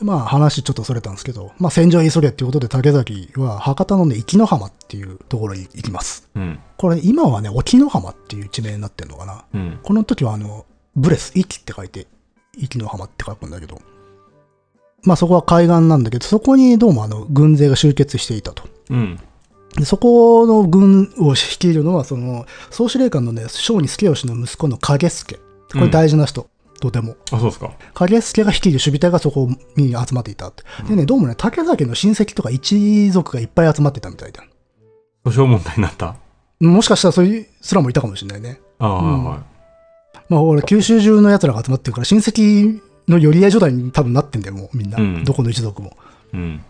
[0.00, 6.28] で、まあ話ちょっとそれたんですけど、まあ戦場へ急げっていうことで竹崎は博多のね、壱岐の浜っていうところに行きます。
[6.34, 6.58] うん。
[6.76, 9.44] これ今はね、沖の浜っていう地名になってるのかな。
[9.54, 9.78] うん。
[9.82, 10.66] この時はあの、
[10.96, 12.06] ブレス、壱岐って書いて、
[12.58, 13.80] 壱岐の浜って書くんだけど、
[15.02, 18.64] まあそこは海岸なんだけど、そこにどうもあの、軍勢が集結していたと。
[18.88, 19.18] うん。
[19.76, 25.36] でそこの軍を率いるのは、その、総司令官のね、小児助吉の息子の影助。
[25.72, 26.48] これ大事な人、
[26.80, 27.16] とても。
[27.30, 27.70] あ、そうですか。
[27.94, 30.64] 影助が率いる守備隊がそこに集まっていたって。
[30.88, 34.44] でね、どうもね、竹崎の親戚とか一族がいっぱい集まってたみたいだ。
[35.24, 36.16] 訴訟問題になった？
[36.58, 38.60] もしかしたらそういうすらもいたかもしれないね。
[38.78, 39.38] ああ、うんはい。
[40.28, 44.98] まあ、俺、九州中の奴らが集まってるから、親戚の寄り合い状態に多分なってんだよ、もうみんな。
[44.98, 45.96] うんどこの一族も。
[46.32, 46.60] うん。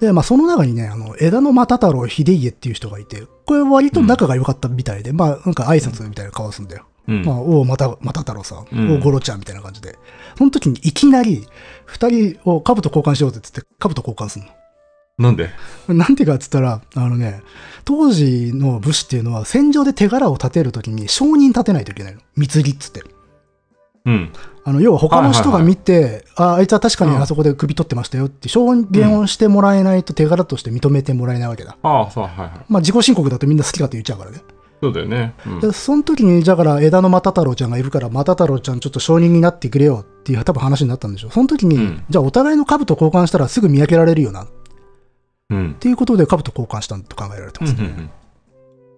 [0.00, 6.86] で、まあ、その中にね、あの、枝野又太郎秀家っていう人がいて、これ割と仲が良かったみたいで、まあ、なんか挨拶みたいな顔すんだよ。
[7.08, 7.24] うん。
[7.24, 9.98] まあ、おう、また、又太郎さん、うんおう、ゴロちゃんみたいな感じで。
[10.36, 11.46] その時にいきなり、
[11.84, 14.48] 二人を兜交換しようぜっつって、兜交換すんの。
[15.18, 15.50] なんで？
[15.88, 17.42] なんていうかっつったら、あのね、
[17.84, 22.20] 当時の武士っていうのは戦場で手柄を立てるときに証人立てないといけないの。
[22.36, 23.02] 貢ぎっつって。
[24.04, 24.32] うん。
[24.64, 31.76] あの、要は他の人が見て、あ、あいつは確かにうんあそこで首取ってましたよって証言をしてもらえないと手柄として認めてもらえないわけだ。
[31.82, 32.50] ああ、そう、はいはい。
[32.68, 34.40] まあ自己申告だとみんな好き勝手言っちゃうからね。
[34.82, 35.34] そうだよね。
[35.46, 35.60] うん。
[35.60, 41.30] で、その時に、だから枝野又太郎ちゃんがいるから、又太郎ちゃんちょっと証人になってくれよっていう多分話になったんでしょう。
[41.30, 44.48] その時に、うんじゃあお互いの兜交換したらすぐ見分けられるよなっ
[45.50, 45.74] うん。
[45.78, 47.68] ていうことで兜交換したと考えられてうん。
[47.68, 47.94] ますね。
[47.96, 48.10] うん。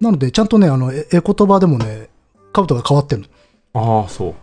[0.01, 2.09] なので、ちゃんとね、あの、え絵言葉でもね、
[2.55, 3.25] 兜が変わってる
[3.75, 4.03] の。
[4.03, 4.35] ああ、そう。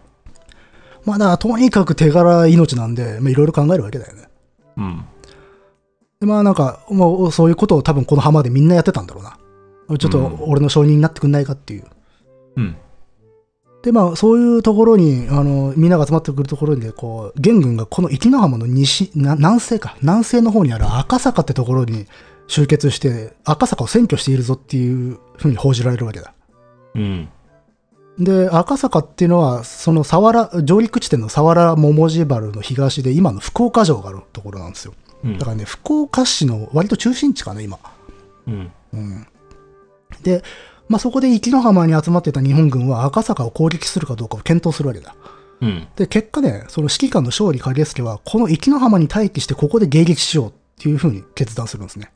[1.06, 4.28] まあ、だからとにかく手柄命なんで、まあ、いろいろ考えるわけだよね。
[4.78, 5.06] うん。
[6.20, 9.38] で、まあなんか、もうそういうことを多分この浜でみんなやってたんだろうな。
[9.88, 11.86] ちょっとうん俺の証人になってくんないかっていう。
[12.58, 12.76] うん。
[13.84, 22.06] で、まあそういうところに、あの、みんなが集まってくるところに、こう、元軍がこの壱岐の浜の西、な南西か、南西の方にある赤坂ってところに
[22.48, 26.34] 集結して、赤坂を占拠しているぞっていうふうに報じられるわけだ。
[26.96, 27.30] うん。
[28.20, 34.94] で、赤坂っていうのは、その佐原、上陸地点の佐原桃地原の東で、今の福岡城があるところなんですよ。
[35.24, 37.80] うんだからね、福岡市の割と中心地かな、今。
[38.48, 38.72] うん。
[38.94, 39.28] うん。
[40.24, 40.44] で、
[40.88, 45.16] まあ、そこで壱岐の浜に集まってた日本軍は赤坂を攻撃するかどうかを検討するわけだ。
[45.62, 45.88] うん。
[45.96, 52.12] で、結果ね、その指揮官の勝利影助は、この壱岐の浜に待機してここで迎撃しようっていうふうに決断するんですね。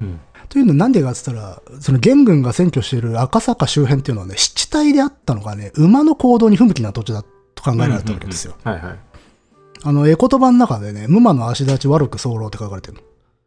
[0.00, 0.20] うん。
[0.48, 7.24] というのはなんでかって言ったら、その元軍が占拠している赤坂周辺っていうのはね、湿地帯であったのがね、馬の行動に不向きな土地だ
[7.54, 8.54] と考えられたわけですよ。
[8.62, 8.98] はいはい。
[9.84, 12.98] あの、絵言葉の中でね、馬の足立ち悪く早漏って書かれてる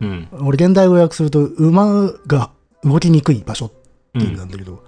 [0.02, 0.28] うん。
[0.32, 0.48] の。
[0.48, 2.50] 俺、現代語訳すると、馬が
[2.84, 3.72] 動きにくい場所っ
[4.20, 4.84] ていう意味なんだけど、だか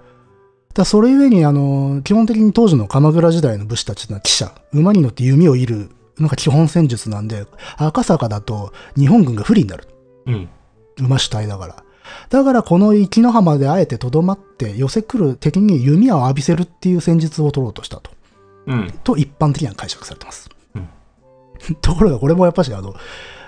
[0.76, 7.46] らそれゆえに、あの、基本的に当時の鎌倉時代の武士たちの騎射、馬に乗って弓を射るのが基本戦術なんで、
[7.76, 9.88] 赤坂だと日本軍が不利になる。
[10.26, 10.48] うん。
[10.98, 11.84] 馬主体だから。
[12.30, 18.10] だからこの壱岐の浜であえてとどまって寄せ来る敵に弓を浴びせるっていう戦術を取ろうとしたと。
[18.66, 18.90] うん。
[19.04, 20.48] と一般的には解釈されてます。
[20.74, 20.88] うん
[21.82, 22.94] ところがこれもやっぱしあの、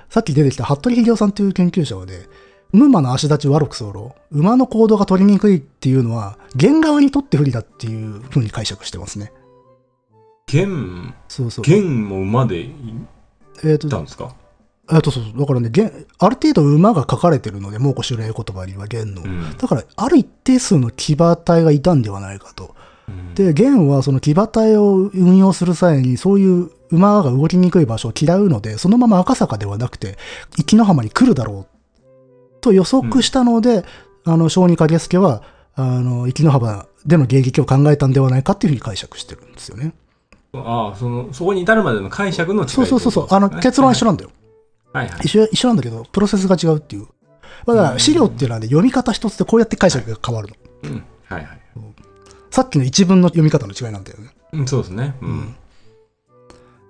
[0.09, 2.27] さっき出てきた服部秀夫さんという研究者はね、
[2.73, 9.33] 馬の足立ち悪く候、馬の行動が取りにくいっていうのは、弦側にとって不利だっていう風に解釈してますね。
[10.47, 11.65] 弦、そうそう。
[11.65, 12.73] 弦も馬でい
[13.65, 14.35] えっ、と、たんですか？
[14.93, 15.39] えっと、そうそう。
[15.39, 19.23] だからね、弦ある程度馬が書かれてるので、猛虎襲礼言葉には弦の。
[19.23, 19.57] うん。
[19.57, 22.75] だから、ある一定数の騎馬隊がいたんではないかと。
[23.09, 30.19] うん、で、元はその騎馬隊を運用する際に、そういう馬が動きにくい場所を嫌うので、そのまま赤坂ではなくて、
[30.57, 31.80] 壱岐の浜に来るだろう
[32.61, 33.85] と予測したので、
[34.25, 35.43] あの、小児影助は、
[35.75, 39.95] あの、壱岐の浜での迎撃を考えたんではないかっていうふうに解釈してるんですよね。
[40.53, 43.27] ああ、その、そこに至るまでの解釈の違いそうそうそうそう。
[43.31, 44.31] あの、結論は一緒なんだよ。
[44.93, 45.21] はいはい。
[45.23, 47.07] 一緒、一緒なんだけど、プロセスが違うっていう。
[47.67, 50.55] だから、資料っていうのはね、読み方一つでこうやって解釈が変わるの。
[50.91, 51.03] うん。
[51.25, 51.61] はいはい。
[52.51, 54.31] さっきの一文の読み方の違いなんだよね。
[54.53, 55.15] うん、そうですね。
[55.23, 55.55] ううんん。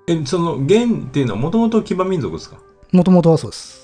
[0.07, 2.57] え、その、弦っていうのはもともと騎馬民族ですか？
[2.93, 3.80] もともとはそうです。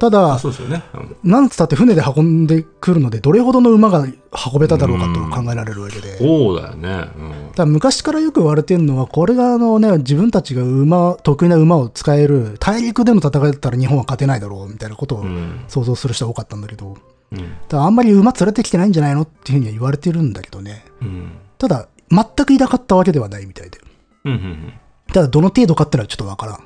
[0.00, 0.82] たあ、だ、そうですよね。
[0.94, 6.16] うんなんつったって船で運んでくるので、どれほどの馬が運べただろうかと考えられるわけで。
[6.16, 7.08] そうだよね。
[7.54, 15.24] ら昔からよく言われてるのは、これがあのね、自分たちが馬、得意な馬を使える、大陸での戦いだったら日本は勝てないだろう、みたいなことを。
[15.68, 16.96] 想像する人が多かったんだけど、
[17.32, 17.52] うん。
[17.68, 20.84] だあんまり馬連れてきてないんじゃないのっていうふうには言われてるんだけどね。
[21.02, 21.32] うん。
[21.58, 23.78] ただ、全くいなかったわけではないみたいで。
[24.24, 24.32] うん。
[24.32, 24.72] うん。
[25.12, 26.58] ただ、どの程度かってのはちょっとわからん。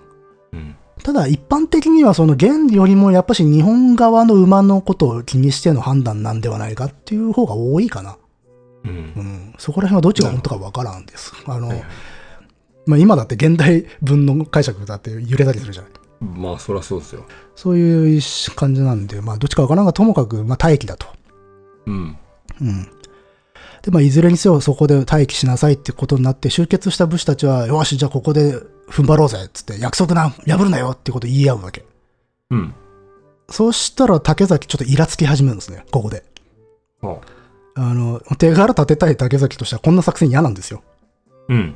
[0.53, 0.77] うん。
[1.05, 8.17] ただ一般的にはその元よりもやっぱし日本側の馬のことを気にしての判断なんではないかっていう方が多いかな。
[8.85, 9.21] うんう。
[9.21, 9.55] ん。
[9.59, 11.33] そこら辺はどっちが本当かわからんです。
[11.47, 11.87] あの、はいはい
[12.87, 15.93] まあ今だって現代文の解釈だって揺れたりするじゃない。
[16.21, 17.25] まあ、そりゃそうですよ。
[17.55, 18.21] そういう
[18.57, 21.07] 感じなんで、まあどっちかわからんがともかく、まあ待機だと。
[21.87, 22.17] うん。
[22.61, 22.89] うん。
[23.85, 28.55] で、まあいずれにせよそこで待機しなさいってことになって、集結した武士たちは、よし、じゃあここで
[28.89, 31.85] 踏ん張ろうぜっつって、約束な、破るなよってことを言い合うわけ。
[32.51, 32.75] うん。
[33.51, 36.25] そうしたら竹崎ちょっとイラつき始めるんですね、ここで。
[37.03, 37.19] は
[37.75, 40.83] あの、手柄立てたい竹崎としてはこんな作戦嫌なんですよ。
[41.49, 41.75] うん。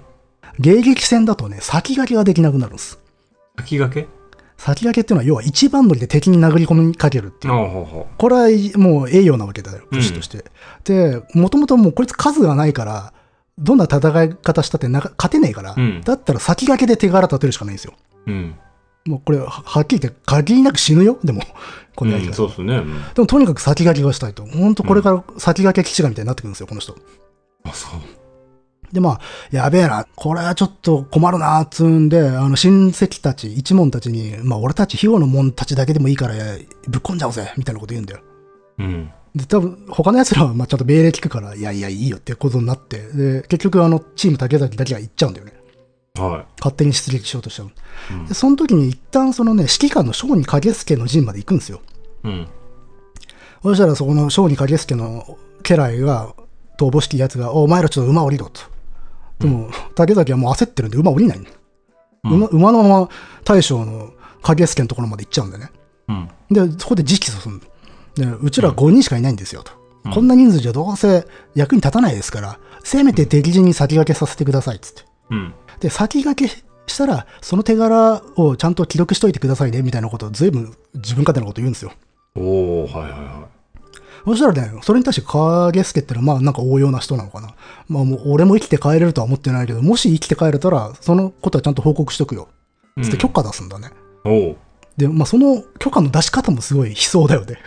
[0.59, 2.99] 迎撃戦だとね、先駆けができなくなるんです。
[3.59, 4.18] 先駆け？
[4.59, 8.07] 先駆けっていうのは要は一番乗りで敵に殴り込みかけるっていう。
[8.19, 10.45] これはもう栄養なわけだよ、武士として。
[10.85, 13.13] で、もともともうこいつ数がないから、
[13.57, 17.95] どんな戦い方したってなか勝てねえから、うんだったら先駆けで手柄立てるしかないんですよ。
[18.27, 18.31] う。
[18.31, 18.55] うん。
[19.07, 21.43] もうこれははっきり言って限りなく死ぬよ、でも。
[21.95, 22.35] このやりうん、方。
[22.35, 22.77] そうっすね。
[22.77, 23.03] うん。
[23.15, 24.45] でもとにかく先駆けがしたいと。
[24.45, 26.97] 本当これから先駆け騎士がみたいになってくるんですよ、この人。
[27.65, 28.01] あ、そう。
[28.93, 29.21] で、まあ、
[29.51, 38.21] やべえな、これはちょっと困るな、つうんで、あの、親戚たち、一門たちに、まあ、俺たち、庇護の門たちだけでもいいから、ぶっ込んじゃおうぜ、みたいなこと言うんだよ。
[38.79, 39.11] うん。
[39.35, 45.53] で、多分、他の奴らは、まあ、ちゃんと命令聞くから、いやいや、いいよってことになって、で、結局、あの、チーム竹崎だけが行っちゃうんだよね。
[46.19, 47.71] は勝手に出撃しようとしちゃう。
[48.11, 51.81] うんで、その時に一旦、そのね、指揮官の小児影助の陣まで行くんですよ。
[52.25, 52.29] い。
[52.29, 52.49] うん。
[53.63, 56.35] そしたら、そこの小児影助の家来が、
[56.79, 58.61] 逃亡式やつが、おお前らちょっと馬降りろと。
[59.39, 63.09] でも、竹崎はもう焦ってるんで、馬降りないうん馬馬のまま
[63.45, 64.13] 大将の
[64.43, 65.71] 影助のところまで行っちゃうんだよね。
[66.09, 66.29] うん。
[66.71, 67.61] で、そこで直訴する
[68.17, 69.73] で、うちら5人しかいないんですよと。
[69.73, 69.79] うん
[70.11, 75.03] こんな人数じゃどうせ役に立たないですから、せめて敵陣に先駆けさせてくださいっつって。
[75.31, 75.55] うん。
[75.81, 81.93] で、先駆けしたら、その手柄をちゃんと記録しといてくださいね、みたいなことを随分自分勝手なこと言うんですよ。
[82.37, 83.48] おおはいはいは
[84.25, 87.55] そしたらね、それに対して影助ってのは、まあなんか応用な人なのかな。
[87.89, 92.49] まあもう俺も生きて帰れるとは思ってないけど、もし生きて帰れたら、そのことはちゃんと報告しとくよ。
[92.97, 93.03] い。
[93.03, 93.91] つって許可出すんだね。
[94.25, 94.57] うん。
[94.97, 97.59] で、まあその許可の出し方もすごい悲壮だよね。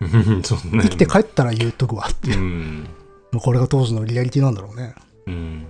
[0.00, 0.82] うんそうね。
[0.82, 2.42] 生きて帰ったら言っとくわっていうう。
[2.42, 2.88] ん。
[3.32, 4.94] まあこれが当時のリアリティなんだろうね。
[5.26, 5.66] うん。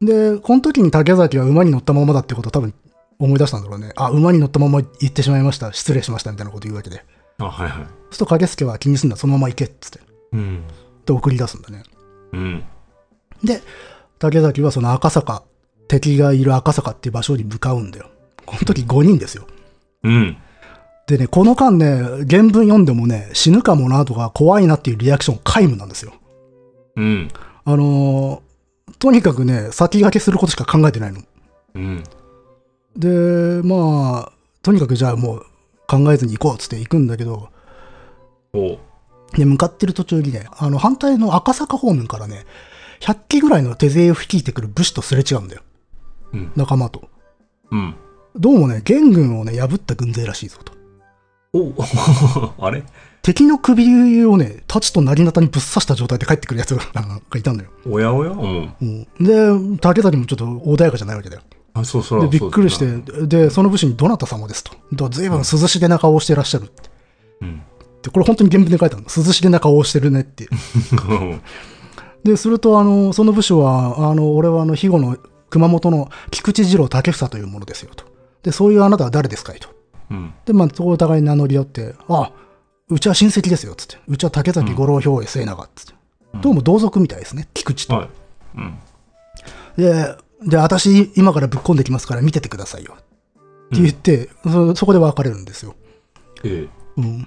[0.00, 2.74] で、この時に竹崎は馬に乗ったままだってことを多分
[3.18, 3.92] 思い出したんだろうね。
[3.96, 5.72] あ、馬に乗ったまま行ってしまいました。
[5.72, 6.32] 失礼しました。
[6.32, 7.04] みたいなこと言うわけで。
[7.38, 7.86] あ、はいはい。
[8.06, 9.16] そうすると影助は気にすんだ。
[9.16, 10.00] そのまま行けっつって。
[10.32, 10.64] うん。
[11.04, 11.82] で、送り出すんだね。
[12.32, 12.64] うん。
[13.44, 13.60] で、
[14.18, 15.42] 竹崎はその赤坂、
[15.88, 18.10] 敵がいる赤坂っていう場所に向かうんだよ。
[18.44, 19.46] この時5人ですよ。
[20.02, 20.36] うん。
[21.06, 21.86] でね、この間ね、
[22.28, 26.12] 原文読んでもね、死ぬかもなとか怖いなっていうリアクション皆無なんですよ。
[26.96, 27.28] うん。
[27.64, 28.46] あのー
[28.98, 31.20] とにかくね、先駆けすることしか考えてないの。
[31.74, 32.04] うん。
[32.96, 35.46] で、まあ、とにかくじゃあもう
[35.86, 37.48] 考えずに行こうっつって行くんだけど、お
[39.32, 42.46] で、向かってる途中にね、あの、反対の赤坂方面からね、
[43.00, 45.62] 100機ぐらいの手勢を率いてくる武士とすれ違うんだよ。
[46.32, 46.52] うん。
[46.56, 47.08] 仲間と。
[47.70, 47.94] うん。
[48.34, 50.72] どうもね、元軍をね、破った軍勢らしいぞと。
[51.52, 51.72] お
[52.64, 52.84] あれ？
[53.22, 57.70] 敵の首をね、太刀と成刀にぶっ刺した状態で帰ってくるやつがなんかいたんだよ。
[57.88, 58.30] おやおや？
[58.30, 58.74] うん。
[58.80, 59.06] うん、
[59.74, 61.42] で、竹崎もちょっと穏やかじゃないわけだよ。
[61.74, 62.20] あ、そうそう。
[62.22, 64.72] で、びっくりして、で、その武士にどなた様ですと。
[64.92, 66.90] だずいぶん涼しげな顔をしてらっしゃるって。
[67.42, 67.62] うん。
[68.06, 69.10] で、これ本当に原文で書いてあるの。
[69.24, 70.48] 涼しげな顔をしてるねって。
[72.22, 75.16] で、すると、あの、その武将は、あの、俺はあの、肥後の
[75.50, 78.04] 熊本の菊池次郎竹房というものですよと。
[78.44, 79.68] で、そういうあなたは誰ですかいと。
[80.10, 80.34] うん。
[80.44, 82.30] で、まあ、そこをお互いに名乗り合って、あ、
[82.88, 83.96] うちは親戚ですよ、つって。
[84.06, 85.94] うちは竹崎五郎兵衛末永、つって。
[86.40, 87.96] どうも同族みたいですね、菊池と。
[87.96, 88.08] はい。
[88.56, 88.78] うん。
[89.76, 92.94] で、で、私、今からぶっ込んできますから見ててくださいよ。
[92.98, 95.74] って言って、そそこで別れるんですよ。
[96.44, 97.26] えうん。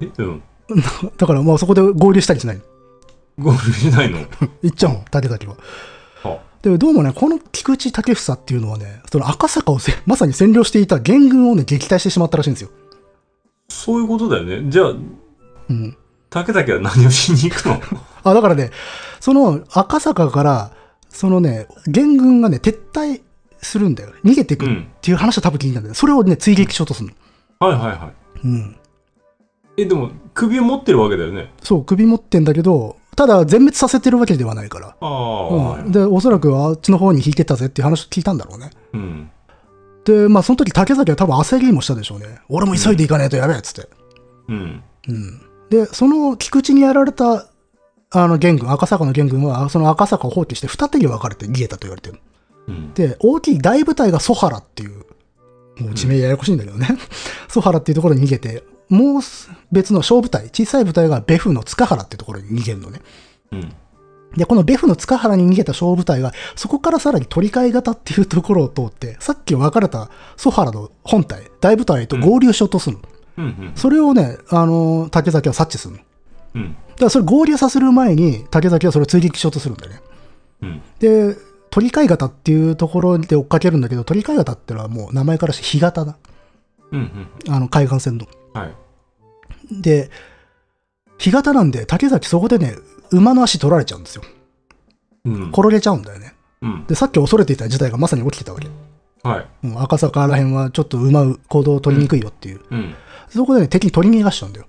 [0.00, 0.06] え。
[0.06, 0.42] えうん。
[1.16, 2.62] だから、まあそこで合流したりしないの。
[3.38, 4.18] ゴールしないの？
[4.62, 5.56] 行っちゃうの、竹崎は。
[6.22, 12.70] はで、どうもね、この菊池武房っていうのはね、その赤坂をせ まさに占領していた元軍をね、撃退してしまったらしいんですよ。
[13.68, 14.70] そういうことだよね。
[14.70, 15.96] じゃあ、うん。
[16.30, 17.80] 竹崎は何をしに行くの？
[18.24, 18.70] あ、だからね、
[19.20, 20.70] その赤坂から、
[21.08, 23.20] そのね、元軍がね、撤退
[23.62, 24.10] するんだよ。
[24.24, 25.94] 逃げてくるっていう話は多分聞いたんだよ。
[25.94, 27.08] それをね、追撃しようとする
[27.60, 27.66] の。
[27.68, 28.46] はいはいはい。
[28.46, 28.76] うん。
[29.76, 31.52] え、でも、首を持ってるわけだよね。
[31.62, 34.88] そう、首持ってんだけど、ただ全滅させてるわけではないから。
[34.88, 38.70] ああ、うん、で、おそらくあっちの方に引いてったぜっていう話を聞いたんだろうね。
[38.92, 39.30] うん。
[40.04, 42.26] で、まあその時竹崎は多分焦りもしたでしょうね。
[42.48, 43.88] 俺も急いでいかないとやべえっつって。
[44.48, 44.82] うん。
[45.08, 45.40] うん。
[45.70, 47.48] で、その菊池にやられた、
[48.10, 52.20] あの元軍、赤坂の元軍は、その赤坂を放棄して二手に分かれて逃げたと言われてる。
[52.68, 52.92] うん。
[52.92, 55.06] で、大きい大部隊がソハラっていう、
[55.78, 56.86] もう地名ややこしいんだけどね。
[57.48, 59.22] ソハラっていうところに逃げて、もう
[59.72, 63.00] 別の小部隊、小さい部隊がベフの塚原ってところに逃げるのね。
[63.52, 63.72] うん。
[64.36, 73.02] で、このベフの塚原に逃げた小部隊が、そこからさらに取り替え型っていうところを通って、さっき分かれたソハラの本体、大部隊と合流しようとするの。
[73.38, 73.72] うんうん。
[73.74, 75.98] それをね、あの、竹崎は察知するの。
[76.00, 76.04] だ
[76.54, 76.74] うん。
[76.74, 80.00] からそれ合流させる前に、竹崎はそれを追撃しようとするんだよね。
[80.62, 80.82] うん。
[80.98, 81.36] で、
[81.70, 86.16] 鳥飼型っていうところで追っかけるんだけど、鳥飼型ってのはもう名前からして干潟だ。
[86.92, 88.26] うんあの、海岸線の。
[88.54, 88.60] うん。
[88.60, 88.74] はい。
[89.70, 90.10] で、
[91.18, 92.76] 干潟なんで、竹崎そこでね、
[93.10, 94.22] 馬の足取られちゃうんですよ。
[95.24, 95.48] うん。
[95.50, 96.34] 転げちゃうんだよね。
[96.62, 96.86] うん。
[96.86, 98.68] で、さっき恐れていた事態がまさに起きてたわけ。
[99.22, 99.46] はい。
[99.64, 102.60] うん、赤坂ら辺はちょっと馬う行動を取りにくいよっていう。
[102.70, 102.94] うん。
[103.28, 104.66] そこでね、敵に取り逃がしちゃうんだよ。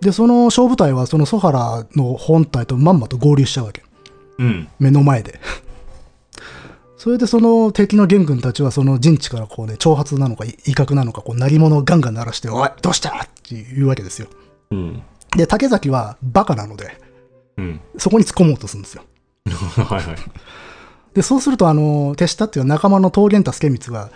[0.00, 3.82] で、その小部隊はそのソハラの本体とまんまと合流しちゃうわけ。
[4.38, 4.68] うん。
[4.78, 5.40] 目の前で。
[7.04, 13.10] それでその敵の元軍たちはその陣地からこうね、挑発なのか威嚇なのか、こう、鳴り物をガンガン鳴らして、おい、どうした？
[13.10, 14.28] って言うわけですよ。
[14.70, 15.02] うん。
[15.36, 16.96] で、竹崎はバカなので、
[17.58, 17.80] うん。
[17.98, 19.02] そこに突っ込もうとするんですよ。
[19.84, 20.16] はいはい。
[21.12, 24.08] で、そうすると、あの、手下っていうか仲間の桃源太助光は、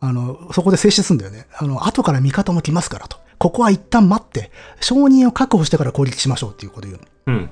[0.00, 1.46] あの、そこで静止するんだよね。
[1.58, 3.18] あの、後から味方も来ますからと。
[3.36, 4.50] ここは一旦待って、
[4.80, 7.34] 承認を確保してから攻撃しましょうっていうことを言うの。
[7.34, 7.50] うん。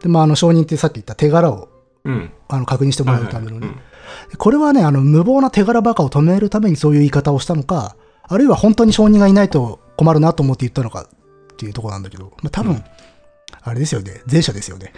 [0.00, 1.68] で、まあ、あの、承認ってさっき言った手柄を、
[2.04, 2.30] うん。
[2.46, 3.66] あの、確認してもはいらうためのね。
[3.66, 3.76] はい。
[4.38, 12.84] これはね、あの、無謀な手柄バカを止めるためにそういう言い方をしたのか、あるいは本当に承認がいないと困るなと思って言ったのかっていうところなんだけど、まあ、多分、うん
[13.62, 14.22] あれですよね。
[14.30, 14.92] 前者ですよね。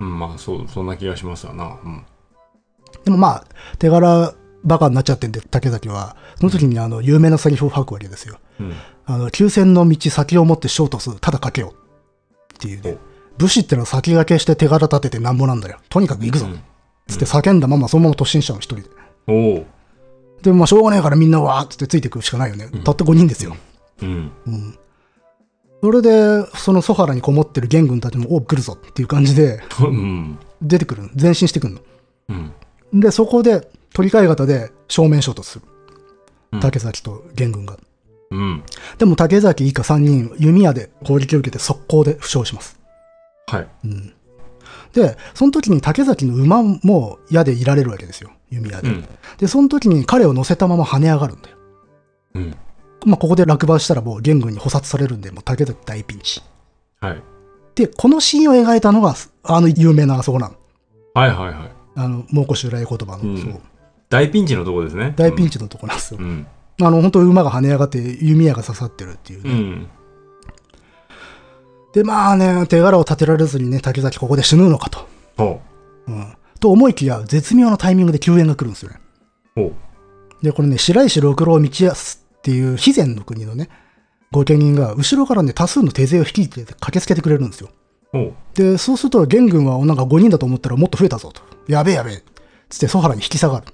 [0.00, 0.08] うん。
[0.08, 0.18] うん。
[0.18, 1.78] まあ、そう、そんな気がしますわな。
[1.84, 2.04] うん。
[3.04, 3.44] でもまあ、
[3.78, 4.34] 手柄
[4.64, 8.38] バカになっちゃってんで、竹崎は、その時にあの、有名なセリフを吐くわけですよ。
[8.60, 8.72] うん。
[9.06, 11.74] あの、急戦の道先を持ってショートす、ただかけよ。
[12.54, 12.96] っていうね。
[13.38, 15.78] 武士ってのは先駆けして手柄立ててなんぼなんだよ。
[15.88, 16.46] とにかく行くぞ。
[16.46, 16.60] うん
[17.06, 18.90] つって叫んだままそのまま突進しちゃうの、一人で。
[19.28, 19.66] おう。
[20.42, 22.68] で、まあ、しょうがないからみんなわーっつってついてくるしかないよね。
[22.84, 23.56] たった5人ですよ。
[24.02, 24.32] うん。
[24.46, 24.78] うん。
[25.82, 30.38] それで、そのソハラにこもってる元軍たちも、お来るぞっていう感じで、うん。
[30.62, 31.10] 出てくる。
[31.20, 31.78] 前進してくる
[32.28, 32.52] うん。
[32.92, 33.00] の。
[33.00, 35.64] で、そこで、取り替え型で正面衝突する。
[36.52, 37.76] うん竹崎と元軍が。
[38.30, 38.62] うん。
[38.98, 42.78] でも竹崎以下3人、弓矢で攻撃を受けて速攻で負傷します。
[43.46, 43.68] はい。
[43.84, 44.14] うん。
[44.92, 48.30] で、その時に竹崎の馬も矢でいられるわけですよ。
[48.50, 48.88] 弓矢で。
[48.88, 49.04] うん。
[49.38, 51.56] で、その時に彼を乗せたまま跳ね上がるんだよ。
[52.34, 52.56] うん。
[53.04, 56.42] まあ、ここで落馬したらもう元軍に捕殺されるんで、もう竹崎大ピンチ。
[57.00, 57.22] はい。
[57.74, 59.14] で、このシーンを描いたのが、
[59.44, 60.54] あの有名なあそこなの。
[61.14, 61.70] はいはいはい。
[61.96, 63.60] あの、蒙古襲来言葉の、うんそう、
[64.08, 65.14] 大ピンチのとこですね。
[65.16, 66.20] 大ピンチのとこなんですよ。
[66.20, 66.46] うん。
[66.80, 69.50] あの、本当馬が跳ね上がって弓矢が刺さってるっていうね。
[69.50, 69.88] うん。
[71.96, 75.08] で、まあね、手柄を立てられずにね、竹崎ここで死ぬのかと。
[75.38, 75.62] ほ
[76.06, 76.36] うん。
[76.60, 79.00] と思いきや、絶妙なタイミングで救援が来るんですよね。
[79.56, 79.60] う。
[79.60, 80.44] ほう。
[80.44, 83.70] で、これね、白石六郎道康っていう肥前の国のね、
[84.30, 87.70] 御家人が後ろからね、多数の手勢を率いて駆けつけてくれるんですよ。
[88.52, 91.40] で、そうすると、元軍はなんか5人だと思ったらもっと増えたぞと。
[91.66, 92.22] やべえやべえ。
[92.68, 93.66] つって、ソハラに引き下がる。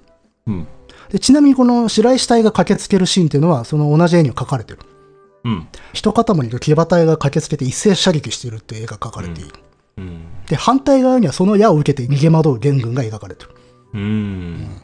[0.47, 0.67] うん。
[1.11, 4.79] で、ちなみにこの白石隊が駆けつけるシーンっていうのは、その同じ絵には描かれてる。
[5.43, 5.67] うん。
[5.93, 9.51] 一塊の騎馬隊が駆けつけて一斉射撃しているっていう絵が描かれている。
[9.97, 10.25] うん。
[10.47, 13.51] で、反対側にはその矢を受けて逃げ惑う元軍が描かれてる。
[13.93, 14.81] うん。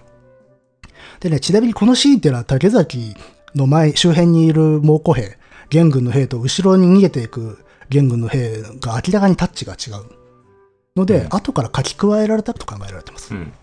[1.19, 3.15] でね、ちなみにこのシーンっていうのは竹崎
[3.56, 5.38] の前、周辺にいる蒙古兵、
[5.69, 7.60] 元軍の兵と後ろに逃げていく
[7.90, 10.06] 元軍の兵が明らかにタッチが違う。
[10.95, 13.34] ので、うん後から書き加えられたと考えられてます。
[13.34, 13.53] うん。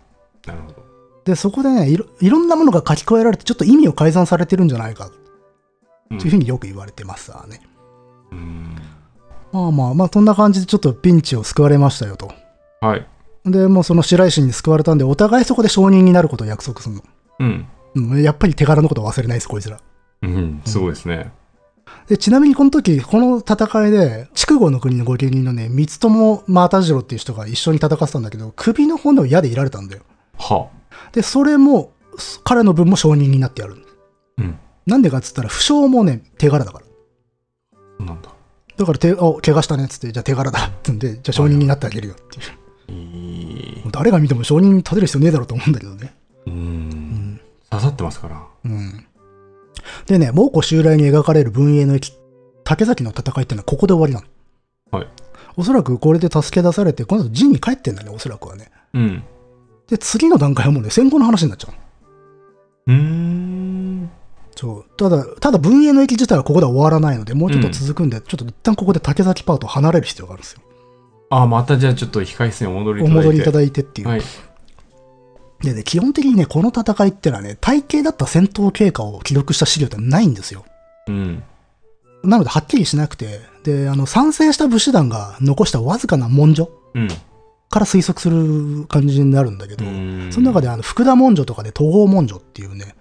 [0.47, 0.87] なるほど。
[1.25, 5.11] で、そこでねいろ、いろんなものが書き加えられて、ちょっと意味を改ざんされてるんじゃないか、
[6.09, 7.61] というふうによく言われてますわね。
[8.33, 8.77] うん。
[9.53, 12.33] まあまあまあ、そんな感じでちょっとピンチを救われましたよと。
[12.81, 13.07] はい。
[13.45, 17.03] で、もうその白石に救われたんで、お互いそこで承認になることを約束するの。
[17.41, 17.67] うん。
[17.95, 19.81] うん、やっぱり手柄のことを忘れないです、こいつら。
[20.23, 20.63] うん。
[20.65, 21.33] すごいですね。
[22.09, 30.03] で、ちなみにこの時、この戦いで、筑後の国の御家人のね、三友又次郎っていう人が一緒に戦ってたんだけど、首の骨を矢でいられたんだよ。
[30.39, 30.69] は
[31.13, 31.93] で、それも、
[32.45, 33.77] 彼の分も承認になってやる。
[34.39, 34.59] うん。
[34.87, 36.81] なんでかっつったら、負傷もね、手柄だか
[37.99, 38.07] ら。
[38.07, 38.31] なんだ。
[38.77, 42.93] だから手、お、怪我したねっつって、じゃあ手柄だってんで、じゃあ承認になってあげるよっていう。
[42.93, 43.83] いい。
[43.91, 46.15] 誰が見ても承認立てる必要ねえだろうと思うんだけどね。
[46.47, 47.41] うん。
[47.71, 48.43] 刺さってますから。
[48.65, 49.07] うん。
[50.07, 52.13] でね、蒙古襲来に描かれる文永の駅、
[52.65, 54.21] 竹崎の戦いってのはここで終わりな
[54.93, 54.99] の。
[54.99, 55.09] はい。
[55.57, 58.71] おそらくこれで助け出されて、この後陣に帰ってんだね、おそらくはね。
[58.95, 59.25] うん。
[59.89, 62.93] で、次の段階はもうね、戦後の話になっちゃう。
[62.93, 64.11] うーん。
[64.57, 64.85] そう。
[64.97, 70.63] ただ、ただ文永の駅自体はここでは終わらないので、もうちょっと続くんで、ちょっと一旦ここで竹崎パートを離れる必要があるんですよ。
[71.29, 73.27] あ、またじゃあちょっと控室にお戻りいおただいて。
[73.27, 74.09] 戻りいただいてっていう。
[74.09, 74.23] はい。
[75.63, 80.65] でね、基本的にね、この戦いってのはね、体系だった戦闘経過を記録した資料ってないんですよ。
[81.09, 81.43] うん。
[82.25, 87.09] なので、はっきりしなくて、で、あの、参戦した武士団が残したわずかな文書うん。
[87.69, 92.97] から推測する感じになるんだけど、うんその中であの福田文書とかで統合文書っていうね、まあ、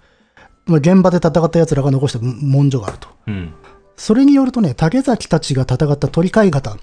[0.68, 3.08] 現場で戦った奴らが残した文書があると。
[3.26, 3.54] うん。
[3.96, 6.76] それによるとね、竹崎たちが戦った鳥飼方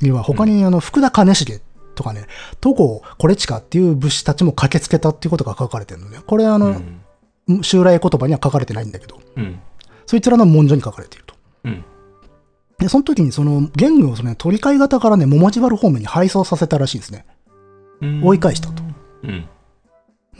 [0.00, 1.60] には他にあの福田兼重
[1.94, 2.26] とかね、
[2.60, 6.18] 戸郷惟親っていう武士たちも駆けつけたっていうことが書かれてるのね。
[6.26, 6.80] これあの、
[7.62, 9.60] 襲来言葉には書かれてないんだけど、うん。
[10.06, 11.34] そいつらの文書に書かれていると。
[11.64, 11.84] うん。
[12.78, 17.26] で、その時にその元軍をその、ね、鳥飼方からね、桃地原方面に配送させたらしいんですね。
[18.02, 18.82] うん追い返したと。
[19.24, 19.48] うん。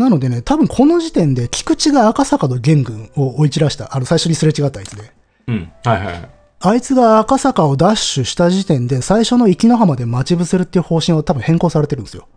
[0.00, 5.12] なのでね、多分この時点で菊池が赤坂の元軍を追い散らした、あの最初にすれ違ったあいつで。
[5.46, 5.70] うん。
[5.84, 6.30] はいはいはい。
[6.62, 12.28] あいつが赤坂をダッシュした時点で最初の生野浜で待ち伏せるっていう方針は多分変更されてるんですよ。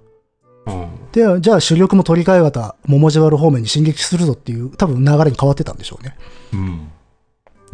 [0.66, 0.88] うん。
[1.14, 6.18] で、じゃあ主力も鳥飼型、桃地原方面に進撃するぞっていう多分流れに変わってたんでしょうね。
[6.52, 6.90] うん。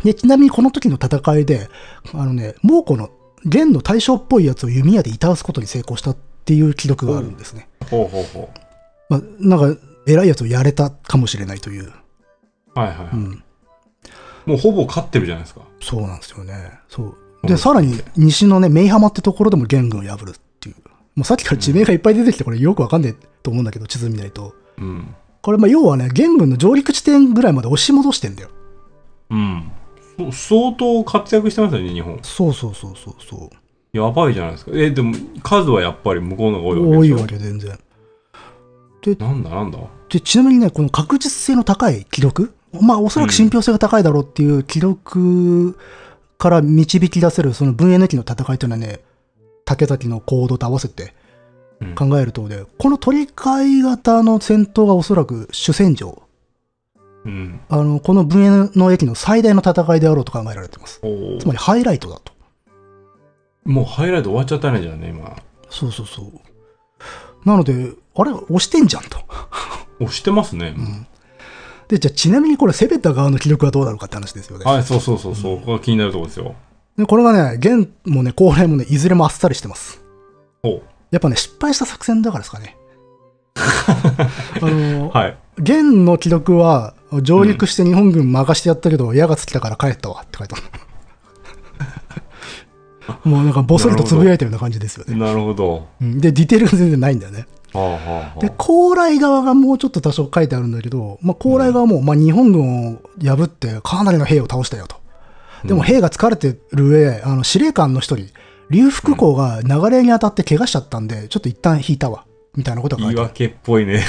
[0.03, 1.67] で、ちなみにこの時の戦いで、
[2.13, 3.09] あのね、猛虎の
[3.43, 7.67] 元の大将っぽいやつを弓矢でいたわすことに成功したっていう記録があるんですね。
[7.89, 8.53] ほうほうほ
[9.09, 11.85] まあ、なんか、偉いやつをやれたかもしれないという。
[11.85, 11.91] う。
[12.79, 13.07] はいはいはい。
[13.13, 13.43] うん。
[14.45, 15.61] もうほぼ勝ってるじゃないですか。
[15.81, 16.53] そうなんですよね。
[16.87, 17.17] そう。
[17.47, 20.75] で、うんさらに西のね、メイハマってところでも元軍を破るっていう。
[21.15, 24.55] もうさっきから地名がいっぱい出てきて、これよくわかんないと思うんだけど、地図見ないと。
[24.77, 25.13] うん。
[25.41, 28.49] これ、まあ、要はね、元軍の上陸地点ぐらいまで押し戻してんだよ。
[29.29, 29.71] うん。
[30.17, 32.19] そ相当活躍してますよね、日本。
[32.23, 33.49] そうそうそうそうそ
[33.93, 33.97] う。
[33.97, 34.71] やばいじゃないですか。
[34.73, 35.13] え、でも
[35.43, 37.21] 数はやっぱり向こうの方が多いわけ多いでしょ？
[37.21, 37.79] わけ全然。
[39.19, 39.79] なんだなんだ？
[40.09, 45.77] で、ちなみにね、この確実性の高い記録、まあ、おそらく信憑性が高いだろうっていう記録
[46.37, 48.99] から導き出せる、その分野抜きの戦いというのはね、
[49.65, 51.13] 竹崎の行動と合わせて
[51.79, 56.23] うん考えるとで、この鳥飼型の戦闘がおそらく主戦場、
[57.25, 57.59] うん。
[57.69, 61.01] あの、この分野の駅の最大の戦いであろうと考えられています。
[61.39, 62.31] つまりハイライトだと。
[63.65, 65.35] もうハイライト終わっちゃったね、じゃあね、今。
[65.69, 66.31] そうそうそう。
[67.45, 69.19] なので、あれ、押してんじゃんと。
[69.99, 70.75] 押してますね。
[71.87, 74.65] で、じゃあちなみにこれ、攻めた側の記録はどうなるかって話ですよね。
[74.65, 75.57] はい、そうそうそうそう。
[75.59, 76.55] ここが気になるところですよ。
[76.97, 80.01] で、これがね、現もね、高麗もね、いずれもあっさりしてます。
[80.63, 80.81] おう
[81.11, 82.77] やっぱね、失敗した作戦だからですかね。
[84.61, 85.37] あの、はい。
[85.57, 86.93] 現の記録は、
[87.23, 90.63] 上陸して日本軍任してやったけど、矢が尽きたから帰ったわって書いてある。
[93.29, 95.15] もうなんか、ぼそりとつぶやいたような感じですよね。
[95.15, 95.87] なるほど。
[95.99, 97.47] うんで、ディテールが全然ないんだよね。
[98.39, 104.97] で、高麗側がもうちょっと多少書いてあるんだけど、まあ、高麗側も、まあ、日本軍を破ってかなりの兵を倒したよと。
[105.65, 108.27] でも兵が疲れてる上、あの、司令官の一人、
[108.69, 112.25] 劉福公が流れに当たって怪我しちゃったんで、ちょっと一旦引いたわ。
[112.55, 113.31] みたいなことが書いてある。
[113.35, 114.03] 言い訳っぽいね。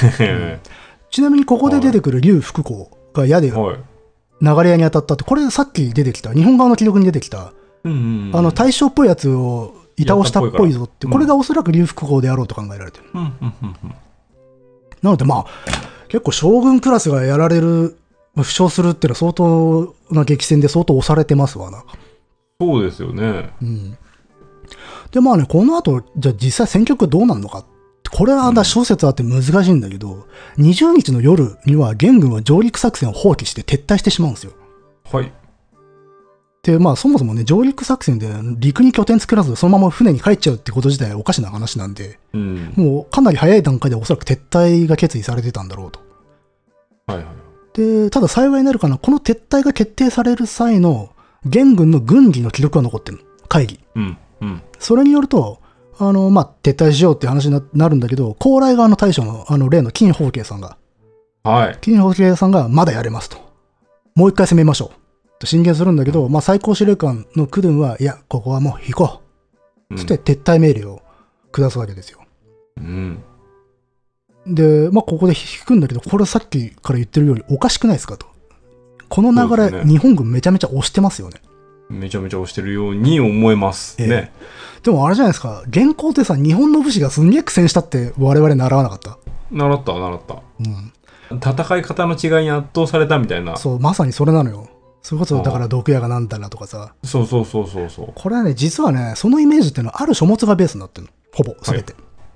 [1.11, 4.65] ちなみにここで出てくる劉福公が矢で流はい。
[4.65, 7.53] れ屋に当たったって、これさっき出てきた、日本側の記録に出てきた、
[7.85, 8.37] うんうんうん。
[8.37, 13.05] あの、大将っぽいやつをいたおしたっぽいぞって、うんこれがおそらく劉福公であろうと考えられてる。
[13.13, 13.95] うんうんうんうん。
[15.03, 15.47] なのでまあ、
[16.09, 17.97] 結構将軍クラスがやられる、
[18.35, 21.85] まあ負傷するっていうのは相当な激戦で相当押されてますわな。
[22.61, 23.51] そうですよね。
[23.63, 23.99] うん。
[25.11, 27.65] でまあね、この後、じゃあ実際戦局どうなるのか。
[28.13, 30.27] これはだ諸説あって難しいんだけど、
[30.59, 34.53] 20日の夜には元軍は上陸作戦を放棄して撤退してしまうんですよ。
[35.11, 35.33] はい。
[36.63, 38.29] で、まあそもそもね、上陸作戦で
[38.59, 42.73] 陸に拠点作らずそのまま船に帰っちゃうってこと自体おかしな話なんで、うん。
[42.77, 46.01] もうかなり早い段階でおそらく撤退が決意されてたんだろうと。
[47.07, 47.27] はいはい。
[47.73, 51.11] で、ただ幸いになるかな、この撤退が決定される際の
[51.45, 53.25] 元軍の軍議の記録が残ってるの。
[53.49, 53.81] 会議。
[53.95, 54.19] うん。
[54.43, 54.63] うん。
[54.79, 55.61] それによると、
[55.99, 60.77] あの、まあ、撤退しようって話にななるんだけど、高麗側の大将の、あの、例の金宝慶さんが、
[61.43, 61.79] はい。
[61.81, 63.39] 金宝慶さんがまだやれますと。
[64.15, 65.00] もう一回攻めましょう。
[65.41, 69.23] と進言するんだけど、まあ、最高司令官のクドゥンは、いや、ここはもう引こ
[69.91, 69.97] う。
[69.97, 71.03] つって撤退命令を
[71.51, 72.21] 下すわけですよ。
[72.77, 73.23] うん。
[74.47, 78.27] で、まあ、ここで引くんだけど、これさっきから言ってるようにおかしくないですかと。
[79.09, 81.41] この流れ、ね日本軍めちゃめちゃ押してますよね。
[81.89, 83.97] めちゃめちゃ押してるように思えます。
[83.99, 84.33] ええね。
[84.83, 89.17] でもあれじゃないですか、現行ってさ、日本の武士がすんげえ苦戦したって我々習わなかった。
[89.51, 90.43] 習った、習った。
[90.61, 91.39] うん。
[91.39, 93.57] 戦い方の違いに圧倒されたみたいな。
[93.57, 94.69] そう、まさにそれなのよ。
[95.03, 96.95] それこそ、だから毒矢がなんだなとかさ。
[97.05, 98.13] そうそうそうそうそう。
[98.15, 101.13] これはね、実はね、そのイメージっていうのはある書物がベースになってるの。
[101.33, 101.95] ほぼ、すべて。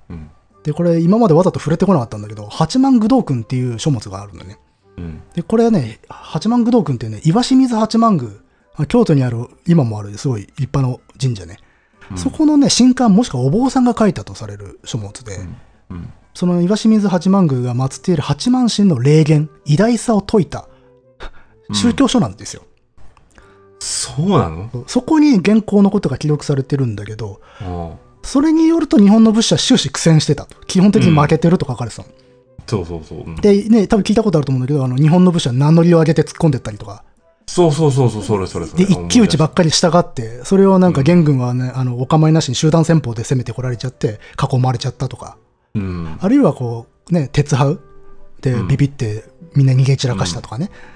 [0.08, 0.30] うん。
[0.62, 4.58] で、これ今までわざと触れてこなかったんだけど、八幡愚道訓っていう書物があるのね。
[4.96, 5.22] うん。
[5.34, 8.30] で、これはね、八幡愚道訓っていうね、岩清水八幡宮、
[8.76, 11.58] あ京都にある、今もあるすごい立派な神社ね。
[12.10, 15.38] うんそこのね、神官もしくはお坊さんが書いたとされる書物で、
[15.88, 16.12] うん。
[16.34, 20.68] その岩清水八幡宮が祀っている八幡神の霊言、偉大さを説いた
[21.72, 22.62] 宗教書なんですよ。
[23.78, 24.84] そうなの？
[24.86, 30.56] そこに原稿のことが記録されてるんだけど、あそれによると日本の武士は終始苦戦してたと。
[30.66, 32.08] 基本的に負けてると書かれてたの。
[32.66, 33.18] そうそうそう。
[33.20, 37.04] うんで、ね、多分聞いたことあると思うんだけど、あの、日本の武士は名乗りを上げて突っ込んでったりとか、
[37.46, 38.86] そうそうそうそう、それそれそれ。
[38.86, 45.36] で、一騎打ちばっかり従って、それをなんか元軍はね、あの、お構いなしに集団戦法で攻めてこられちゃって、囲まれちゃったとか、
[45.74, 46.16] うん。
[46.18, 47.80] あるいはこう、ね、鉄ハウ
[48.40, 49.24] でうんビビって
[49.54, 50.70] みんな逃げ散らかしたとかね。
[50.72, 50.93] うん。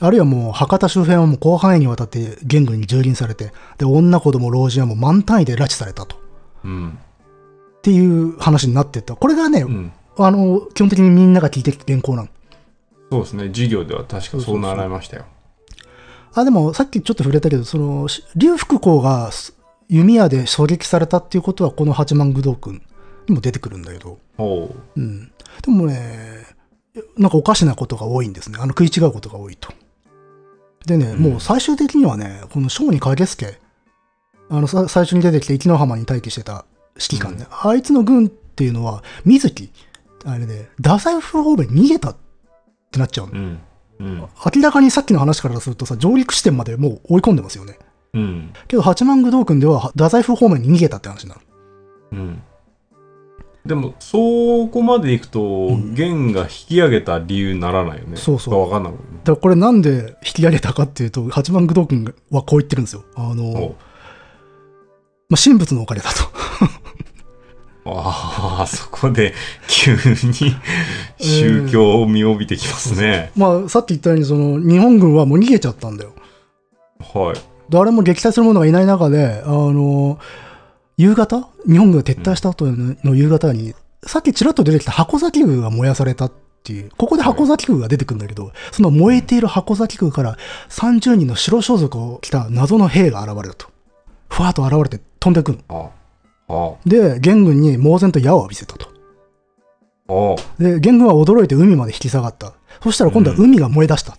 [0.00, 6.16] あるいはもう博多周辺はもう広範囲にわたって元軍に蹂躙されて、で、女子供老人はもう満単位で拉致されたと。
[6.64, 6.98] うん。
[7.78, 9.16] っていう話になってった。
[9.16, 9.92] これがね、うん。
[10.18, 12.28] あの、基本的にみんなが聞いてきた原稿なの。
[13.10, 13.46] そうですね。
[13.48, 15.26] 授業では確かそう習いましたよ。
[16.34, 19.56] あ、でもさっきちょっと触れたけど、その、し劉福公がす
[19.88, 22.82] 弓矢で狙撃されたっていうことは、この八幡宮道君
[23.28, 24.18] にも出てくるんだけど。
[24.96, 25.32] うん。
[25.62, 26.45] でもね、
[27.16, 28.58] なんかおかしなことが多いんですね。
[28.60, 29.72] あの食い違うことが多いと。
[30.86, 33.58] でね、うんもう最終的にはね、この小児影助、
[34.48, 36.64] あのさ最初に出てきて壱岐浜に待機してた
[36.94, 39.70] 指揮官ね、あいつの軍っていうのは、水木、
[40.24, 42.16] あれね、太宰府方面に逃げたっ
[42.90, 43.32] てなっちゃうの。
[43.32, 43.60] うん。
[43.98, 44.28] うん。
[44.54, 47.78] 明らかにさっきの話からするとさ、上陸地点までもう追い込んでますよね。
[48.14, 48.52] うん。
[48.68, 51.40] けど八幡宮道君では太宰府方面に逃げたって話になる。
[52.12, 52.42] うん。
[53.66, 58.16] でも、そこまで行くと、ん元が引き上げた理由にならないよね。
[58.16, 59.06] そうそうわかんないもんね。
[59.24, 63.04] だからこれなんで引き上げたかっていうと、八幡宮道君はこう言ってるんですよ。
[63.16, 63.74] あの、
[65.28, 66.36] まあ、神仏のおかげだと。
[67.88, 69.32] ああ、そこで
[69.68, 70.56] 急に
[71.20, 73.30] 宗教を見帯びてきますね。
[73.38, 76.10] まあ、さっき言ったように、その、日本軍はもう逃げちゃったんだよ。
[76.98, 77.40] はい。
[77.70, 80.18] 誰も撃退する者がいない中で、あの、
[80.98, 81.48] 夕方？
[81.68, 83.74] 日本軍が撤退した後の夕方に、
[84.04, 86.32] さっきちらっと出てきた箱崎宮が燃やされたっ
[86.62, 90.38] ていう、ここで箱崎宮が出てくるんだけど、その燃えている箱崎宮から
[90.70, 93.66] 30人の白装束を着た謎の兵が現れると。
[94.30, 95.58] ふわっと現れて飛んでくる。
[96.86, 98.88] で、元軍に猛然と矢を浴びせたと。
[100.58, 102.54] で、元軍は驚いて海まで引き下がった。
[102.82, 104.16] そしたら今度は海が燃え出した。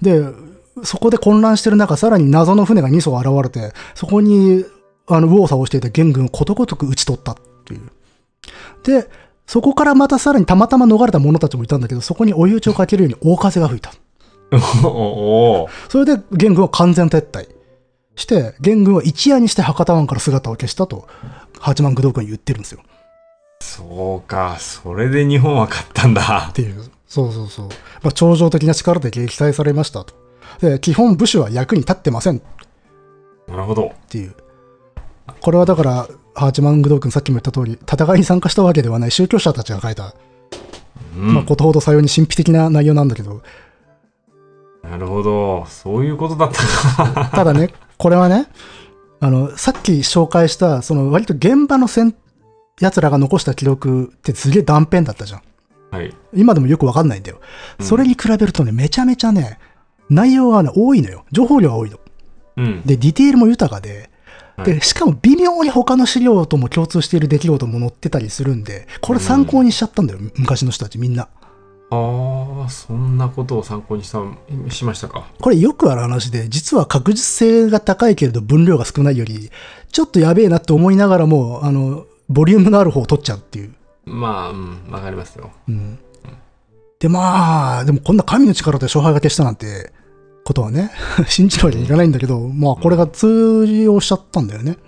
[0.00, 0.22] で、
[0.84, 4.64] そこで混乱してる中、さらに謎の船が2艘現れて、そこに、
[5.08, 7.90] あの、右往左往していた元軍をことごとく撃ち取ったっていう。
[8.84, 9.08] で、
[9.46, 13.92] そこからまたさらにたまたま逃れた者たちもいたんだけど、そこに追い打ちをかけるように大風が吹いた。
[14.50, 17.48] それで元軍は完全撤退
[18.16, 21.06] して、元軍は一夜にして博多湾から姿を消したと、
[21.58, 22.80] 八幡宮道君に言ってるんですよ。
[23.60, 24.56] そうか。
[24.58, 26.52] それで日本は勝ったんだっ。
[26.52, 26.82] ていう。
[27.06, 27.68] そうそうそう。
[28.02, 30.14] まあ、超常的な力で撃退されましたと。
[30.60, 32.40] で、基本武士は役に立ってませんっ
[33.48, 33.92] なるほど。
[34.08, 34.34] ていう。
[35.40, 40.14] これはだから、八幡宮道君さっきも言った通り、戦いに参加したわけではない宗教者たちが書いた、
[41.16, 41.34] うん。
[41.34, 43.42] まあ、ことほどさように神秘的な内容なんだけど、
[44.82, 45.66] なるほど。
[45.66, 47.30] そういうことだったか。
[47.34, 48.46] ただね、これはね、
[49.20, 52.14] あの、さっき紹介した、その割と現場の戦、
[52.80, 55.42] 奴らが残した記録ってすげえ断片だったじゃん。
[55.90, 56.14] はい。
[56.32, 57.40] 今でもよくわかんないんだよ。
[57.80, 59.58] うんそれに比べるとね、めちゃめちゃね、
[60.08, 61.24] 内容がね、多いのよ。
[61.32, 61.98] 情報量が多いの。
[62.56, 62.82] うん。
[62.86, 64.07] で、ディテールも豊かで、はい
[64.64, 71.28] で、しかも微妙に他の資料とも共通している出来事も載ってたりするんで、これ参考にしちゃったんだよ、昔の人たちみんな。
[71.90, 74.20] ああ、そんなことを参考にした、
[74.70, 75.26] しましたか。
[75.40, 79.50] これよくある話で、実は確実性が高いけれど分量が少ないより、
[79.90, 83.74] ちょっとやべえなって思いながらも、あの、ボリュームのある方を取っちゃうっていう。
[84.04, 85.50] まあ、うん、わかりますよ。
[85.66, 85.98] うん。
[86.98, 89.92] で、まあ、でもこんな神の力で勝敗が消したなんて、
[90.48, 90.90] ことはね、
[91.28, 94.78] 信じるわけにいかないんだけど、まあこれが通用しちゃったんだよね。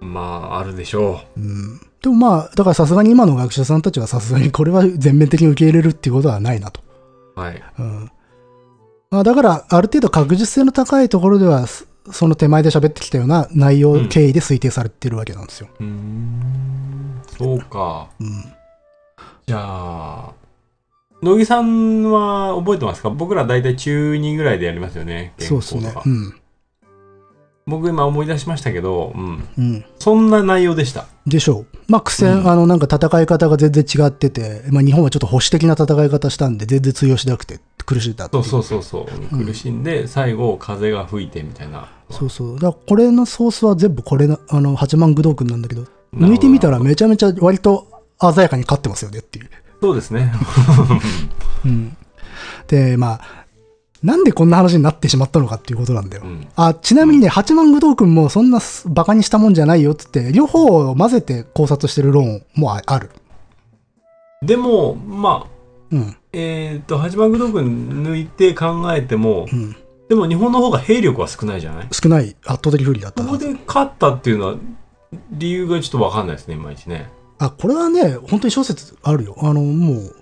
[0.00, 1.80] まあ、あるでしょうん。
[2.02, 6.80] でもまあ、だからさすがに今の学者さんたちはさすがにこれは全面的に受け入れるっていうことはないなと。
[7.36, 7.40] う。
[7.40, 7.62] はい。
[7.78, 8.10] うん。
[9.10, 15.68] まあだから、ある程度確実性の高いところでは、そその手前で喋ってきたような内容うん経緯で推定されてるわけなんですよ。
[15.80, 17.20] うーん。
[17.36, 18.08] そうか。
[18.20, 18.28] うん。
[19.46, 20.32] じゃあ、
[21.26, 23.10] 乃木さんは覚えてますか？
[23.10, 25.34] 僕ら大体中2ぐらいでやりますよね。
[25.38, 25.92] そうですね。
[26.06, 26.34] うん。
[27.66, 29.48] 僕今思い出しましたけど、うん。
[29.58, 29.84] うん。
[29.98, 31.06] そんな内容でした。
[31.26, 31.66] でしょう。
[31.88, 39.44] まあ苦戦、うんあのなんか戦い方が全然違ってて、まあ日本はちょっと保守的な戦い方したんで全然通用しなくて苦しんだっていそうそうそうそう。
[39.44, 41.88] 苦しんで、最後風が吹いてみたいな。
[42.08, 42.54] そうそう。
[42.54, 47.88] だからこれのソースは全部これな、あの、八幡宮道君なんだけど抜いてみたらめちゃめちゃ割と
[48.20, 49.50] 鮮やかに勝ってますよねっていう。
[49.80, 50.32] そうですね。
[51.64, 51.96] うん。
[52.68, 53.20] で、まあ、
[54.02, 56.22] なんでこんな話になってしまったのかっていうことなんだよ。
[56.24, 56.46] うん。
[56.56, 63.10] あ、ちなみにね、八幡宮道君もそんなバカにしたもんじゃないよっつって、両方を混ぜて考察してる論もあある。
[64.42, 65.50] でも、まあ、
[65.90, 66.16] うん。
[66.32, 69.76] えっ、と、八幡宮道君抜いて考えても、うん。
[70.08, 71.88] でも日本の方が兵力は少ないじゃない？
[71.90, 74.54] 少ない、圧倒的不利だったここで勝ったっていうのは、
[75.32, 77.08] 理由がちょっとわかんないですね、いまいちね。
[77.38, 79.36] あ、これはね、本当に諸説あるよ。
[79.38, 80.16] あの、もう、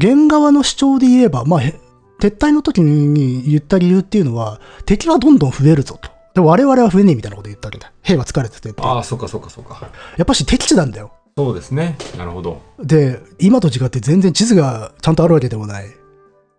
[0.00, 1.78] 原側の主張で言えば、まあ、へ
[2.20, 6.10] 撤退の時に言った理由っていうのは、敵はどんどん増えるぞと。
[6.34, 7.92] でも我々は増えねえみたいなこと言ったわけだ。
[8.02, 8.82] 兵は疲れててって。
[8.82, 9.90] ああ、そっかそっかそっか。
[10.16, 11.12] やっぱし敵地なんだよ。
[11.36, 11.96] そうですね。
[12.16, 12.60] なるほど。
[12.78, 15.86] で、今と違って全然地図がちゃんとあるわけでもない。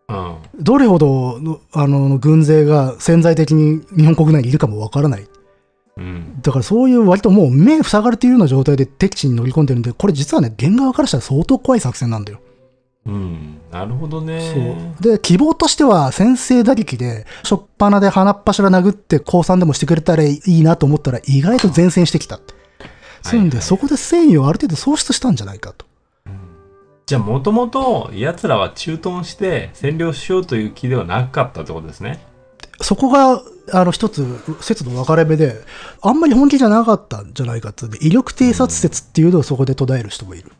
[0.09, 0.37] うん。
[0.59, 5.27] どれほどの、あの、軍勢が潜在的に日本国内にいるかもわからない。
[5.97, 6.41] うん。
[6.41, 12.39] だからそういう割ともう目塞がれているような状態で敵地に乗り込んでるんで、これ実はね、原側からしたら相当怖い作戦なんだよ。
[13.05, 13.57] うん。
[13.71, 14.93] なるほどそね。
[14.99, 15.03] う。
[15.03, 22.39] で、希望としては先制打撃で、しょっぱなで鼻っ柱殴って降参でもしてくれたらいいなと思ったら意外と前線してきた。
[23.21, 25.85] そういうんで、はいはいそこで戦意をある程度喪失したんじゃないかと。
[27.05, 32.25] じゃあ、もともと奴らは駐屯して占領しようという気ではなかったってことですね。
[32.79, 33.41] そこが、
[33.71, 34.25] あの、一つ、
[34.61, 35.61] 説の分かれ目で、
[36.01, 40.51] あんまり本気じゃなかったんじゃないかって威力偵察説っていうのをそこで途絶える人もいる。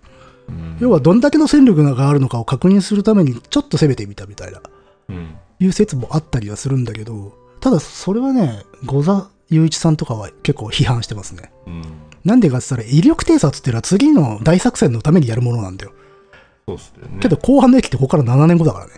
[0.50, 0.78] うん。
[0.80, 4.62] 要は、どんだけの戦力があるのかを確認するために、ちょっと攻めてみたみたいな、
[5.10, 5.36] うん。
[5.60, 11.52] いう説もあったりはするんだけど、ただ、それはね、五座雄一さんとかは結構批判してますね。
[11.68, 11.84] うん。
[12.24, 15.94] なんでかって言ったら、威力偵察っていうのは次の大作戦のためにやるものなんだよ。
[16.68, 17.20] そうっすよね。
[17.20, 18.94] けど、後半の駅ってここから7年後だからね。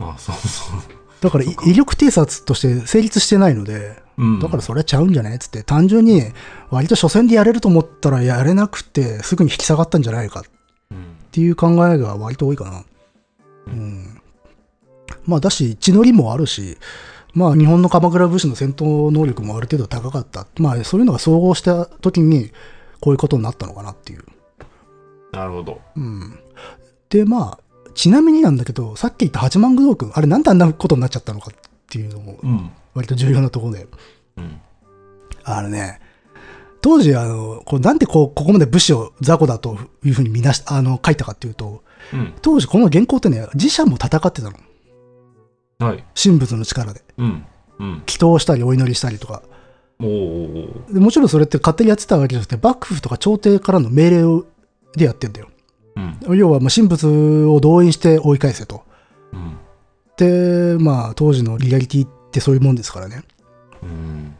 [0.00, 1.03] あそうそう。
[1.24, 4.38] だから、い威力偵察として成立してないので、うん。
[4.40, 5.34] だからそれはちゃうんじゃね？
[5.34, 6.22] っつって、単純に
[6.70, 10.42] 割と初戦でやれると思ったらやれなくて、すぐに引き下がったんじゃないかっ
[10.90, 11.16] うん。
[11.32, 12.84] ていう考えが割と多いかな。
[13.66, 14.20] うん。
[15.26, 16.76] まあ、だし、血のりもあるし、
[17.32, 20.46] まあ、日本の鎌倉武士の戦闘能力もある程度高かった。
[20.58, 22.52] まあ、そういうのが総合した時に、
[23.00, 24.24] こういうことになったのかなっていう。
[25.32, 25.80] なるほど。
[25.96, 26.38] うん。
[27.08, 27.63] で、まあ、
[27.94, 31.54] ちなみになんだけど、さっき言った八幡宮君、あれなんであんなことになっちゃったのかっ
[31.88, 32.70] ていうのも、うん。
[32.94, 33.86] 割と重要なところで。
[34.36, 34.60] うん。
[35.44, 36.00] あのね、
[36.80, 42.34] 当時、あの、こうなんでこう、ここまで武士を雑魚だというふうに見なし、あの、書いたかっていうと、うん。
[42.42, 44.58] 当時この原稿ってね、自社も戦ってたの。
[45.78, 46.04] はい。
[46.20, 47.02] 神仏の力で。
[47.18, 47.46] うん。
[47.78, 48.02] うん。
[48.06, 49.42] 祈祷したりお祈りしたりとか。
[50.00, 54.44] おーおもちろんそれって勝手にやってたわけじゃなくて、幕府とか朝廷からの命令を
[54.96, 55.48] でやってんだよ。
[55.96, 56.00] う
[56.32, 56.36] ん。
[56.36, 57.06] 要は、まあ、神仏
[57.46, 58.84] を動員して追い返せと。
[59.32, 59.58] うん。
[60.16, 63.22] で、まあ、当時のリアリティってそういうもんですからね。
[63.82, 64.36] うん。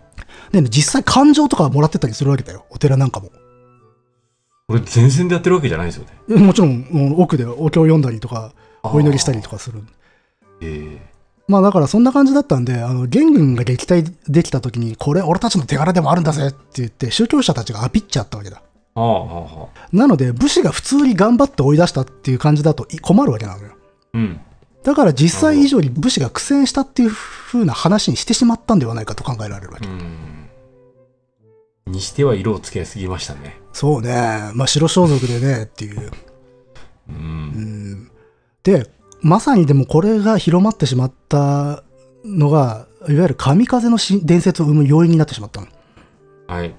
[0.53, 2.65] で、実際感情とかもらってたりするわけだよ。
[2.71, 3.31] お寺なんかも。
[4.67, 6.37] これ前線でやってるわけじゃないですよね。
[6.37, 8.53] もちろん、奥でお経を読んだりとか、
[8.83, 9.83] お祈りしたりとかする。
[10.61, 11.15] ええ
[11.47, 18.63] まあだからそんな感じだったんで、あの、元軍が撃退できた時に、これ俺たちの手柄でもあるんだぜって言って、宗教者たちがアピっちゃったわけだ。
[18.95, 23.75] なので、武士が普通に頑張って追い出したっていう感じだとい困るわけなのよ。
[24.15, 24.41] うん。
[24.85, 29.89] だから実際以上に武士が苦戦したっていう風な話にしてしまったんではないかと考えられるわけ。
[29.89, 30.49] うん。
[31.87, 33.61] にしては色をつけすぎましたね。
[33.73, 34.53] そうね。
[34.55, 36.01] まあ白装束でね、っていう。
[36.01, 36.11] う。
[37.09, 38.11] うんん。
[38.63, 38.91] で、
[39.23, 41.83] まさにでもこれが広まってしまった
[42.25, 45.67] のが、いわゆる神風のし伝説を生む要因になってしまったの。
[46.47, 46.75] はい。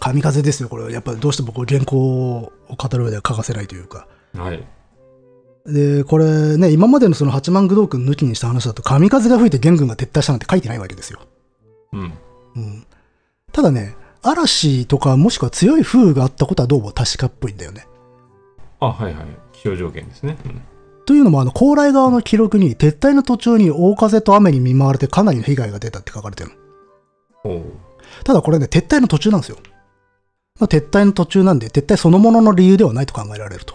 [0.00, 0.90] 神風ですよ、これは。
[0.90, 4.06] やっぱりどうしてもこう原稿を語る上では欠かせないというか。
[4.34, 4.64] はい。
[5.66, 11.20] で、これね、今までのその八幡宮道君抜きにした話だと、神風が吹いて元軍が撤退したなんて書いてないわけですよ。
[11.92, 12.12] うん。
[12.56, 12.86] うん。
[13.52, 17.86] ただね、嵐とかもしくは強い風雨があったことはどうも確かっぽいんだよね。
[18.80, 19.26] あ、はいはい。
[19.52, 20.36] 気象条件ですね。
[20.44, 20.62] うん。
[21.06, 26.56] というのも、あの、高麗側の記録に、撤退の途中に大風と雨に見舞われてかなりの被害が出たって書かれてるの。
[27.50, 27.87] おう。
[28.24, 29.58] ただこれね、撤退の途中なんですよ。
[30.60, 33.74] まあ、撤退の途中なんで、撤退そのものの理由ではないと考えられると。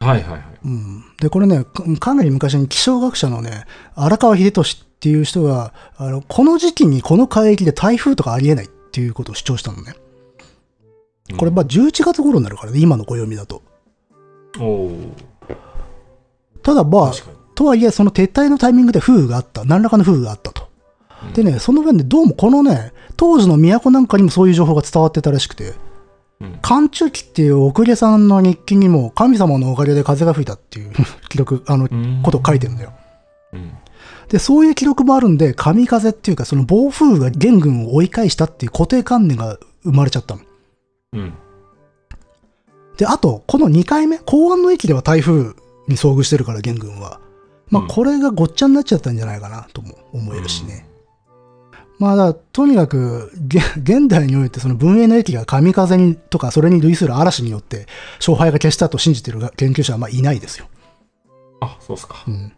[0.00, 0.42] はいはいはい。
[0.64, 1.04] うん。
[1.20, 3.64] で、これね、かかなり昔に気象学者のね、
[3.94, 9.94] 荒川秀俊っていう人が、あの、この時期にこの海域で台風とかありえないっていうことを主張したのね。
[11.36, 13.62] これ、まあ、11月頃になるからね、今の暦だと。
[14.58, 14.90] おう。
[16.62, 17.12] ただまあ。
[17.54, 19.64] とはいえ、その撤退のタイミングで風雨があった。
[19.64, 20.67] 何らかの風雨があったと。
[21.34, 25.74] でね、その上でどうもこのね、当時の都なんかにもそういう情報が伝わってたらしくて、
[26.40, 26.58] うん。
[26.62, 30.92] 寒中期っていう奥家さんの日記にも神様のおかげで風が吹いたっていう
[31.28, 32.92] 記録、あの、うんことを書いてるんだよ。
[33.52, 33.72] うん。
[34.28, 40.42] で、そういう記録もあるんで、神風っていうか、その暴風雨が元軍を追い返したっていう固定観念が生まれちゃったの。
[41.14, 41.32] うん。
[42.98, 45.54] で、あと、この2回目、公安の駅では台風
[45.88, 47.20] に遭遇してるから、元軍は。
[47.70, 50.87] まあ、うんこれがごっちゃになっちゃったんじゃないかなとも思えるしね。
[51.98, 57.86] まあ、だとにかく、げ現代においてその文英の駅が神風にとか、それに類する嵐によって
[58.18, 60.66] 勝敗が消したと信じている研究者はまあいないですよ。
[61.60, 62.24] あ、そうっすか。
[62.28, 62.52] うん。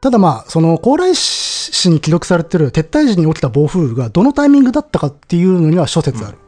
[0.00, 6.38] ただまあ、その高麗市に記録されてる撤退時に起きた暴風雨がどのタイミングだったかっていうのには諸説ある。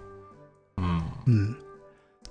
[0.78, 1.02] うん。
[1.26, 1.56] うん。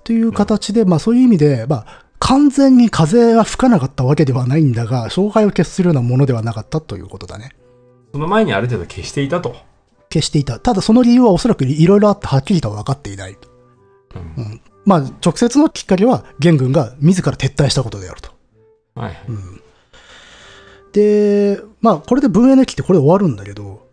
[0.02, 7.52] という形で、まあそういう意味で、まあ、完全に風が吹かなかったわけではないんだが、勝敗を決するようなものではなかったということだね。
[8.12, 9.56] その前にある程度消していたと。
[10.08, 10.58] 決していた。
[10.58, 13.36] ただその理由はおそらくいろいろあってはっきりとは分かっていない。
[14.16, 14.60] うんうん。
[14.84, 18.30] まあ直接のきっかけは元軍が自ら撤退したことであると。
[18.96, 19.16] はい。
[20.92, 23.86] で、まあこれで文永の期ってこれで終わるんだけど、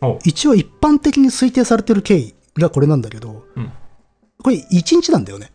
[0.00, 3.72] お一応一般的に推定されてる経緯がこれなんだけど、うん
[4.42, 5.52] これ1日なんだよね。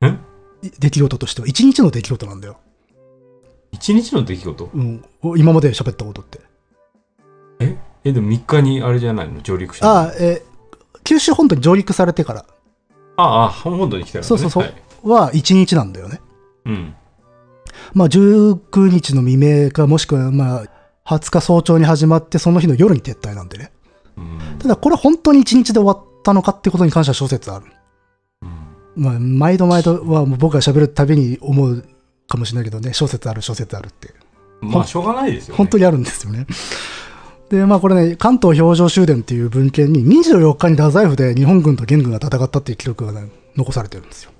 [0.00, 0.16] え？
[0.78, 2.58] 出来事としては1日の出来事なんだよ。
[3.72, 4.70] 一日の出来事？
[4.72, 5.02] うん、
[5.36, 6.40] 今まで喋ったことって。
[7.58, 7.76] え？
[8.04, 9.42] え、でも3日にあれじゃないの？
[9.42, 10.52] 上陸したのああ、えー
[11.04, 12.44] 九州本土に上陸されてから
[13.16, 14.28] ああ、本土に来たよね。
[14.28, 16.20] そうそうそうはいは1日なんだよね。
[16.64, 16.94] うん。
[17.92, 20.64] まあ19日の未明かもしくはまあ
[21.04, 23.72] 20日早朝に始まってその日の夜に撤退なんでね。
[24.16, 24.38] うん。
[24.60, 27.66] ただこれ本当に1日で終わったのかってことに関しては諸説ある。
[28.42, 28.50] うん
[28.94, 31.84] まあ毎度毎度はもう僕が喋るたびに思う
[32.32, 34.14] かもしれないけどね、諸説ある諸説あるって。
[34.60, 35.58] まあ、しょうがないですよね。
[35.58, 36.46] 本当にあるんですよね。
[37.50, 44.30] で、まあこれね、関東表情終電っていう文献に24日に太宰府で日本軍と元軍が戦ったっていう記録がね、残されてるんですよ。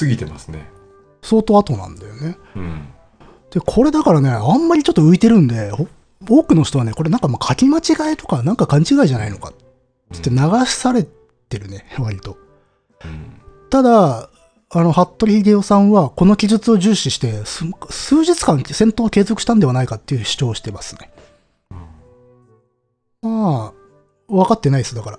[0.00, 0.68] 過ぎてますね。
[1.22, 2.36] 相当後なんだよね。
[2.56, 2.88] うん。
[3.50, 5.88] で、これだからね、あんまりちょっと浮いてるんで、ほ
[6.28, 9.52] 多くの人はね、これなんかまあ書き間違いとか、なんか勘違いじゃないのか
[10.14, 10.36] って流
[10.66, 11.06] され
[11.48, 12.36] てるね、割と。
[13.04, 13.40] うん。
[13.70, 14.28] ただ、
[14.70, 21.10] あの、服部秀夫さんは、この記述を重視して、す数日間戦闘を継続したんではないかっていう主張をしてますね。
[23.22, 23.72] まあ、
[24.28, 25.18] 分かってないです、だから。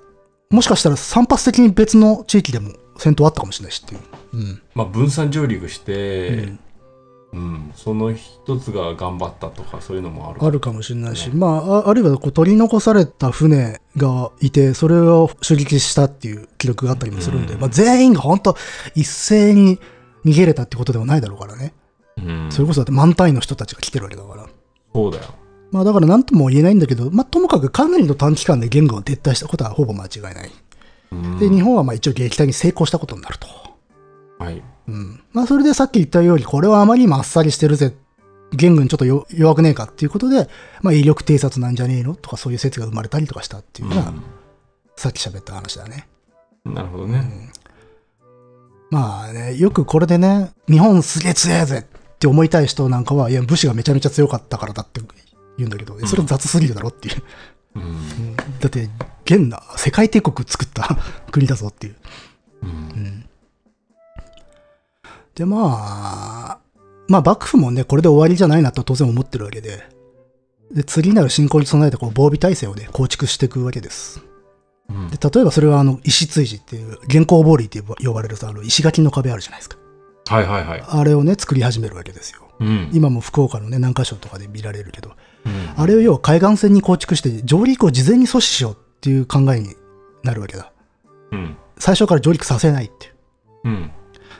[0.51, 4.01] もしかしたら散発的に別の地域でも戦闘あったかもしれないしっていう。
[4.33, 4.61] うん。
[4.75, 6.59] まあ、分散上陸しうてん、
[7.31, 10.43] うん、その一つが頑張ったとか、そういうのもある。
[10.43, 18.55] あるかもしれないし、まあ、ああるいはこう取り残された船がいて、それを襲撃したっていう記録があったりもするんで、うんまあ、全員が本当
[18.95, 19.79] 一斉に
[20.25, 21.73] 逃げれたってことではないだろうからね。
[22.17, 22.51] うん。
[22.51, 24.47] それこそだって満単位の人たちが来てるわけだから。
[24.93, 25.25] そうだよ。
[25.71, 30.51] まあだから何とも言えないんだけど、まあともかくかなりの短期間で言語を撤退したことはほぼ間違いない。
[31.11, 33.47] うんで、日本はまあ一応撃退に成功したことになると。
[34.39, 34.63] はい。
[34.89, 35.23] うん。
[35.33, 37.93] まあそれでさっき言ったように、これはあまりにもあっさりしてるぜ。
[38.51, 40.49] 元軍ちょっとよ弱くねえかっていうことで、
[40.81, 44.13] まあ威力偵察なんじゃねえのとかそういう説が生まれたりとかしたっていうのが、
[44.95, 46.07] さっき喋った話だね。
[46.65, 47.51] うんなるほどね。
[48.91, 54.99] まあね、よくこれでね、日本すげえ強えぜって思いたい人なんかは、いや、武士がめちゃめちゃ強かったからだって
[55.57, 57.23] 言うんだけど、それ雑すぎるだろっていう。
[57.75, 58.35] うん。
[58.35, 58.89] だって、
[59.25, 60.97] 現な、世界帝国作った
[61.31, 61.95] 国だぞっていう。
[62.63, 63.28] うん。
[65.39, 66.59] で、まあ、
[67.07, 69.87] まあ、幕府もね、これで終わりじゃないなと当然思ってるわけで、
[70.69, 74.21] で、次なる侵攻に備えてこう防備体制をね、構築していくわけです。
[74.89, 79.77] うんで、例えばそれはあの、石追事っていう、原稿ボーリーって呼ばれるさ、あの、石垣の壁あるじゃないですか。
[80.27, 80.83] はいはいはい。
[80.85, 82.41] あれをね、作り始めるわけですよ。
[82.59, 82.89] うん。
[82.91, 85.11] 今も福岡のね、南箇所とかで見られるけど、
[85.45, 89.73] うんあれを要は海岸線に構築して、上陸を事前に阻止しようっていう考えに
[90.23, 90.73] なるわけだ。
[91.31, 91.55] うん。
[91.77, 93.13] 最初から上陸させないっていう。
[93.63, 93.91] うん。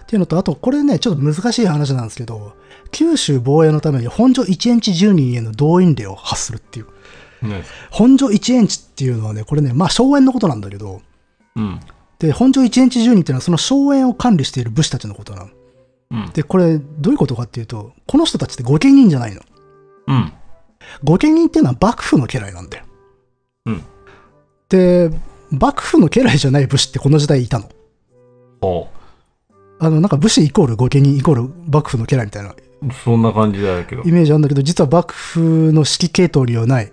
[0.09, 2.53] っていうのと、あと、これね、ちょっと難しい話なんですけど、
[2.89, 6.87] 九州防衛のために本所1エンチ10人への動員令を発するっていう。
[7.47, 11.03] ね本所1エンチっていうのはね、これね、まあ、荘園のことなんだけど、
[11.55, 11.79] うん。
[12.17, 15.49] で、本所1エンチ10人っていうのはその荘園を管理している武士たちのことなの。
[16.09, 16.31] うん。
[16.33, 19.41] で、これ、どういうことかっていうと、この人たちって御家人じゃないの。
[20.07, 20.33] うん。
[21.03, 22.85] 御家人っていうのは幕府の家来なんだよ。
[23.67, 23.83] うん。
[24.69, 25.11] で、
[25.51, 27.69] 幕府の家来じゃない武士ってこの時代いたの。
[28.59, 28.89] ほ
[29.79, 32.55] あの、なんか武士イコール御家人イコール幕府の家来みたいなう。
[33.03, 34.11] そんな感じだけどイ。
[34.11, 35.39] メージあるんだけど、実は幕府
[35.73, 36.91] の指揮系統にはない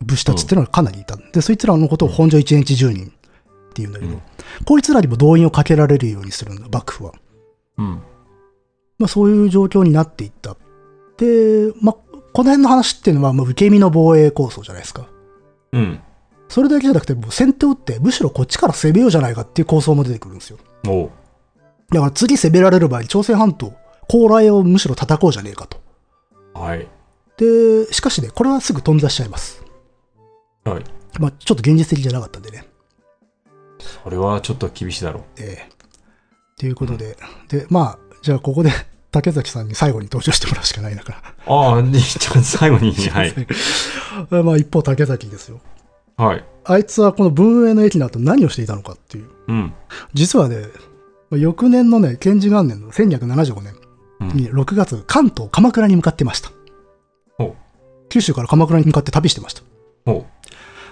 [0.00, 1.16] 武士たちっていうのがかなりいた。
[1.16, 3.12] で、そいつらのことを本所一日10人
[3.70, 4.22] っていうんだけど、うん
[4.66, 7.12] こいつらにも動員をかけられるようにするんだ、幕府は。
[7.78, 8.02] うん。
[8.98, 10.56] まあそういう状況になっていった。
[11.16, 11.94] で、まあ、
[12.32, 15.08] この辺の話っていうのは、もう受け身の防衛構想じゃないですか。
[15.72, 16.00] うん。
[16.48, 20.58] それだけじゃなくて、もう先手を打って、むしろこっちから攻めようじゃないかっていう構想も出てくるんですよ。
[20.86, 21.10] おう。
[21.92, 23.74] だから次攻められる場合、朝鮮半島、
[24.08, 25.80] 高麗をむしろ叩こうじゃねえかと。
[26.54, 26.88] はい。
[27.36, 29.62] で、しかしね、これはすぐ頓挫しちゃいます。
[30.64, 30.84] はい。
[31.18, 32.66] まあちょっと現実的じゃなかったんでね。
[34.04, 35.82] それはちょっと厳しいだろええ
[36.58, 37.16] ということで、
[37.48, 38.70] で、まあ、じゃあここで
[39.10, 41.52] 竹崎さんに最後に登場してもらうしかないなかう。
[41.52, 43.34] ああ、最後に、はい。
[44.30, 44.42] ら。
[44.44, 45.60] まあ一方竹崎ですよ。
[46.16, 46.44] はい。
[46.64, 49.28] あいつはこの文永の駅の後何をしていたのかっていう。
[49.48, 49.72] うん。
[50.14, 50.68] 実はね、まあ
[51.38, 53.74] 翌年のね、検事元年の1275年
[54.20, 54.28] うん。
[54.28, 56.50] に6月、関東、鎌倉に向かってました。
[58.12, 59.62] 九州から鎌倉に向かって旅してました。
[60.04, 60.26] ほ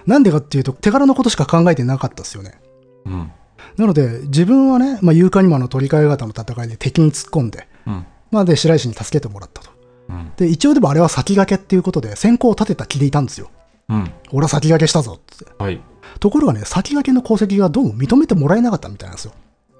[0.07, 2.59] なんでかっていうと、手柄のことしか考えてなかったですよね。
[3.05, 3.09] う。
[3.11, 3.31] うん。
[3.77, 8.05] なので、自分はね、まあ、勇敢にもあの鳥飼方の戦いで敵に突っ込んで、うん。
[8.31, 9.69] まあ、で、白石に助けてもらったと。
[10.09, 10.31] うん。
[10.35, 13.51] で、一応でもあれは先駆けっていうことで、先行を立てた気でいたんですよ。
[13.89, 14.11] うん。
[14.31, 15.45] 俺は先駆けしたぞって。
[15.59, 15.79] はい。
[16.19, 19.33] ところがね、先駆けの功績がどうも認めてもらえなかったみたいなんですよ。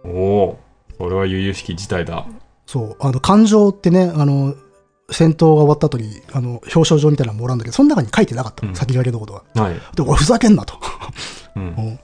[0.04, 0.60] おお。
[0.98, 2.26] これは悠々しき事態だ。
[2.66, 4.56] そう、あの、感情ってね、あの、
[5.12, 9.44] 戦闘が終わった後に、あの、表彰状みたいなのもらうんだけど、その中に書いてなかったの、うん先駆けのことは。
[9.56, 9.74] はい。
[9.96, 10.76] で、おい、ふざけんなと。
[11.56, 12.00] うん。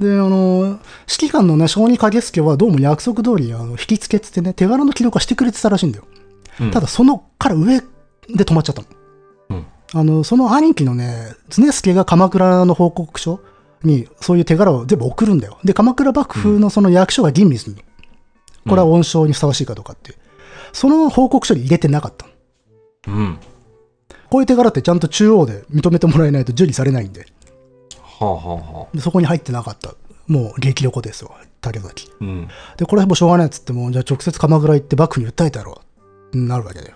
[0.00, 0.78] で、あの、
[1.10, 6.04] 指揮官のね、小児影助はどうも約束通り、あの、引き付けつってね、手柄の記録はしてくれてたらしいんだよ。
[6.60, 7.86] うんただ、、そのから上で
[8.44, 8.88] 止まっちゃったの。
[9.50, 9.66] うん。
[9.94, 13.40] あの、その兄貴のね、常助が鎌倉の報告書
[13.84, 15.58] に、そういう手柄を全部送るんだよ。
[15.64, 17.82] で、鎌倉幕府のその役所が吟味するの。
[18.68, 20.18] これは恩賞にふさわしいかどうかっていう。
[20.72, 22.26] その報告書に入れてなかった
[23.10, 23.18] の。
[23.18, 23.38] うん。
[24.30, 27.26] こういう手柄ってちゃんと中央で認めてもらえないと受理されないんで、
[28.00, 28.96] はあはあはあ。
[28.96, 29.94] でそこに入ってなかった。
[30.26, 32.10] もう激横ですよ、竹崎。
[32.20, 32.48] うん。
[32.76, 35.82] で、これはもうしょうがないっつっても、じゃあ直接鎌倉行って幕府に訴えてやろ
[36.32, 36.38] う。
[36.38, 36.94] なるわけだよ。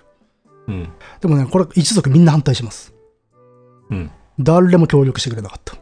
[0.67, 0.89] うん。
[1.21, 2.93] でもね、これ一族みんな反対します。
[3.89, 4.11] うん。
[4.39, 5.77] 誰も協力してくれなかった。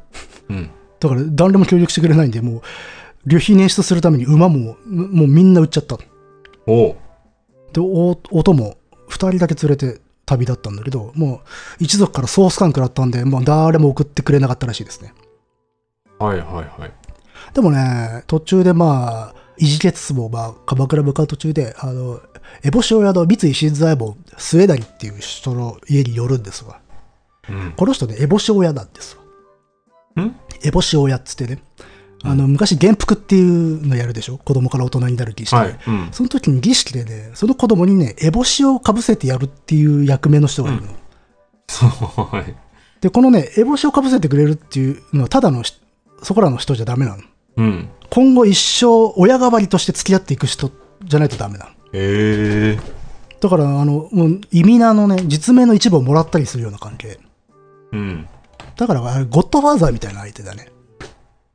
[0.49, 0.71] うん。
[0.99, 2.61] だから誰も協力してくれないんで、もう、
[3.25, 6.03] 旅費捻出するために馬も、もうみんな売っちゃったの。
[6.67, 6.95] おお。
[7.73, 8.77] で、お音も
[9.07, 11.41] 二人だけ連れて旅立ったんだけど、も
[11.79, 15.13] う一族からソース感食らったんで、もう誰も送ってくれなかったらしいですね。
[16.19, 16.91] はいはいはい。
[17.53, 22.19] でもね、途中でまあ、いじけつつも、まあ、鎌倉向かう途中で、あの、
[22.63, 26.79] 烏帽子親の三井新左衛門、末成っていう人の家に寄るんですわ。
[27.49, 27.73] うん。
[27.75, 29.24] この人ね、烏帽子親なんですわ。
[30.21, 30.35] ん？
[30.63, 31.61] 烏帽子親っつってね、
[32.23, 34.37] あの、昔元服っていうのやるでしょ？
[34.37, 35.57] 子供から大人になる儀式で。
[35.57, 35.79] はい。
[35.87, 36.09] うん。
[36.11, 40.87] その時に儀式でね、その子供にね、烏帽子をかぶせてやるっていう役目の人がいるの。
[41.67, 42.55] そう、はい。
[43.01, 45.79] で、このね、烏帽子をかぶせてくれるっていうのは、ただのし
[46.23, 47.23] そこらの人じゃダメなの。
[47.57, 47.89] うん。
[48.09, 50.71] 今後一生親代わりとして付き合っていく人
[51.03, 51.71] じゃないとダメなの。
[51.71, 52.79] へえ。
[53.41, 57.19] だから、あの、もう、意味名のね、実名の一部をもらったりするような関係。
[58.79, 58.87] うん。
[58.87, 60.69] だから、ゴッドファーザーみたいな相手だね。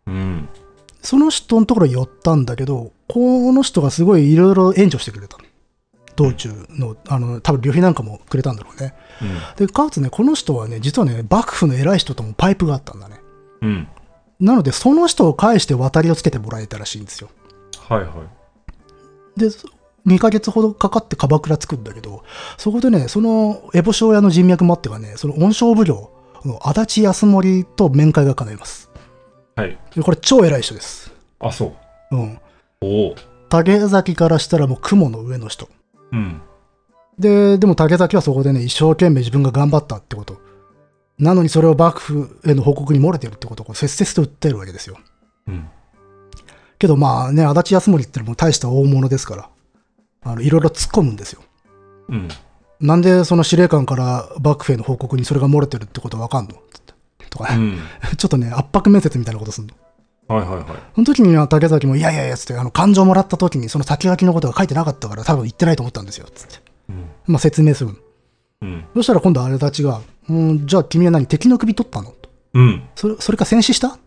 [0.06, 0.48] うん。
[1.02, 5.44] その人のところに寄ったんだけど、この人がすごいいろいろ援助してくれたの。
[6.16, 8.94] 道中の、あの、多分旅費なんかもくれたんだろうね。
[9.22, 9.66] うん。
[9.66, 13.20] で、かつね、この人はね、実はね、幕府の偉い人ともパイプがあったんだね。
[13.62, 13.88] うん。
[14.38, 17.28] なので、その人を介して渡りをつけてもらえたらしいんですよ。
[17.88, 18.06] はいは
[19.36, 19.40] い。
[19.40, 19.48] で、
[20.06, 22.24] 2ヶ月ほどかかって鎌倉着くんだけど、
[22.56, 26.10] そこでね、その烏帽子親の人脈もあってかね、その恩賞奉行の
[26.60, 28.90] 足立康盛と面会が叶います。
[29.56, 29.78] はい。
[29.94, 31.12] でこれ超偉い人です。
[31.38, 31.74] あ、そ
[32.10, 32.16] う。
[32.16, 32.38] うん。
[32.80, 33.14] おお。
[33.48, 35.68] 竹崎からしたらもう雲の上の人。
[36.12, 36.40] うん。
[37.18, 40.38] で、でも竹崎はそこでね、一生懸命自分が頑張ったってこと。
[41.18, 44.96] なのにそれを幕府への報告に漏れてるってことをこう切々と訴えるわけですよ。
[45.46, 45.68] うん。
[46.78, 49.50] けどまあね、足立康盛ってのも大した大物ですから、
[50.22, 51.42] あの、いろいろ突っ込むんですよ。
[52.08, 52.28] うん。
[52.80, 56.54] なんでその司令官から幕府への報告にそれが漏れてるってことわかんの？
[57.30, 57.78] とかね、うん。
[58.16, 59.74] ちょっとね、圧迫面接みたいなことすんの。
[60.28, 60.66] はいはいはい。
[60.94, 66.60] その時には竹崎も、いやいやいや、つって、あの、感情もらった時にその先書きのことが書いてなかったから多分言ってないと思ったんですよ、つって。
[66.88, 67.04] うん。
[67.26, 67.96] まあ説明するの。
[68.62, 68.84] うん。
[68.94, 72.10] そしたら今度あれたちが、うん、じゃあ君は何敵の首取ったの？
[72.10, 72.30] と。
[72.54, 72.82] うん。
[72.94, 73.98] それ、それか戦死した？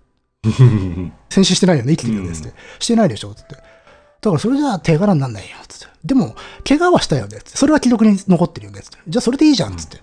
[1.30, 3.56] 戦死してないよね生きてるよねつって、してないでしょつって。
[4.24, 5.94] だからそれじゃあ手柄になんないよつって。
[6.06, 6.36] でも、
[6.68, 7.58] 怪我はしたよねつって。
[7.58, 8.98] それは記録に残ってるよねつって。
[9.06, 9.98] じゃあそれでいいじゃんつって。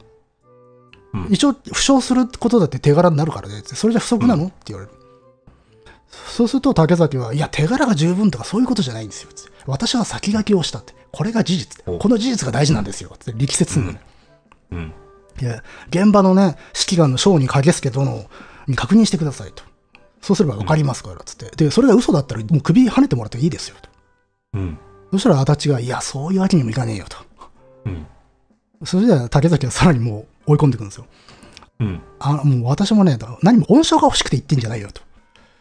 [1.14, 3.76] うん一応、負傷することだって手柄になるからねつって。
[3.76, 4.94] それじゃ不足なの、って言われる。
[6.10, 9.30] そうすると竹崎は、いや、手柄が十分とかそういうことじゃないんですよ。
[9.34, 10.94] つって私は先書きをしたって。
[11.12, 11.82] これが事実。
[11.86, 13.16] おこの事実が大事なんですよ。
[13.18, 14.00] つって力説のね。
[14.70, 14.92] うん。
[15.40, 18.26] いや、現場のね、指揮官の将に影助殿
[18.66, 19.64] に確認してくださいと。
[20.20, 21.50] そうすれば分かりますから、つって。
[21.56, 23.89] で、それが嘘だったら、もう首跳ねてもらっていいですよと。
[24.54, 24.78] うん。
[25.12, 27.16] そしたら足立が、いや、そういうわけにもいかねえよと。
[27.86, 28.06] うん。
[28.84, 31.06] それでは竹崎はさらにもう追い込んでいくんですよ。
[31.80, 32.00] うん。
[32.18, 35.02] あ、もう私もね、何も恩賞が欲しくて言ってんじゃないよと。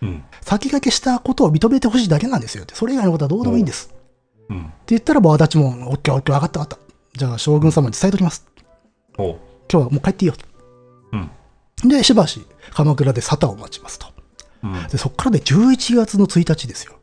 [0.01, 0.23] うん。
[0.41, 2.75] 先駆けしたことを認めてほしいだけなんですよって。
[2.75, 3.89] それ以外のことはどうでもいいんです。
[3.89, 4.73] ってうん。
[4.87, 6.79] 言ったらもう足立も、オッケーオッケー分かった分かっ
[7.13, 7.17] た。
[7.17, 8.45] じゃあ将軍様に伝えときます。
[9.17, 9.35] 今
[9.67, 10.45] 日はもう帰っていいよと。
[11.13, 11.17] う
[11.85, 11.89] ん。
[11.89, 14.07] で、しばし鎌倉で沙汰を待ちますと。
[14.63, 14.87] うん。
[14.87, 16.98] で、そっからで11月の1日ですよ。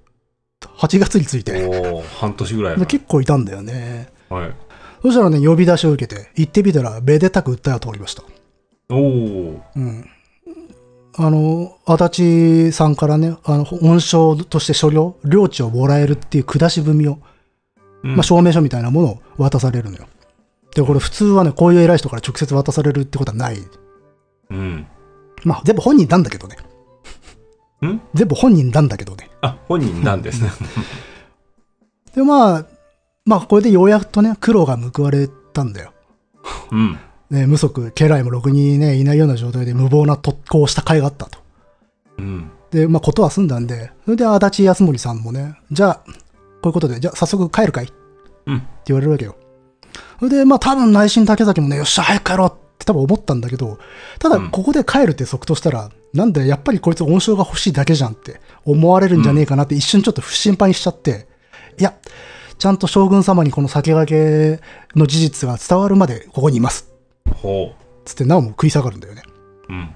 [0.76, 2.02] 8月について。
[2.18, 2.86] 半年ぐらい。
[2.86, 4.08] 結構いたんだよね。
[4.28, 4.52] はい。
[5.02, 8.22] そしたらね、呼び出しを受けて、行ってみたら、めでたく訴えを通りました。
[8.90, 10.08] おおうん。
[11.18, 17.18] あの、足立さんからね、あの、恩賞として所領、領地をもらえるっていう下し踏みを、
[18.02, 20.06] うんまあ、証明書みたいなものを渡されるのよ。
[20.74, 23.58] で、これ普通はね、こういう偉い人から直接渡されるってことはない。
[24.50, 24.86] うん。
[25.44, 26.56] まあ、全部本人なんだけどね。
[27.86, 29.30] ん全部本人なんだけどね。
[29.40, 30.50] あ、本人なんですね。
[32.14, 32.66] で、まあ、
[33.24, 35.92] まあ、これでようやくとね、苦労が報われたんだよ。
[36.70, 36.98] うん。
[37.28, 41.38] ね、無足、家来もろくにね、いないような状態で無謀な特攻をした甲斐があったと。
[42.18, 42.50] うん。
[42.70, 46.12] で、まあ、ことは済んだんで、それで足立康盛さんもね、じゃあ、こ
[46.64, 47.86] ういうことで、じゃあ早速帰るかい？
[47.86, 47.94] って
[48.46, 48.62] うん。
[48.86, 49.36] 言われるわけよ。
[50.20, 53.78] それで、まあ、多分内心竹崎もね、よっしゃ、早く帰ろうって多分思ったんだけど、
[54.18, 61.26] ただ、うんここで帰るって即答したら、なんで、やっぱりこいつ恩賞が欲しいだけじゃんって思われるんじゃねえかなって一瞬ちょっと心配しちゃって、
[61.78, 61.94] いや、
[62.58, 66.92] ちゃんと将軍様にこの先駆けの事実が伝わるまでここにいます。
[67.42, 67.74] ほ
[68.04, 69.22] つって、なおも食い下がるんだよね。
[69.68, 69.72] う。
[69.72, 69.90] うん。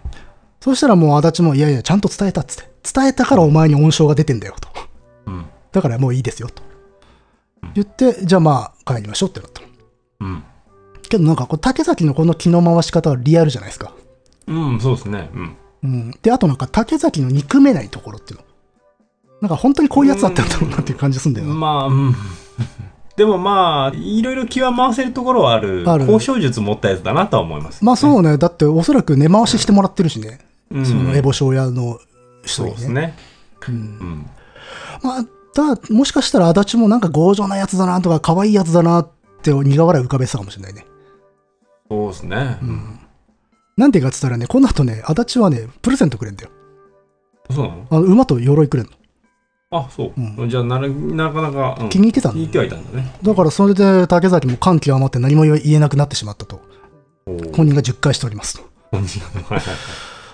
[0.60, 2.70] そしたらもう足立も、いやいや、ちゃんと伝えたっつって。
[2.82, 4.68] 伝えたからお前に恩賞が出てんだよと。
[5.26, 5.46] うん。
[5.72, 6.62] だからもういいですよと。
[7.74, 9.68] 言って、じゃあまあ帰りましょうってなったの。
[10.20, 10.44] うん。
[11.10, 13.92] けどなんかこう竹崎のこの気の回し方はリアルじゃないですか。
[14.46, 15.28] うん、そうですね。
[15.34, 15.56] うん。
[15.82, 16.10] うん。
[16.22, 18.44] で、あとなんか竹崎の憎めないところっていうの。
[19.42, 21.54] なんか本当にこういうやつだったんだろうなっていう感じするんだよな。
[21.54, 22.14] まあ、うん。
[23.16, 25.84] でもまあ、いろいろ気は回せるところはある。
[25.86, 27.84] ある交渉術持ったやつだなとは思います。
[27.84, 28.38] まあそうね。
[28.38, 30.38] だっておそらく根回ししてもらってるしね。
[30.70, 30.86] うん。
[30.86, 31.98] そのエボ庄屋の
[32.44, 32.76] 人そうにね。
[32.76, 33.14] ですね。
[33.68, 33.78] うんう。
[33.78, 34.26] ん。
[35.02, 35.24] まあ、
[35.54, 39.08] ただ、もしかしたら足立もなんか強情なやつだなとか、可愛いやつだなっ
[39.42, 40.86] て苦笑い浮かべてたかもしれないね。
[41.90, 42.58] そうですね。
[42.62, 42.98] うん。
[43.76, 46.50] なんでかっつったらね、この後ね、足立はね、プレゼントくれんだよ。
[47.50, 47.86] そうなの？
[47.90, 48.92] あの馬と鎧くれんの。
[49.72, 50.44] あ、そう。
[50.44, 53.18] うじゃあなら、なかなか、うん気に入ってたんだよ気に入ってはいたんだね。
[53.22, 56.60] だからそれで竹崎も感極まって何も言えなくなってしまったと。
[57.56, 58.64] 本人が10回しておりますと。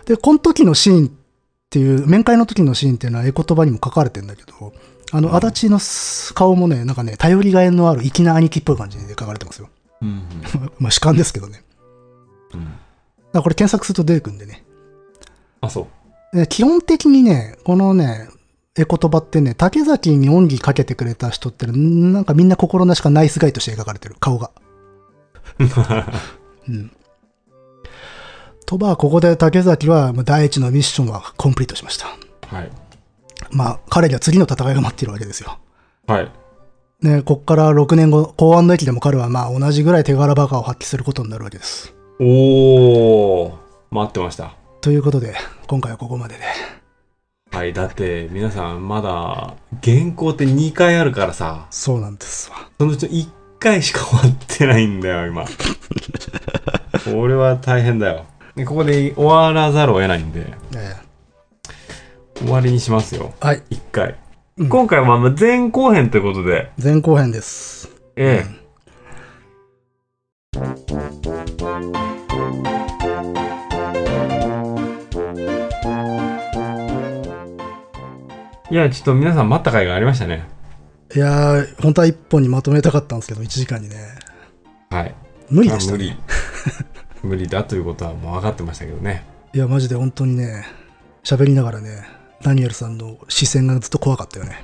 [0.06, 1.10] で、この時のシーンっ
[1.68, 4.72] ていう、面会の時のシーンっていうのは絵言葉にも書かれてんだけど、
[5.12, 5.78] あの、足立の
[6.34, 9.68] 顔もね、なんかね、頼りがいのある粋な兄貴っぽい感じで書かれてますよ。
[10.02, 10.22] うん
[10.78, 11.62] まあ主観ですけどね。
[12.54, 12.68] うんうん
[13.36, 14.64] だこれ検索すると出てくるんでね。
[15.60, 15.88] あ、そ
[16.32, 16.36] う。
[16.36, 18.28] で基本的にね、このね、
[18.76, 24.50] 絵言葉ってね、竹崎に恩義かけてくれた人って、なんかみんな心なしかナイスガイとして描かれてる、顔が。
[26.68, 26.92] うん。
[28.66, 32.08] とば、ここで竹崎はまあ第一のミッションはコンプリートしました。
[32.48, 32.70] はい。
[33.50, 35.58] まあ、彼には次の戦いが待っているわけですよ。
[36.06, 36.30] はい。
[37.02, 41.94] ね、こっから6年後、公安の駅でも彼はまあ同じぐらい手柄バカを発揮することになるわけです。
[42.18, 43.52] おー、
[43.90, 44.54] 待ってました。
[44.80, 45.34] ということで、
[45.66, 46.40] 今回はここまでで。
[47.50, 52.68] はい、だって皆さんまだ原稿って2回あるからさ、そうなんですわ。
[52.78, 53.28] そのうちの1
[53.58, 55.44] 回しか終わってないんだよ、今。
[57.04, 58.24] これは大変だよ。
[58.56, 60.96] でここで終わらざるを得ないんで、え
[62.38, 63.34] 終わりにしますよ。
[63.42, 63.62] えはい。
[63.70, 64.14] 1回。
[64.58, 67.90] うん今回はまあ前後編ということで、前後編です。
[68.16, 68.66] ええ。
[78.70, 80.48] いや、ちょっと皆さん待った甲斐がありましたね。
[81.14, 83.96] いやー、本当は一本にまとめたかったんですけど、1時間にね。
[84.88, 85.14] はい。
[85.50, 86.18] 無理でした、無理ね。。
[87.22, 89.22] 無理だということはもう分かってましたけどね。
[89.52, 90.64] いや、マジで本当にね、
[91.24, 92.15] 喋りながらね、
[92.46, 94.62] ダニエルさんの視線がずっと怖かったよね。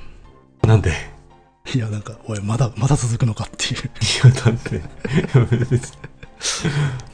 [0.63, 0.93] なんで？
[1.75, 3.81] いや、なんか、おい、まだ、まだ続くのかっていう。
[3.81, 3.83] い
[4.23, 4.77] や、だって。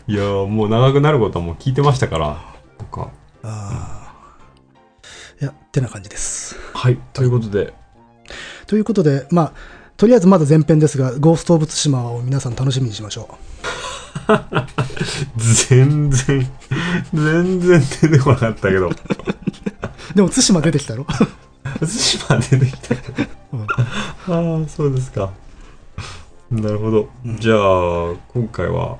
[0.12, 2.26] いや、もう長くなることはもう聞いてましたから。
[2.78, 3.10] なんか。
[3.44, 5.06] ああ。
[5.40, 6.54] いや、ってな感じです。
[6.74, 6.98] はい。
[7.14, 7.72] ということで、
[8.66, 9.52] ということで、まあ、
[9.96, 13.38] とりあえずまだ前編ですが、ゴースト・オブ・ツシマを皆さん楽しみにしましょ
[15.70, 16.46] 全然、
[17.14, 18.90] 全然出てこなかったけど。
[20.10, 20.14] う。
[20.14, 22.94] でも、ツシマ出てきたろ対馬出てきた。
[23.52, 23.66] うん
[24.30, 25.32] ああ、そうですか。
[26.50, 27.08] なるほど。
[27.38, 28.98] じゃあ、今回は、